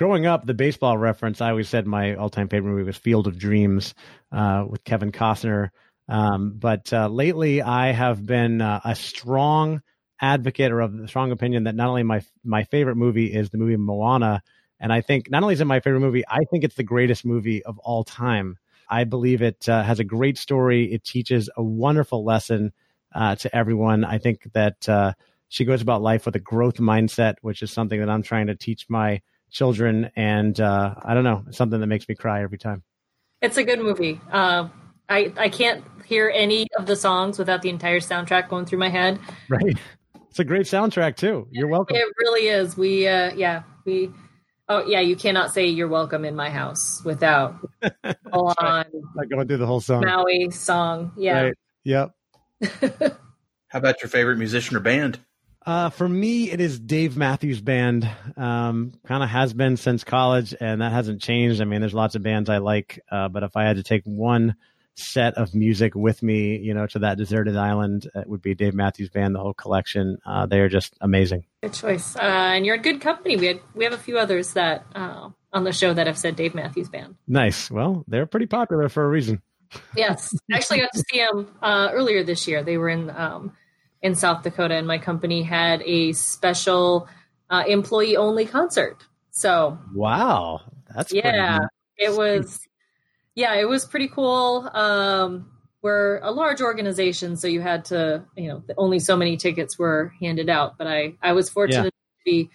Growing 0.00 0.24
up, 0.24 0.46
the 0.46 0.54
baseball 0.54 0.96
reference 0.96 1.42
I 1.42 1.50
always 1.50 1.68
said 1.68 1.86
my 1.86 2.14
all-time 2.14 2.48
favorite 2.48 2.70
movie 2.70 2.84
was 2.84 2.96
Field 2.96 3.26
of 3.26 3.38
Dreams 3.38 3.94
uh, 4.32 4.64
with 4.66 4.82
Kevin 4.82 5.12
Costner. 5.12 5.68
Um, 6.08 6.54
but 6.56 6.90
uh, 6.90 7.08
lately, 7.08 7.60
I 7.60 7.92
have 7.92 8.24
been 8.24 8.62
uh, 8.62 8.80
a 8.82 8.94
strong 8.94 9.82
advocate 10.18 10.72
or 10.72 10.80
of 10.80 10.96
the 10.96 11.06
strong 11.06 11.32
opinion 11.32 11.64
that 11.64 11.74
not 11.74 11.90
only 11.90 12.02
my 12.02 12.22
my 12.42 12.64
favorite 12.64 12.96
movie 12.96 13.26
is 13.26 13.50
the 13.50 13.58
movie 13.58 13.76
Moana, 13.76 14.42
and 14.80 14.90
I 14.90 15.02
think 15.02 15.30
not 15.30 15.42
only 15.42 15.52
is 15.52 15.60
it 15.60 15.66
my 15.66 15.80
favorite 15.80 16.00
movie, 16.00 16.24
I 16.26 16.44
think 16.50 16.64
it's 16.64 16.76
the 16.76 16.82
greatest 16.82 17.26
movie 17.26 17.62
of 17.64 17.78
all 17.80 18.02
time. 18.02 18.56
I 18.88 19.04
believe 19.04 19.42
it 19.42 19.68
uh, 19.68 19.82
has 19.82 20.00
a 20.00 20.04
great 20.04 20.38
story. 20.38 20.90
It 20.90 21.04
teaches 21.04 21.50
a 21.58 21.62
wonderful 21.62 22.24
lesson 22.24 22.72
uh, 23.14 23.36
to 23.36 23.54
everyone. 23.54 24.06
I 24.06 24.16
think 24.16 24.50
that 24.54 24.88
uh, 24.88 25.12
she 25.50 25.66
goes 25.66 25.82
about 25.82 26.00
life 26.00 26.24
with 26.24 26.36
a 26.36 26.40
growth 26.40 26.76
mindset, 26.76 27.34
which 27.42 27.62
is 27.62 27.70
something 27.70 28.00
that 28.00 28.08
I'm 28.08 28.22
trying 28.22 28.46
to 28.46 28.54
teach 28.54 28.86
my 28.88 29.20
children, 29.50 30.10
and 30.16 30.58
uh, 30.60 30.94
I 31.02 31.14
don't 31.14 31.24
know, 31.24 31.44
something 31.50 31.80
that 31.80 31.86
makes 31.86 32.08
me 32.08 32.14
cry 32.14 32.42
every 32.42 32.58
time. 32.58 32.82
It's 33.42 33.56
a 33.56 33.64
good 33.64 33.80
movie. 33.80 34.20
Uh, 34.30 34.68
I 35.08 35.32
I 35.36 35.48
can't 35.48 35.84
hear 36.06 36.30
any 36.34 36.66
of 36.76 36.86
the 36.86 36.96
songs 36.96 37.38
without 37.38 37.62
the 37.62 37.70
entire 37.70 38.00
soundtrack 38.00 38.48
going 38.48 38.66
through 38.66 38.78
my 38.78 38.90
head. 38.90 39.18
Right. 39.48 39.78
It's 40.28 40.38
a 40.38 40.44
great 40.44 40.66
soundtrack 40.66 41.16
too. 41.16 41.48
You're 41.50 41.68
welcome. 41.68 41.96
It 41.96 42.06
really 42.18 42.48
is. 42.48 42.76
We 42.76 43.08
uh, 43.08 43.32
yeah 43.34 43.62
we. 43.84 44.10
Oh 44.68 44.86
yeah, 44.86 45.00
you 45.00 45.16
cannot 45.16 45.52
say 45.52 45.66
"You're 45.66 45.88
welcome" 45.88 46.24
in 46.24 46.36
my 46.36 46.48
house 46.48 47.02
without 47.04 47.56
full 48.32 48.54
on 48.58 48.84
like 49.16 49.28
going 49.28 49.48
through 49.48 49.56
the 49.56 49.66
whole 49.66 49.80
song. 49.80 50.04
Maui 50.04 50.50
song. 50.50 51.12
Yeah. 51.16 51.42
Right. 51.42 51.54
Yep. 51.84 52.10
How 53.68 53.78
about 53.78 54.02
your 54.02 54.08
favorite 54.08 54.36
musician 54.36 54.76
or 54.76 54.80
band? 54.80 55.18
Uh, 55.66 55.90
for 55.90 56.08
me, 56.08 56.50
it 56.50 56.60
is 56.60 56.80
Dave 56.80 57.16
Matthews 57.16 57.60
Band. 57.60 58.08
Um, 58.36 58.92
kind 59.06 59.22
of 59.22 59.28
has 59.28 59.52
been 59.52 59.76
since 59.76 60.04
college, 60.04 60.54
and 60.58 60.80
that 60.80 60.92
hasn't 60.92 61.20
changed. 61.20 61.60
I 61.60 61.64
mean, 61.64 61.80
there's 61.80 61.94
lots 61.94 62.14
of 62.14 62.22
bands 62.22 62.48
I 62.48 62.58
like, 62.58 63.00
uh, 63.10 63.28
but 63.28 63.42
if 63.42 63.56
I 63.56 63.64
had 63.64 63.76
to 63.76 63.82
take 63.82 64.02
one 64.04 64.56
set 64.94 65.34
of 65.34 65.54
music 65.54 65.94
with 65.94 66.22
me, 66.22 66.56
you 66.58 66.72
know, 66.72 66.86
to 66.86 67.00
that 67.00 67.18
deserted 67.18 67.56
island, 67.56 68.08
it 68.14 68.26
would 68.26 68.40
be 68.40 68.54
Dave 68.54 68.74
Matthews 68.74 69.10
Band. 69.10 69.34
The 69.34 69.40
whole 69.40 69.54
collection, 69.54 70.18
uh, 70.24 70.46
they 70.46 70.60
are 70.60 70.68
just 70.68 70.94
amazing. 71.00 71.44
Good 71.62 71.74
choice, 71.74 72.16
uh, 72.16 72.20
and 72.20 72.64
you're 72.64 72.76
in 72.76 72.82
good 72.82 73.00
company. 73.02 73.36
We 73.36 73.46
had 73.46 73.60
we 73.74 73.84
have 73.84 73.92
a 73.92 73.98
few 73.98 74.18
others 74.18 74.54
that 74.54 74.86
uh, 74.94 75.28
on 75.52 75.64
the 75.64 75.72
show 75.72 75.92
that 75.92 76.06
have 76.06 76.16
said 76.18 76.36
Dave 76.36 76.54
Matthews 76.54 76.88
Band. 76.88 77.16
Nice. 77.28 77.70
Well, 77.70 78.04
they're 78.08 78.26
pretty 78.26 78.46
popular 78.46 78.88
for 78.88 79.04
a 79.04 79.08
reason. 79.08 79.42
yes, 79.94 80.34
I 80.50 80.56
actually, 80.56 80.80
got 80.80 80.92
to 80.94 81.04
see 81.10 81.18
them 81.18 81.54
uh, 81.62 81.90
earlier 81.92 82.24
this 82.24 82.48
year. 82.48 82.62
They 82.62 82.78
were 82.78 82.88
in. 82.88 83.10
Um, 83.10 83.56
in 84.02 84.14
South 84.14 84.42
Dakota, 84.42 84.74
and 84.74 84.86
my 84.86 84.98
company 84.98 85.42
had 85.42 85.82
a 85.82 86.12
special 86.12 87.08
uh, 87.50 87.64
employee 87.66 88.16
only 88.16 88.46
concert. 88.46 89.04
So 89.30 89.78
wow, 89.94 90.60
that's 90.94 91.12
yeah, 91.12 91.60
it 91.96 92.16
was 92.16 92.60
yeah, 93.34 93.54
it 93.54 93.68
was 93.68 93.84
pretty 93.84 94.08
cool. 94.08 94.68
Um, 94.72 95.50
we're 95.82 96.18
a 96.18 96.30
large 96.30 96.60
organization, 96.60 97.36
so 97.36 97.46
you 97.46 97.60
had 97.60 97.86
to 97.86 98.24
you 98.36 98.48
know 98.48 98.62
only 98.76 98.98
so 98.98 99.16
many 99.16 99.36
tickets 99.36 99.78
were 99.78 100.12
handed 100.20 100.48
out, 100.48 100.78
but 100.78 100.86
I 100.86 101.14
I 101.22 101.32
was 101.32 101.48
fortunate 101.48 101.94
yeah. 102.26 102.34
to 102.34 102.46
be. 102.46 102.50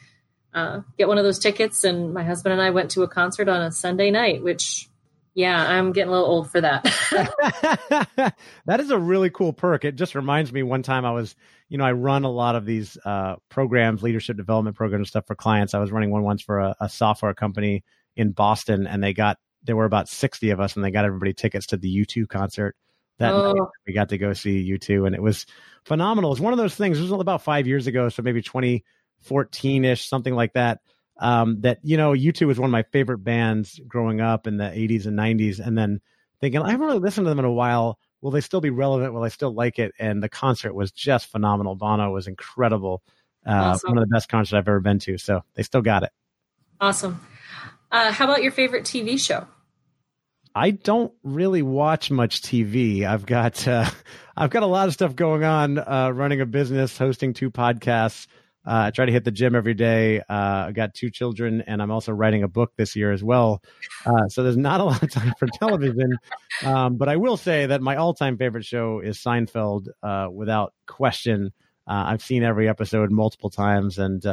Uh, 0.53 0.79
get 0.97 1.09
one 1.09 1.17
of 1.17 1.25
those 1.25 1.37
tickets, 1.39 1.83
and 1.83 2.13
my 2.13 2.23
husband 2.23 2.53
and 2.53 2.61
I 2.61 2.69
went 2.69 2.91
to 2.91 3.03
a 3.03 3.09
concert 3.09 3.49
on 3.49 3.61
a 3.61 3.73
Sunday 3.73 4.09
night, 4.09 4.41
which 4.41 4.87
yeah, 5.35 5.69
I'm 5.69 5.91
getting 5.91 6.09
a 6.09 6.11
little 6.13 6.27
old 6.27 6.49
for 6.49 6.61
that. 6.61 6.83
that 8.65 8.79
is 8.79 8.89
a 8.89 8.97
really 8.97 9.29
cool 9.29 9.51
perk. 9.51 9.83
It 9.83 9.95
just 9.95 10.15
reminds 10.15 10.53
me 10.53 10.63
one 10.63 10.81
time 10.81 11.03
I 11.03 11.11
was, 11.11 11.35
you 11.67 11.77
know, 11.77 11.83
I 11.83 11.91
run 11.91 12.23
a 12.23 12.31
lot 12.31 12.55
of 12.55 12.65
these 12.65 12.97
uh, 13.03 13.35
programs, 13.49 14.01
leadership 14.01 14.37
development 14.37 14.77
programs, 14.77 15.09
stuff 15.09 15.27
for 15.27 15.35
clients. 15.35 15.73
I 15.73 15.79
was 15.79 15.91
running 15.91 16.09
one 16.09 16.23
once 16.23 16.41
for 16.41 16.59
a, 16.59 16.75
a, 16.79 16.87
software 16.87 17.33
company 17.33 17.83
in 18.15 18.31
Boston, 18.31 18.87
and 18.87 19.03
they 19.03 19.13
got 19.13 19.37
there 19.61 19.75
were 19.75 19.85
about 19.85 20.07
sixty 20.07 20.51
of 20.51 20.61
us, 20.61 20.77
and 20.77 20.85
they 20.85 20.91
got 20.91 21.03
everybody 21.03 21.33
tickets 21.33 21.67
to 21.67 21.77
the 21.77 22.05
U2 22.05 22.29
concert 22.29 22.77
that 23.19 23.33
oh. 23.33 23.69
we 23.85 23.93
got 23.93 24.09
to 24.09 24.17
go 24.17 24.31
see 24.31 24.71
U2, 24.71 25.05
and 25.05 25.15
it 25.15 25.21
was 25.21 25.45
phenomenal. 25.83 26.31
It's 26.31 26.41
one 26.41 26.53
of 26.53 26.59
those 26.59 26.75
things. 26.75 26.97
It 26.97 27.01
was 27.01 27.11
about 27.11 27.43
five 27.43 27.67
years 27.67 27.87
ago, 27.87 28.07
so 28.07 28.21
maybe 28.21 28.41
2014 28.41 29.83
ish, 29.85 30.07
something 30.07 30.33
like 30.33 30.53
that. 30.53 30.79
Um, 31.17 31.61
that 31.61 31.79
you 31.83 31.95
know, 31.95 32.11
U2 32.11 32.47
was 32.47 32.59
one 32.59 32.67
of 32.67 32.71
my 32.71 32.83
favorite 32.83 33.19
bands 33.19 33.79
growing 33.87 34.19
up 34.19 34.47
in 34.47 34.57
the 34.57 34.65
80s 34.65 35.05
and 35.05 35.17
90s, 35.17 35.65
and 35.65 35.77
then 35.77 36.01
thinking 36.41 36.61
I 36.61 36.71
haven't 36.71 36.85
really 36.85 36.99
listened 36.99 37.25
to 37.25 37.29
them 37.29 37.39
in 37.39 37.45
a 37.45 37.51
while. 37.51 37.99
Will 38.21 38.31
they 38.31 38.41
still 38.41 38.61
be 38.61 38.69
relevant? 38.69 39.13
Will 39.13 39.23
I 39.23 39.29
still 39.29 39.53
like 39.53 39.79
it? 39.79 39.93
And 39.99 40.21
the 40.21 40.29
concert 40.29 40.73
was 40.73 40.91
just 40.91 41.27
phenomenal. 41.27 41.75
Bono 41.75 42.11
was 42.11 42.27
incredible. 42.27 43.03
Uh, 43.45 43.51
awesome. 43.51 43.91
One 43.91 43.97
of 43.99 44.09
the 44.09 44.13
best 44.13 44.29
concerts 44.29 44.53
I've 44.53 44.67
ever 44.67 44.79
been 44.79 44.99
to. 44.99 45.17
So 45.17 45.43
they 45.53 45.63
still 45.63 45.81
got 45.81 46.03
it. 46.03 46.09
Awesome. 46.81 47.21
Uh, 47.91 48.11
how 48.11 48.25
about 48.25 48.43
your 48.43 48.51
favorite 48.51 48.83
TV 48.83 49.19
show? 49.19 49.47
I 50.55 50.71
don't 50.71 51.13
really 51.23 51.61
watch 51.61 52.09
much 52.09 52.41
TV. 52.41 53.05
I've 53.05 53.25
got 53.25 53.67
uh, 53.67 53.89
I've 54.37 54.49
got 54.49 54.63
a 54.63 54.67
lot 54.67 54.87
of 54.87 54.93
stuff 54.93 55.15
going 55.15 55.43
on, 55.43 55.77
uh, 55.77 56.11
running 56.13 56.41
a 56.41 56.45
business, 56.45 56.97
hosting 56.97 57.33
two 57.33 57.51
podcasts. 57.51 58.27
Uh, 58.65 58.85
I 58.87 58.91
try 58.91 59.05
to 59.05 59.11
hit 59.11 59.23
the 59.23 59.31
gym 59.31 59.55
every 59.55 59.73
day. 59.73 60.19
Uh, 60.19 60.67
I 60.67 60.71
got 60.73 60.93
two 60.93 61.09
children, 61.09 61.61
and 61.61 61.81
I'm 61.81 61.91
also 61.91 62.11
writing 62.11 62.43
a 62.43 62.47
book 62.47 62.73
this 62.75 62.95
year 62.95 63.11
as 63.11 63.23
well. 63.23 63.61
Uh, 64.05 64.27
so 64.27 64.43
there's 64.43 64.57
not 64.57 64.81
a 64.81 64.83
lot 64.83 65.03
of 65.03 65.11
time 65.11 65.33
for 65.37 65.47
television. 65.59 66.17
Um, 66.63 66.97
but 66.97 67.09
I 67.09 67.17
will 67.17 67.37
say 67.37 67.67
that 67.67 67.81
my 67.81 67.95
all-time 67.97 68.37
favorite 68.37 68.65
show 68.65 68.99
is 68.99 69.17
Seinfeld, 69.17 69.87
uh, 70.01 70.29
without 70.31 70.73
question. 70.87 71.53
I've 71.87 72.23
seen 72.23 72.41
every 72.41 72.67
episode 72.67 73.11
multiple 73.11 73.51
times, 73.51 73.99
and 73.99 74.23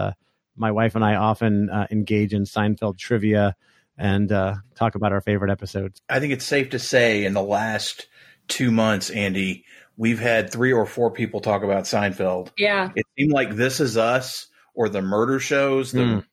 my 0.56 0.70
wife 0.70 0.94
and 0.94 1.04
I 1.04 1.16
often 1.16 1.68
engage 1.90 2.32
in 2.32 2.44
Seinfeld 2.44 2.96
trivia 2.96 3.56
and 3.98 4.32
uh, 4.32 4.54
talk 4.74 4.94
about 4.94 5.12
our 5.12 5.20
favorite 5.20 5.50
episodes. 5.50 6.00
I 6.08 6.20
think 6.20 6.32
it's 6.32 6.44
safe 6.44 6.70
to 6.70 6.78
say 6.78 7.24
in 7.24 7.34
the 7.34 7.42
last 7.42 8.06
two 8.48 8.70
months, 8.70 9.10
Andy, 9.10 9.64
we've 9.96 10.18
had 10.18 10.50
three 10.50 10.72
or 10.72 10.86
four 10.86 11.10
people 11.10 11.40
talk 11.40 11.62
about 11.62 11.84
Seinfeld. 11.84 12.50
Yeah. 12.56 12.90
It 13.16 13.22
seemed 13.22 13.32
like 13.32 13.56
This 13.56 13.80
Is 13.80 13.96
Us 13.96 14.48
or 14.74 14.88
the 14.88 15.02
murder 15.02 15.38
shows, 15.38 15.92
the 15.92 15.98
mm. 15.98 16.24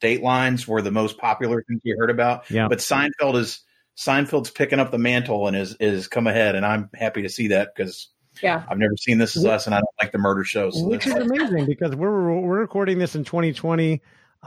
Datelines 0.00 0.66
were 0.66 0.82
the 0.82 0.92
most 0.92 1.18
popular 1.18 1.62
things 1.62 1.80
you 1.82 1.96
heard 1.98 2.10
about. 2.10 2.50
Yeah. 2.50 2.68
But 2.68 2.78
Seinfeld 2.78 3.36
is 3.36 3.60
Seinfeld's 3.96 4.50
picking 4.50 4.78
up 4.78 4.92
the 4.92 4.98
mantle 4.98 5.48
and 5.48 5.56
is 5.56 5.74
is 5.80 6.06
come 6.06 6.26
ahead, 6.26 6.54
and 6.54 6.64
I'm 6.64 6.88
happy 6.94 7.22
to 7.22 7.28
see 7.28 7.48
that 7.48 7.74
because 7.74 8.08
yeah, 8.42 8.62
I've 8.68 8.78
never 8.78 8.96
seen 8.96 9.18
This 9.18 9.36
Is 9.36 9.44
Us, 9.44 9.66
and 9.66 9.74
I 9.74 9.78
don't 9.78 9.88
like 10.00 10.12
the 10.12 10.18
murder 10.18 10.44
shows. 10.44 10.78
So 10.78 10.86
Which 10.86 11.06
is 11.06 11.14
amazing 11.14 11.66
because 11.66 11.96
we're 11.96 12.40
we're 12.40 12.60
recording 12.60 12.98
this 12.98 13.16
in 13.16 13.24
2020. 13.24 14.00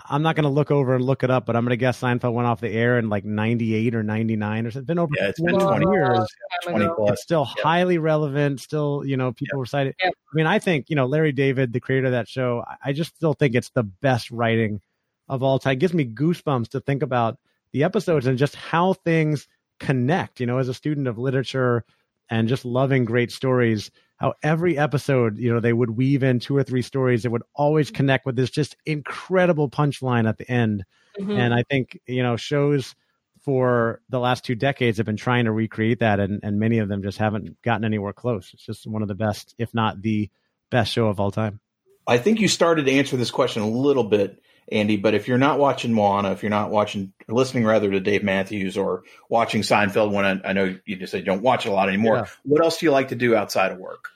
I'm 0.09 0.21
not 0.21 0.35
going 0.35 0.43
to 0.43 0.49
look 0.49 0.71
over 0.71 0.95
and 0.95 1.03
look 1.03 1.23
it 1.23 1.29
up, 1.29 1.45
but 1.45 1.55
I'm 1.55 1.63
going 1.63 1.71
to 1.71 1.77
guess 1.77 1.99
Seinfeld 1.99 2.33
went 2.33 2.47
off 2.47 2.61
the 2.61 2.69
air 2.69 2.97
in 2.97 3.09
like 3.09 3.25
98 3.25 3.93
or 3.93 4.03
99 4.03 4.65
or 4.65 4.71
something. 4.71 4.81
It's 4.81 4.87
been 4.87 4.99
over 4.99 5.11
yeah, 5.17 5.27
it's 5.27 5.41
been 5.41 5.59
20 5.59 5.91
years. 5.91 6.27
20 6.63 6.89
plus. 6.95 7.11
It's 7.11 7.23
still 7.23 7.47
yeah. 7.57 7.63
highly 7.63 7.97
relevant. 7.97 8.61
Still, 8.61 9.03
you 9.05 9.17
know, 9.17 9.33
people 9.33 9.57
yeah. 9.57 9.61
recite 9.61 9.87
it. 9.87 9.95
I 10.01 10.11
mean, 10.33 10.47
I 10.47 10.59
think, 10.59 10.89
you 10.89 10.95
know, 10.95 11.07
Larry 11.07 11.33
David, 11.33 11.73
the 11.73 11.81
creator 11.81 12.05
of 12.05 12.13
that 12.13 12.29
show, 12.29 12.63
I 12.83 12.93
just 12.93 13.15
still 13.15 13.33
think 13.33 13.53
it's 13.53 13.71
the 13.71 13.83
best 13.83 14.31
writing 14.31 14.79
of 15.27 15.43
all 15.43 15.59
time. 15.59 15.73
It 15.73 15.79
gives 15.79 15.93
me 15.93 16.05
goosebumps 16.05 16.69
to 16.69 16.79
think 16.79 17.03
about 17.03 17.37
the 17.73 17.83
episodes 17.83 18.27
and 18.27 18.37
just 18.37 18.55
how 18.55 18.93
things 18.93 19.47
connect, 19.79 20.39
you 20.39 20.45
know, 20.45 20.57
as 20.57 20.69
a 20.69 20.73
student 20.73 21.07
of 21.07 21.17
literature 21.17 21.83
and 22.29 22.47
just 22.47 22.63
loving 22.63 23.03
great 23.03 23.31
stories 23.31 23.91
how 24.21 24.35
every 24.43 24.77
episode, 24.77 25.39
you 25.39 25.51
know, 25.51 25.59
they 25.59 25.73
would 25.73 25.89
weave 25.89 26.21
in 26.21 26.39
two 26.39 26.55
or 26.55 26.61
three 26.61 26.83
stories 26.83 27.23
that 27.23 27.31
would 27.31 27.41
always 27.55 27.89
connect 27.89 28.23
with 28.23 28.35
this 28.35 28.51
just 28.51 28.77
incredible 28.85 29.67
punchline 29.67 30.29
at 30.29 30.37
the 30.37 30.49
end. 30.49 30.85
Mm-hmm. 31.19 31.31
And 31.31 31.53
I 31.55 31.63
think, 31.63 31.99
you 32.05 32.21
know, 32.21 32.37
shows 32.37 32.93
for 33.41 33.99
the 34.09 34.19
last 34.19 34.45
two 34.45 34.53
decades 34.53 34.97
have 34.97 35.07
been 35.07 35.17
trying 35.17 35.45
to 35.45 35.51
recreate 35.51 36.01
that 36.01 36.19
and, 36.19 36.39
and 36.43 36.59
many 36.59 36.77
of 36.77 36.87
them 36.87 37.01
just 37.01 37.17
haven't 37.17 37.59
gotten 37.63 37.83
anywhere 37.83 38.13
close. 38.13 38.51
It's 38.53 38.63
just 38.63 38.85
one 38.85 39.01
of 39.01 39.07
the 39.07 39.15
best, 39.15 39.55
if 39.57 39.73
not 39.73 40.03
the 40.03 40.29
best 40.69 40.91
show 40.93 41.07
of 41.07 41.19
all 41.19 41.31
time. 41.31 41.59
I 42.05 42.19
think 42.19 42.41
you 42.41 42.47
started 42.47 42.85
to 42.85 42.91
answer 42.91 43.17
this 43.17 43.31
question 43.31 43.63
a 43.63 43.69
little 43.69 44.03
bit 44.03 44.39
Andy. 44.71 44.97
But 44.97 45.13
if 45.13 45.27
you're 45.27 45.37
not 45.37 45.59
watching 45.59 45.93
Moana, 45.93 46.31
if 46.31 46.43
you're 46.43 46.49
not 46.49 46.71
watching, 46.71 47.13
listening 47.27 47.65
rather 47.65 47.91
to 47.91 47.99
Dave 47.99 48.23
Matthews 48.23 48.77
or 48.77 49.03
watching 49.29 49.61
Seinfeld, 49.61 50.11
when 50.11 50.25
I, 50.25 50.49
I 50.49 50.53
know 50.53 50.75
you 50.85 50.95
just 50.95 51.11
said 51.11 51.25
don't 51.25 51.41
watch 51.41 51.65
a 51.65 51.71
lot 51.71 51.89
anymore, 51.89 52.15
yeah. 52.17 52.25
what 52.43 52.63
else 52.63 52.79
do 52.79 52.85
you 52.85 52.91
like 52.91 53.09
to 53.09 53.15
do 53.15 53.35
outside 53.35 53.71
of 53.71 53.77
work? 53.77 54.09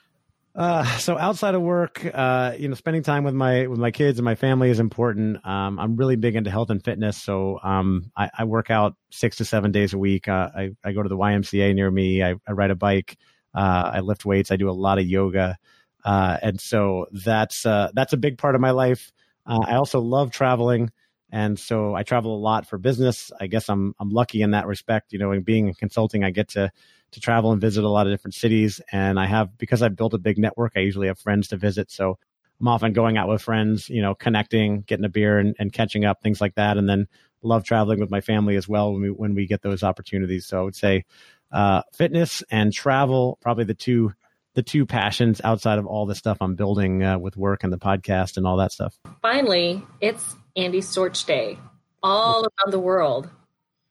Uh, 0.56 0.84
so 0.98 1.18
outside 1.18 1.54
of 1.54 1.60
work, 1.60 2.02
uh, 2.14 2.54
you 2.58 2.68
know, 2.68 2.74
spending 2.74 3.02
time 3.02 3.24
with 3.24 3.34
my 3.34 3.66
with 3.66 3.78
my 3.78 3.90
kids 3.90 4.18
and 4.18 4.24
my 4.24 4.34
family 4.34 4.70
is 4.70 4.80
important. 4.80 5.44
Um, 5.46 5.78
I'm 5.78 5.96
really 5.96 6.16
big 6.16 6.34
into 6.34 6.50
health 6.50 6.70
and 6.70 6.82
fitness, 6.82 7.22
so 7.22 7.60
um, 7.62 8.10
I, 8.16 8.30
I, 8.38 8.44
work 8.44 8.70
out 8.70 8.96
six 9.10 9.36
to 9.36 9.44
seven 9.44 9.70
days 9.70 9.92
a 9.92 9.98
week. 9.98 10.28
Uh, 10.28 10.48
I, 10.56 10.70
I 10.82 10.92
go 10.92 11.02
to 11.02 11.10
the 11.10 11.16
YMCA 11.16 11.74
near 11.74 11.90
me. 11.90 12.22
I, 12.22 12.36
I 12.48 12.52
ride 12.52 12.70
a 12.70 12.74
bike. 12.74 13.18
Uh, 13.54 13.90
I 13.94 14.00
lift 14.00 14.24
weights. 14.24 14.50
I 14.50 14.56
do 14.56 14.70
a 14.70 14.72
lot 14.72 14.98
of 14.98 15.06
yoga, 15.06 15.58
uh, 16.06 16.38
and 16.40 16.58
so 16.58 17.06
that's 17.12 17.66
uh, 17.66 17.90
that's 17.92 18.14
a 18.14 18.16
big 18.16 18.38
part 18.38 18.54
of 18.54 18.62
my 18.62 18.70
life. 18.70 19.12
Uh, 19.46 19.64
I 19.66 19.76
also 19.76 20.00
love 20.00 20.30
traveling, 20.30 20.90
and 21.30 21.58
so 21.58 21.94
I 21.94 22.02
travel 22.02 22.36
a 22.36 22.38
lot 22.40 22.66
for 22.66 22.78
business. 22.78 23.30
I 23.40 23.46
guess 23.46 23.68
I'm 23.68 23.94
I'm 23.98 24.10
lucky 24.10 24.42
in 24.42 24.52
that 24.52 24.66
respect. 24.66 25.12
You 25.12 25.18
know, 25.18 25.32
in 25.32 25.42
being 25.42 25.68
in 25.68 25.74
consulting, 25.74 26.24
I 26.24 26.30
get 26.30 26.48
to 26.50 26.70
to 27.12 27.20
travel 27.20 27.52
and 27.52 27.60
visit 27.60 27.84
a 27.84 27.88
lot 27.88 28.06
of 28.06 28.12
different 28.12 28.34
cities, 28.34 28.80
and 28.92 29.18
I 29.20 29.26
have 29.26 29.56
because 29.58 29.82
I've 29.82 29.96
built 29.96 30.14
a 30.14 30.18
big 30.18 30.38
network. 30.38 30.72
I 30.76 30.80
usually 30.80 31.06
have 31.08 31.18
friends 31.18 31.48
to 31.48 31.56
visit, 31.56 31.90
so 31.90 32.18
I'm 32.60 32.68
often 32.68 32.92
going 32.92 33.16
out 33.16 33.28
with 33.28 33.42
friends. 33.42 33.88
You 33.88 34.02
know, 34.02 34.14
connecting, 34.14 34.82
getting 34.82 35.04
a 35.04 35.08
beer, 35.10 35.38
and, 35.38 35.54
and 35.58 35.72
catching 35.72 36.04
up, 36.04 36.22
things 36.22 36.40
like 36.40 36.54
that, 36.56 36.76
and 36.76 36.88
then 36.88 37.06
love 37.42 37.64
traveling 37.64 38.00
with 38.00 38.10
my 38.10 38.20
family 38.20 38.56
as 38.56 38.68
well 38.68 38.92
when 38.92 39.02
we 39.02 39.10
when 39.10 39.34
we 39.34 39.46
get 39.46 39.62
those 39.62 39.82
opportunities. 39.82 40.46
So 40.46 40.58
I 40.58 40.62
would 40.62 40.74
say 40.76 41.04
uh, 41.52 41.82
fitness 41.94 42.42
and 42.50 42.72
travel 42.72 43.38
probably 43.40 43.64
the 43.64 43.74
two 43.74 44.12
the 44.56 44.62
two 44.62 44.86
passions 44.86 45.40
outside 45.44 45.78
of 45.78 45.86
all 45.86 46.06
the 46.06 46.14
stuff 46.14 46.38
I'm 46.40 46.54
building 46.54 47.04
uh, 47.04 47.18
with 47.18 47.36
work 47.36 47.62
and 47.62 47.72
the 47.72 47.78
podcast 47.78 48.38
and 48.38 48.46
all 48.46 48.56
that 48.56 48.72
stuff. 48.72 48.98
Finally, 49.20 49.82
it's 50.00 50.34
Andy 50.56 50.80
Storch 50.80 51.26
Day 51.26 51.58
all 52.02 52.40
around 52.40 52.72
the 52.72 52.80
world. 52.80 53.28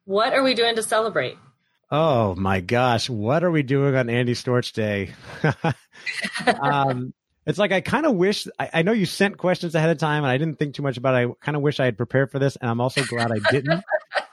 What 0.05 0.33
are 0.33 0.43
we 0.43 0.55
doing 0.55 0.75
to 0.75 0.83
celebrate? 0.83 1.37
Oh 1.91 2.33
my 2.33 2.61
gosh, 2.61 3.09
what 3.09 3.43
are 3.43 3.51
we 3.51 3.61
doing 3.61 3.95
on 3.95 4.09
Andy 4.09 4.33
Storch 4.33 4.73
Day? 4.73 5.13
um, 6.61 7.13
it's 7.45 7.59
like 7.59 7.71
I 7.71 7.81
kind 7.81 8.07
of 8.07 8.15
wish 8.15 8.47
I, 8.57 8.69
I, 8.73 8.81
know 8.81 8.91
you 8.91 9.05
sent 9.05 9.37
questions 9.37 9.75
ahead 9.75 9.91
of 9.91 9.99
time, 9.99 10.23
and 10.23 10.31
I 10.31 10.39
didn't 10.39 10.57
think 10.57 10.73
too 10.73 10.81
much 10.81 10.97
about 10.97 11.13
it. 11.13 11.29
I 11.29 11.45
kind 11.45 11.55
of 11.55 11.61
wish 11.61 11.79
I 11.79 11.85
had 11.85 11.95
prepared 11.95 12.31
for 12.31 12.39
this, 12.39 12.55
and 12.55 12.71
I'm 12.71 12.81
also 12.81 13.03
glad 13.03 13.31
I 13.31 13.51
didn't 13.51 13.83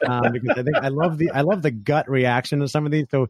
um, 0.07 0.33
because 0.33 0.57
I 0.57 0.63
think 0.63 0.77
I 0.77 0.89
love 0.89 1.19
the 1.19 1.31
I 1.31 1.43
love 1.43 1.61
the 1.61 1.71
gut 1.71 2.09
reaction 2.09 2.61
to 2.61 2.69
some 2.69 2.87
of 2.87 2.93
these. 2.93 3.07
So 3.11 3.29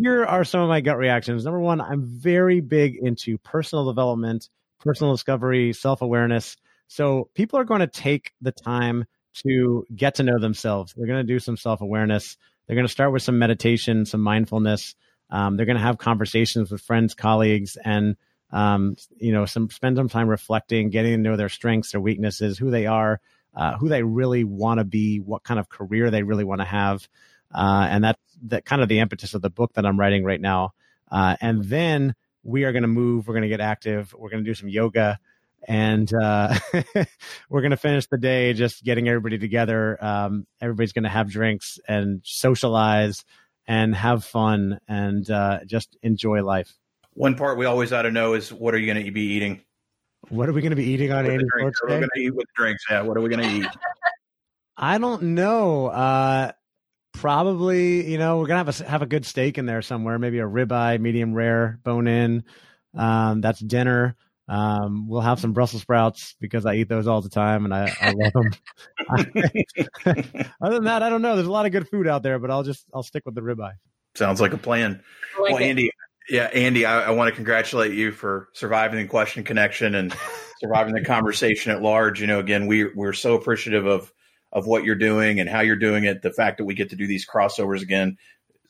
here 0.00 0.24
are 0.24 0.44
some 0.44 0.62
of 0.62 0.68
my 0.68 0.80
gut 0.80 0.96
reactions. 0.96 1.44
Number 1.44 1.60
one, 1.60 1.80
I'm 1.80 2.06
very 2.06 2.60
big 2.60 2.96
into 2.96 3.36
personal 3.38 3.86
development, 3.86 4.48
personal 4.78 5.12
discovery, 5.12 5.72
self 5.72 6.00
awareness. 6.02 6.56
So 6.88 7.28
people 7.34 7.58
are 7.58 7.64
going 7.64 7.80
to 7.80 7.86
take 7.86 8.32
the 8.40 8.52
time 8.52 9.04
to 9.44 9.84
get 9.94 10.16
to 10.16 10.22
know 10.22 10.38
themselves. 10.38 10.94
They're 10.96 11.06
going 11.06 11.24
to 11.24 11.32
do 11.32 11.38
some 11.38 11.56
self 11.56 11.82
awareness. 11.82 12.36
They're 12.66 12.76
going 12.76 12.86
to 12.86 12.92
start 12.92 13.12
with 13.12 13.22
some 13.22 13.38
meditation, 13.38 14.06
some 14.06 14.22
mindfulness. 14.22 14.94
Um, 15.28 15.56
they're 15.56 15.66
going 15.66 15.78
to 15.78 15.82
have 15.82 15.98
conversations 15.98 16.70
with 16.70 16.80
friends, 16.80 17.14
colleagues, 17.14 17.76
and 17.84 18.16
um, 18.52 18.96
you 19.18 19.32
know, 19.32 19.44
some 19.44 19.70
spend 19.70 19.96
some 19.96 20.08
time 20.08 20.28
reflecting, 20.28 20.90
getting 20.90 21.12
to 21.12 21.18
know 21.18 21.36
their 21.36 21.48
strengths, 21.48 21.92
their 21.92 22.00
weaknesses, 22.00 22.58
who 22.58 22.70
they 22.70 22.86
are, 22.86 23.20
uh, 23.54 23.76
who 23.76 23.88
they 23.88 24.02
really 24.02 24.44
want 24.44 24.78
to 24.78 24.84
be, 24.84 25.18
what 25.18 25.44
kind 25.44 25.60
of 25.60 25.68
career 25.68 26.10
they 26.10 26.22
really 26.22 26.44
want 26.44 26.60
to 26.60 26.66
have. 26.66 27.06
Uh, 27.54 27.86
and 27.90 28.04
that's 28.04 28.20
that 28.44 28.64
kind 28.64 28.82
of 28.82 28.88
the 28.88 29.00
impetus 29.00 29.34
of 29.34 29.42
the 29.42 29.50
book 29.50 29.72
that 29.74 29.84
I'm 29.84 29.98
writing 29.98 30.24
right 30.24 30.40
now. 30.40 30.72
Uh, 31.10 31.36
and 31.40 31.64
then 31.64 32.14
we 32.42 32.64
are 32.64 32.72
going 32.72 32.82
to 32.82 32.88
move. 32.88 33.26
We're 33.26 33.34
going 33.34 33.42
to 33.42 33.48
get 33.48 33.60
active. 33.60 34.14
We're 34.16 34.30
going 34.30 34.44
to 34.44 34.48
do 34.48 34.54
some 34.54 34.68
yoga, 34.68 35.18
and 35.66 36.12
uh, 36.14 36.54
we're 37.50 37.60
going 37.60 37.72
to 37.72 37.76
finish 37.76 38.06
the 38.06 38.18
day 38.18 38.52
just 38.52 38.84
getting 38.84 39.08
everybody 39.08 39.38
together. 39.38 40.02
Um, 40.02 40.46
everybody's 40.60 40.92
going 40.92 41.04
to 41.04 41.10
have 41.10 41.30
drinks 41.30 41.78
and 41.86 42.22
socialize 42.24 43.24
and 43.66 43.94
have 43.94 44.24
fun 44.24 44.80
and 44.88 45.28
uh, 45.30 45.60
just 45.66 45.96
enjoy 46.02 46.42
life. 46.42 46.72
One 47.14 47.34
part 47.34 47.58
we 47.58 47.66
always 47.66 47.92
ought 47.92 48.02
to 48.02 48.10
know 48.10 48.34
is 48.34 48.52
what 48.52 48.74
are 48.74 48.78
you 48.78 48.92
going 48.92 49.04
to 49.04 49.10
be 49.10 49.22
eating? 49.22 49.60
What 50.28 50.48
are 50.48 50.52
we 50.52 50.60
going 50.60 50.70
to 50.70 50.76
be 50.76 50.84
eating 50.84 51.12
on 51.12 51.26
Andy 51.26 51.44
What 51.44 51.74
are 51.82 51.86
we 51.86 51.90
going 51.98 52.08
to 52.14 52.20
eat 52.20 52.34
with 52.34 52.46
drinks? 52.54 52.84
Yeah, 52.90 53.02
what 53.02 53.16
are 53.16 53.20
we 53.20 53.28
going 53.28 53.42
to 53.42 53.56
eat? 53.56 53.66
I 54.76 54.98
don't 54.98 55.22
know. 55.22 55.86
Uh, 55.86 56.52
probably, 57.12 58.10
you 58.10 58.18
know, 58.18 58.38
we're 58.38 58.46
gonna 58.46 58.64
have 58.64 58.80
a 58.80 58.84
have 58.84 59.02
a 59.02 59.06
good 59.06 59.24
steak 59.24 59.58
in 59.58 59.66
there 59.66 59.82
somewhere. 59.82 60.18
Maybe 60.18 60.38
a 60.38 60.44
ribeye, 60.44 61.00
medium 61.00 61.34
rare, 61.34 61.78
bone 61.82 62.06
in. 62.06 62.44
Um, 62.96 63.40
that's 63.40 63.60
dinner. 63.60 64.16
Um, 64.48 65.06
we'll 65.08 65.20
have 65.20 65.38
some 65.38 65.52
Brussels 65.52 65.82
sprouts 65.82 66.34
because 66.40 66.66
I 66.66 66.74
eat 66.74 66.88
those 66.88 67.06
all 67.06 67.20
the 67.22 67.28
time 67.28 67.64
and 67.64 67.72
I, 67.72 67.94
I 68.00 68.12
love 68.12 68.32
them. 68.32 68.50
Other 70.60 70.74
than 70.74 70.84
that, 70.84 71.04
I 71.04 71.08
don't 71.08 71.22
know. 71.22 71.36
There's 71.36 71.46
a 71.46 71.52
lot 71.52 71.66
of 71.66 71.72
good 71.72 71.88
food 71.88 72.08
out 72.08 72.24
there, 72.24 72.40
but 72.40 72.50
I'll 72.50 72.64
just 72.64 72.84
I'll 72.92 73.04
stick 73.04 73.22
with 73.24 73.36
the 73.36 73.42
ribeye. 73.42 73.74
Sounds 74.16 74.40
like 74.40 74.52
a 74.52 74.58
plan. 74.58 75.02
Like 75.40 75.52
well, 75.52 75.62
it. 75.62 75.66
Andy, 75.66 75.92
yeah, 76.28 76.44
Andy, 76.52 76.84
I, 76.84 77.02
I, 77.02 77.10
want 77.10 77.28
to 77.28 77.34
congratulate 77.34 77.92
you 77.92 78.10
for 78.10 78.48
surviving 78.52 79.00
the 79.00 79.06
question 79.06 79.44
connection 79.44 79.94
and 79.94 80.12
surviving 80.60 80.94
the 80.94 81.04
conversation 81.04 81.70
at 81.70 81.80
large. 81.80 82.20
You 82.20 82.26
know, 82.26 82.40
again, 82.40 82.66
we 82.66 82.92
we're 82.92 83.12
so 83.12 83.34
appreciative 83.34 83.86
of 83.86 84.12
of 84.52 84.66
what 84.66 84.84
you're 84.84 84.94
doing 84.94 85.40
and 85.40 85.48
how 85.48 85.60
you're 85.60 85.76
doing 85.76 86.04
it. 86.04 86.22
The 86.22 86.32
fact 86.32 86.58
that 86.58 86.64
we 86.64 86.74
get 86.74 86.90
to 86.90 86.96
do 86.96 87.06
these 87.06 87.26
crossovers 87.26 87.82
again, 87.82 88.18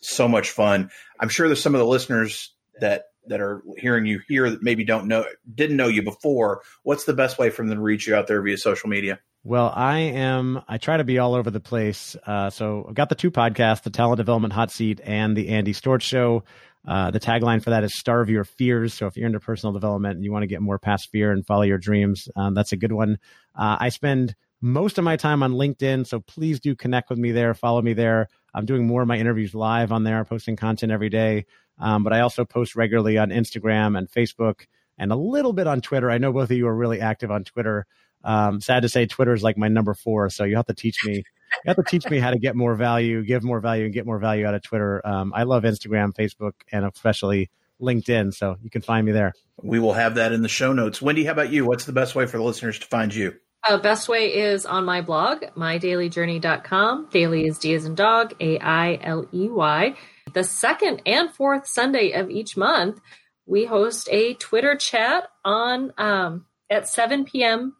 so 0.01 0.28
much 0.28 0.51
fun. 0.51 0.91
I'm 1.18 1.28
sure 1.28 1.49
there's 1.49 1.62
some 1.62 1.74
of 1.74 1.81
the 1.81 1.87
listeners 1.87 2.55
that 2.81 3.05
that 3.26 3.41
are 3.41 3.62
hearing 3.76 4.07
you 4.07 4.20
here 4.28 4.51
that 4.51 4.62
maybe 4.62 4.85
don't 4.85 5.07
know 5.07 5.24
didn't 5.55 5.76
know 5.76 5.89
you 5.89 6.03
before. 6.03 6.62
What's 6.83 7.05
the 7.05 7.12
best 7.12 7.39
way 7.39 7.51
for 7.51 7.64
them 7.66 7.76
to 7.76 7.83
reach 7.83 8.07
you 8.07 8.14
out 8.14 8.26
there 8.26 8.43
via 8.43 8.57
social 8.57 8.89
media? 8.89 9.20
Well, 9.43 9.72
I 9.74 9.99
am. 9.99 10.62
I 10.68 10.76
try 10.78 10.99
to 10.99 11.05
be 11.05 11.18
all 11.18 11.35
over 11.35 11.51
the 11.51 11.61
place. 11.61 12.14
Uh, 12.26 12.51
so 12.51 12.85
I've 12.89 12.95
got 12.95 13.09
the 13.09 13.14
two 13.14 13.31
podcasts, 13.31 13.83
the 13.83 13.91
Talent 13.91 14.18
Development 14.18 14.53
Hot 14.53 14.70
Seat 14.70 15.01
and 15.03 15.35
the 15.35 15.49
Andy 15.49 15.72
Storch 15.72 16.03
Show. 16.03 16.45
Uh, 16.87 17.11
the 17.11 17.20
tagline 17.20 17.62
for 17.62 17.70
that 17.70 17.85
is 17.85 17.99
"Starve 17.99 18.31
Your 18.31 18.45
Fears." 18.45 18.95
So 18.95 19.07
if 19.07 19.16
you're 19.16 19.26
into 19.26 19.41
personal 19.41 19.72
development 19.72 20.16
and 20.16 20.24
you 20.24 20.33
want 20.33 20.43
to 20.43 20.47
get 20.47 20.61
more 20.61 20.78
past 20.78 21.11
fear 21.11 21.31
and 21.31 21.47
follow 21.47 21.62
your 21.62 21.78
dreams, 21.78 22.28
um, 22.37 22.55
that's 22.55 22.72
a 22.72 22.76
good 22.76 22.93
one. 22.93 23.18
Uh, 23.55 23.76
I 23.81 23.91
spend 23.91 24.35
most 24.61 24.98
of 24.98 25.04
my 25.04 25.16
time 25.16 25.42
on 25.42 25.52
LinkedIn, 25.52 26.06
so 26.06 26.20
please 26.20 26.61
do 26.61 26.74
connect 26.74 27.11
with 27.11 27.18
me 27.18 27.32
there. 27.32 27.54
Follow 27.54 27.80
me 27.82 27.92
there. 27.92 28.28
I'm 28.52 28.66
doing 28.66 28.86
more 28.86 29.02
of 29.02 29.08
my 29.08 29.18
interviews 29.18 29.54
live 29.54 29.92
on 29.92 30.04
there, 30.04 30.24
posting 30.24 30.56
content 30.56 30.92
every 30.92 31.08
day. 31.08 31.46
Um, 31.78 32.04
but 32.04 32.12
I 32.12 32.20
also 32.20 32.44
post 32.44 32.76
regularly 32.76 33.16
on 33.16 33.30
Instagram 33.30 33.96
and 33.96 34.11
Facebook 34.11 34.66
and 34.98 35.12
a 35.12 35.16
little 35.16 35.52
bit 35.52 35.66
on 35.66 35.80
Twitter. 35.80 36.11
I 36.11 36.18
know 36.18 36.32
both 36.32 36.50
of 36.50 36.56
you 36.56 36.68
are 36.68 36.74
really 36.74 37.00
active 37.00 37.30
on 37.30 37.44
Twitter. 37.44 37.86
Um, 38.22 38.61
sad 38.61 38.82
to 38.82 38.88
say, 38.88 39.06
Twitter 39.06 39.32
is 39.32 39.42
like 39.42 39.56
my 39.56 39.68
number 39.68 39.94
four, 39.94 40.28
so 40.28 40.44
you 40.44 40.56
have 40.56 40.66
to 40.66 40.74
teach 40.74 41.04
me. 41.06 41.16
You 41.16 41.68
have 41.68 41.76
to 41.76 41.82
teach 41.82 42.08
me 42.08 42.18
how 42.18 42.30
to 42.30 42.38
get 42.38 42.54
more 42.54 42.74
value, 42.74 43.24
give 43.24 43.42
more 43.42 43.61
value, 43.61 43.86
and 43.86 43.94
get 43.94 44.04
more 44.04 44.18
value 44.18 44.46
out 44.46 44.54
of 44.54 44.62
Twitter. 44.62 45.04
Um, 45.06 45.32
I 45.34 45.44
love 45.44 45.62
Instagram, 45.62 46.12
Facebook, 46.12 46.52
and 46.70 46.84
especially 46.84 47.50
LinkedIn, 47.80 48.34
so 48.34 48.56
you 48.62 48.70
can 48.70 48.82
find 48.82 49.06
me 49.06 49.12
there. 49.12 49.32
We 49.62 49.78
will 49.78 49.94
have 49.94 50.16
that 50.16 50.32
in 50.32 50.42
the 50.42 50.48
show 50.48 50.72
notes. 50.72 51.00
Wendy, 51.00 51.24
how 51.24 51.32
about 51.32 51.50
you? 51.50 51.64
What's 51.64 51.86
the 51.86 51.92
best 51.92 52.14
way 52.14 52.26
for 52.26 52.36
the 52.36 52.44
listeners 52.44 52.78
to 52.78 52.86
find 52.86 53.14
you? 53.14 53.36
Uh, 53.62 53.76
best 53.76 54.08
way 54.08 54.34
is 54.34 54.64
on 54.64 54.84
my 54.84 55.02
blog, 55.02 55.42
mydaileyjourney.com. 55.56 57.08
Daily 57.11 57.46
is 57.46 57.58
D 57.58 57.74
as 57.74 57.84
in 57.84 57.94
dog, 57.94 58.34
A 58.40 58.58
I 58.58 58.98
L 59.02 59.26
E 59.32 59.48
Y. 59.48 59.94
The 60.32 60.44
second 60.44 61.02
and 61.04 61.30
fourth 61.30 61.66
Sunday 61.66 62.12
of 62.12 62.30
each 62.30 62.56
month, 62.56 63.00
we 63.46 63.66
host 63.66 64.08
a 64.11 64.34
Twitter 64.34 64.76
chat 64.76 65.28
on 65.44 65.92
um, 65.98 66.46
at 66.70 66.88
7 66.88 67.24
p.m. 67.24 67.76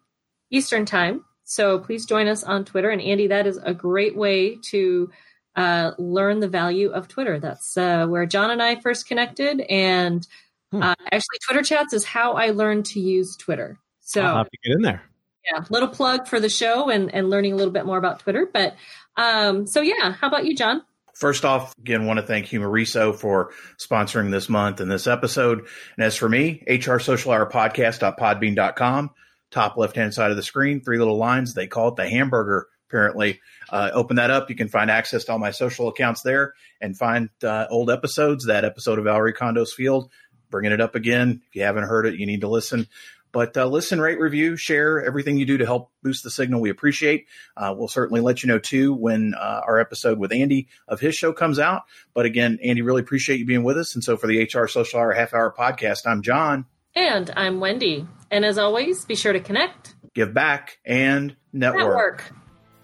Eastern 0.51 0.85
Time. 0.85 1.25
So 1.45 1.79
please 1.79 2.07
join 2.07 2.29
us 2.29 2.45
on 2.45 2.65
Twitter. 2.65 2.91
And 2.91 3.01
Andy, 3.01 3.29
that 3.29 3.47
is 3.47 3.57
a 3.57 3.73
great 3.73 4.17
way 4.17 4.57
to 4.71 5.11
uh, 5.57 5.93
learn 5.99 6.41
the 6.41 6.49
value 6.49 6.91
of 6.91 7.09
Twitter. 7.09 7.41
That's 7.41 7.77
uh, 7.77 8.07
where 8.07 8.27
Jon 8.27 8.51
and 8.51 8.63
I 8.63 8.81
first 8.81 9.09
connected. 9.09 9.61
And 9.61 10.27
hmm. 10.71 10.83
uh, 10.83 10.95
actually, 11.11 11.39
Twitter 11.47 11.63
chats 11.63 11.93
is 11.93 12.05
how 12.05 12.35
I 12.35 12.51
learned 12.51 12.87
to 12.87 13.01
use 13.01 13.37
Twitter. 13.37 13.79
So 14.01 14.23
I'll 14.23 14.37
have 14.39 14.51
to 14.51 14.59
get 14.63 14.75
in 14.75 14.83
there. 14.83 15.03
Yeah, 15.45 15.65
little 15.71 15.89
plug 15.89 16.29
for 16.29 16.39
the 16.39 16.49
show 16.49 16.91
and, 16.91 17.13
and 17.15 17.31
learning 17.31 17.55
a 17.55 17.57
little 17.57 17.73
bit 17.73 17.87
more 17.87 17.99
about 17.99 18.21
Twitter. 18.21 18.49
But 18.53 18.77
um, 19.17 19.67
so 19.67 19.81
yeah, 19.81 20.13
how 20.13 20.29
about 20.29 20.45
you, 20.45 20.55
Jon? 20.55 20.83
First 21.15 21.45
off, 21.45 21.75
again, 21.79 22.07
want 22.07 22.19
to 22.19 22.27
thank 22.27 22.47
Humareso 22.47 23.15
for 23.15 23.51
sponsoring 23.79 24.31
this 24.31 24.49
month 24.49 24.81
and 24.81 24.91
this 24.91 25.07
episode. 25.07 25.67
And 25.97 26.05
as 26.05 26.17
for 26.17 26.29
me, 26.29 26.63
HR 26.67 26.99
Social 26.99 27.33
Hour 27.33 27.51
Podcast.podbean.com, 27.51 29.11
top 29.51 29.77
left 29.77 29.97
hand 29.97 30.15
side 30.15 30.31
of 30.31 30.39
the 30.39 30.43
screen, 30.43 30.81
three 30.81 30.99
little 30.99 31.19
lines. 31.19 31.53
They 31.53 31.67
call 31.67 31.89
it 31.89 31.97
the 31.97 32.09
hamburger, 32.09 32.69
apparently. 32.89 33.41
Uh, 33.69 33.91
open 33.93 34.17
that 34.17 34.31
up. 34.31 34.49
You 34.49 34.57
can 34.57 34.69
find 34.69 34.91
access 34.91 35.25
to 35.25 35.33
all 35.33 35.39
my 35.39 35.51
social 35.51 35.89
accounts 35.89 36.23
there 36.23 36.55
and 36.81 36.97
find 36.97 37.29
uh, 37.45 37.67
old 37.71 37.91
episodes. 37.91 38.47
That 38.47 38.65
episode 38.65 38.99
of 38.99 39.05
Valorie 39.05 39.37
Kondos 39.37 39.71
Field, 39.71 40.11
bringing 40.51 40.73
it 40.73 40.81
up 40.81 40.95
again. 40.95 41.43
If 41.49 41.57
you 41.57 41.65
haven't 41.65 41.85
heard 41.85 42.07
it, 42.07 42.15
you 42.19 42.25
need 42.25 42.41
to 42.41 42.49
listen. 42.49 42.87
But 43.33 43.57
uh, 43.57 43.67
listen, 43.67 44.01
rate, 44.01 44.19
review, 44.19 44.57
share 44.57 45.05
everything 45.05 45.39
you 45.39 45.47
do 45.47 45.59
to 45.59 45.67
help 45.67 45.91
boost 46.03 46.25
the 46.25 46.31
signal. 46.31 46.61
We 46.61 46.71
appreciate. 46.71 47.27
Uh, 47.57 47.75
we'll 47.77 47.89
certainly 47.89 48.21
let 48.21 48.43
you 48.43 48.49
know 48.49 48.59
too 48.59 48.93
when 48.95 49.35
uh, 49.35 49.61
our 49.67 49.79
episode 49.79 50.19
with 50.19 50.33
Andy 50.33 50.69
of 50.89 51.01
his 51.01 51.15
show 51.15 51.33
comes 51.33 51.59
out. 51.59 51.83
But 52.15 52.27
again, 52.27 52.59
Andy, 52.63 52.83
really 52.83 53.03
appreciate 53.03 53.39
you 53.39 53.47
being 53.47 53.63
with 53.63 53.79
us. 53.79 53.95
And 53.95 54.03
so 54.03 54.17
for 54.17 54.27
the 54.27 54.43
HR 54.43 54.67
Social 54.67 55.01
Hour 55.01 55.13
Half 55.13 55.35
Hour 55.35 55.55
Podcast, 55.57 56.07
I'm 56.07 56.23
Jon. 56.23 56.67
And 56.95 57.31
I'm 57.37 57.61
Wendy. 57.61 58.07
And 58.31 58.45
as 58.45 58.59
always, 58.59 59.05
be 59.05 59.15
sure 59.15 59.33
to 59.33 59.41
connect, 59.41 59.95
give 60.15 60.35
back, 60.35 60.79
and 60.85 61.37
network. 61.53 61.83
network. 61.83 62.33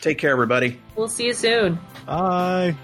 Take 0.01 0.19
care, 0.19 0.31
everybody. 0.31 0.81
We'll 0.95 1.09
see 1.09 1.27
you 1.27 1.35
soon. 1.35 1.79
Bye. 2.07 2.77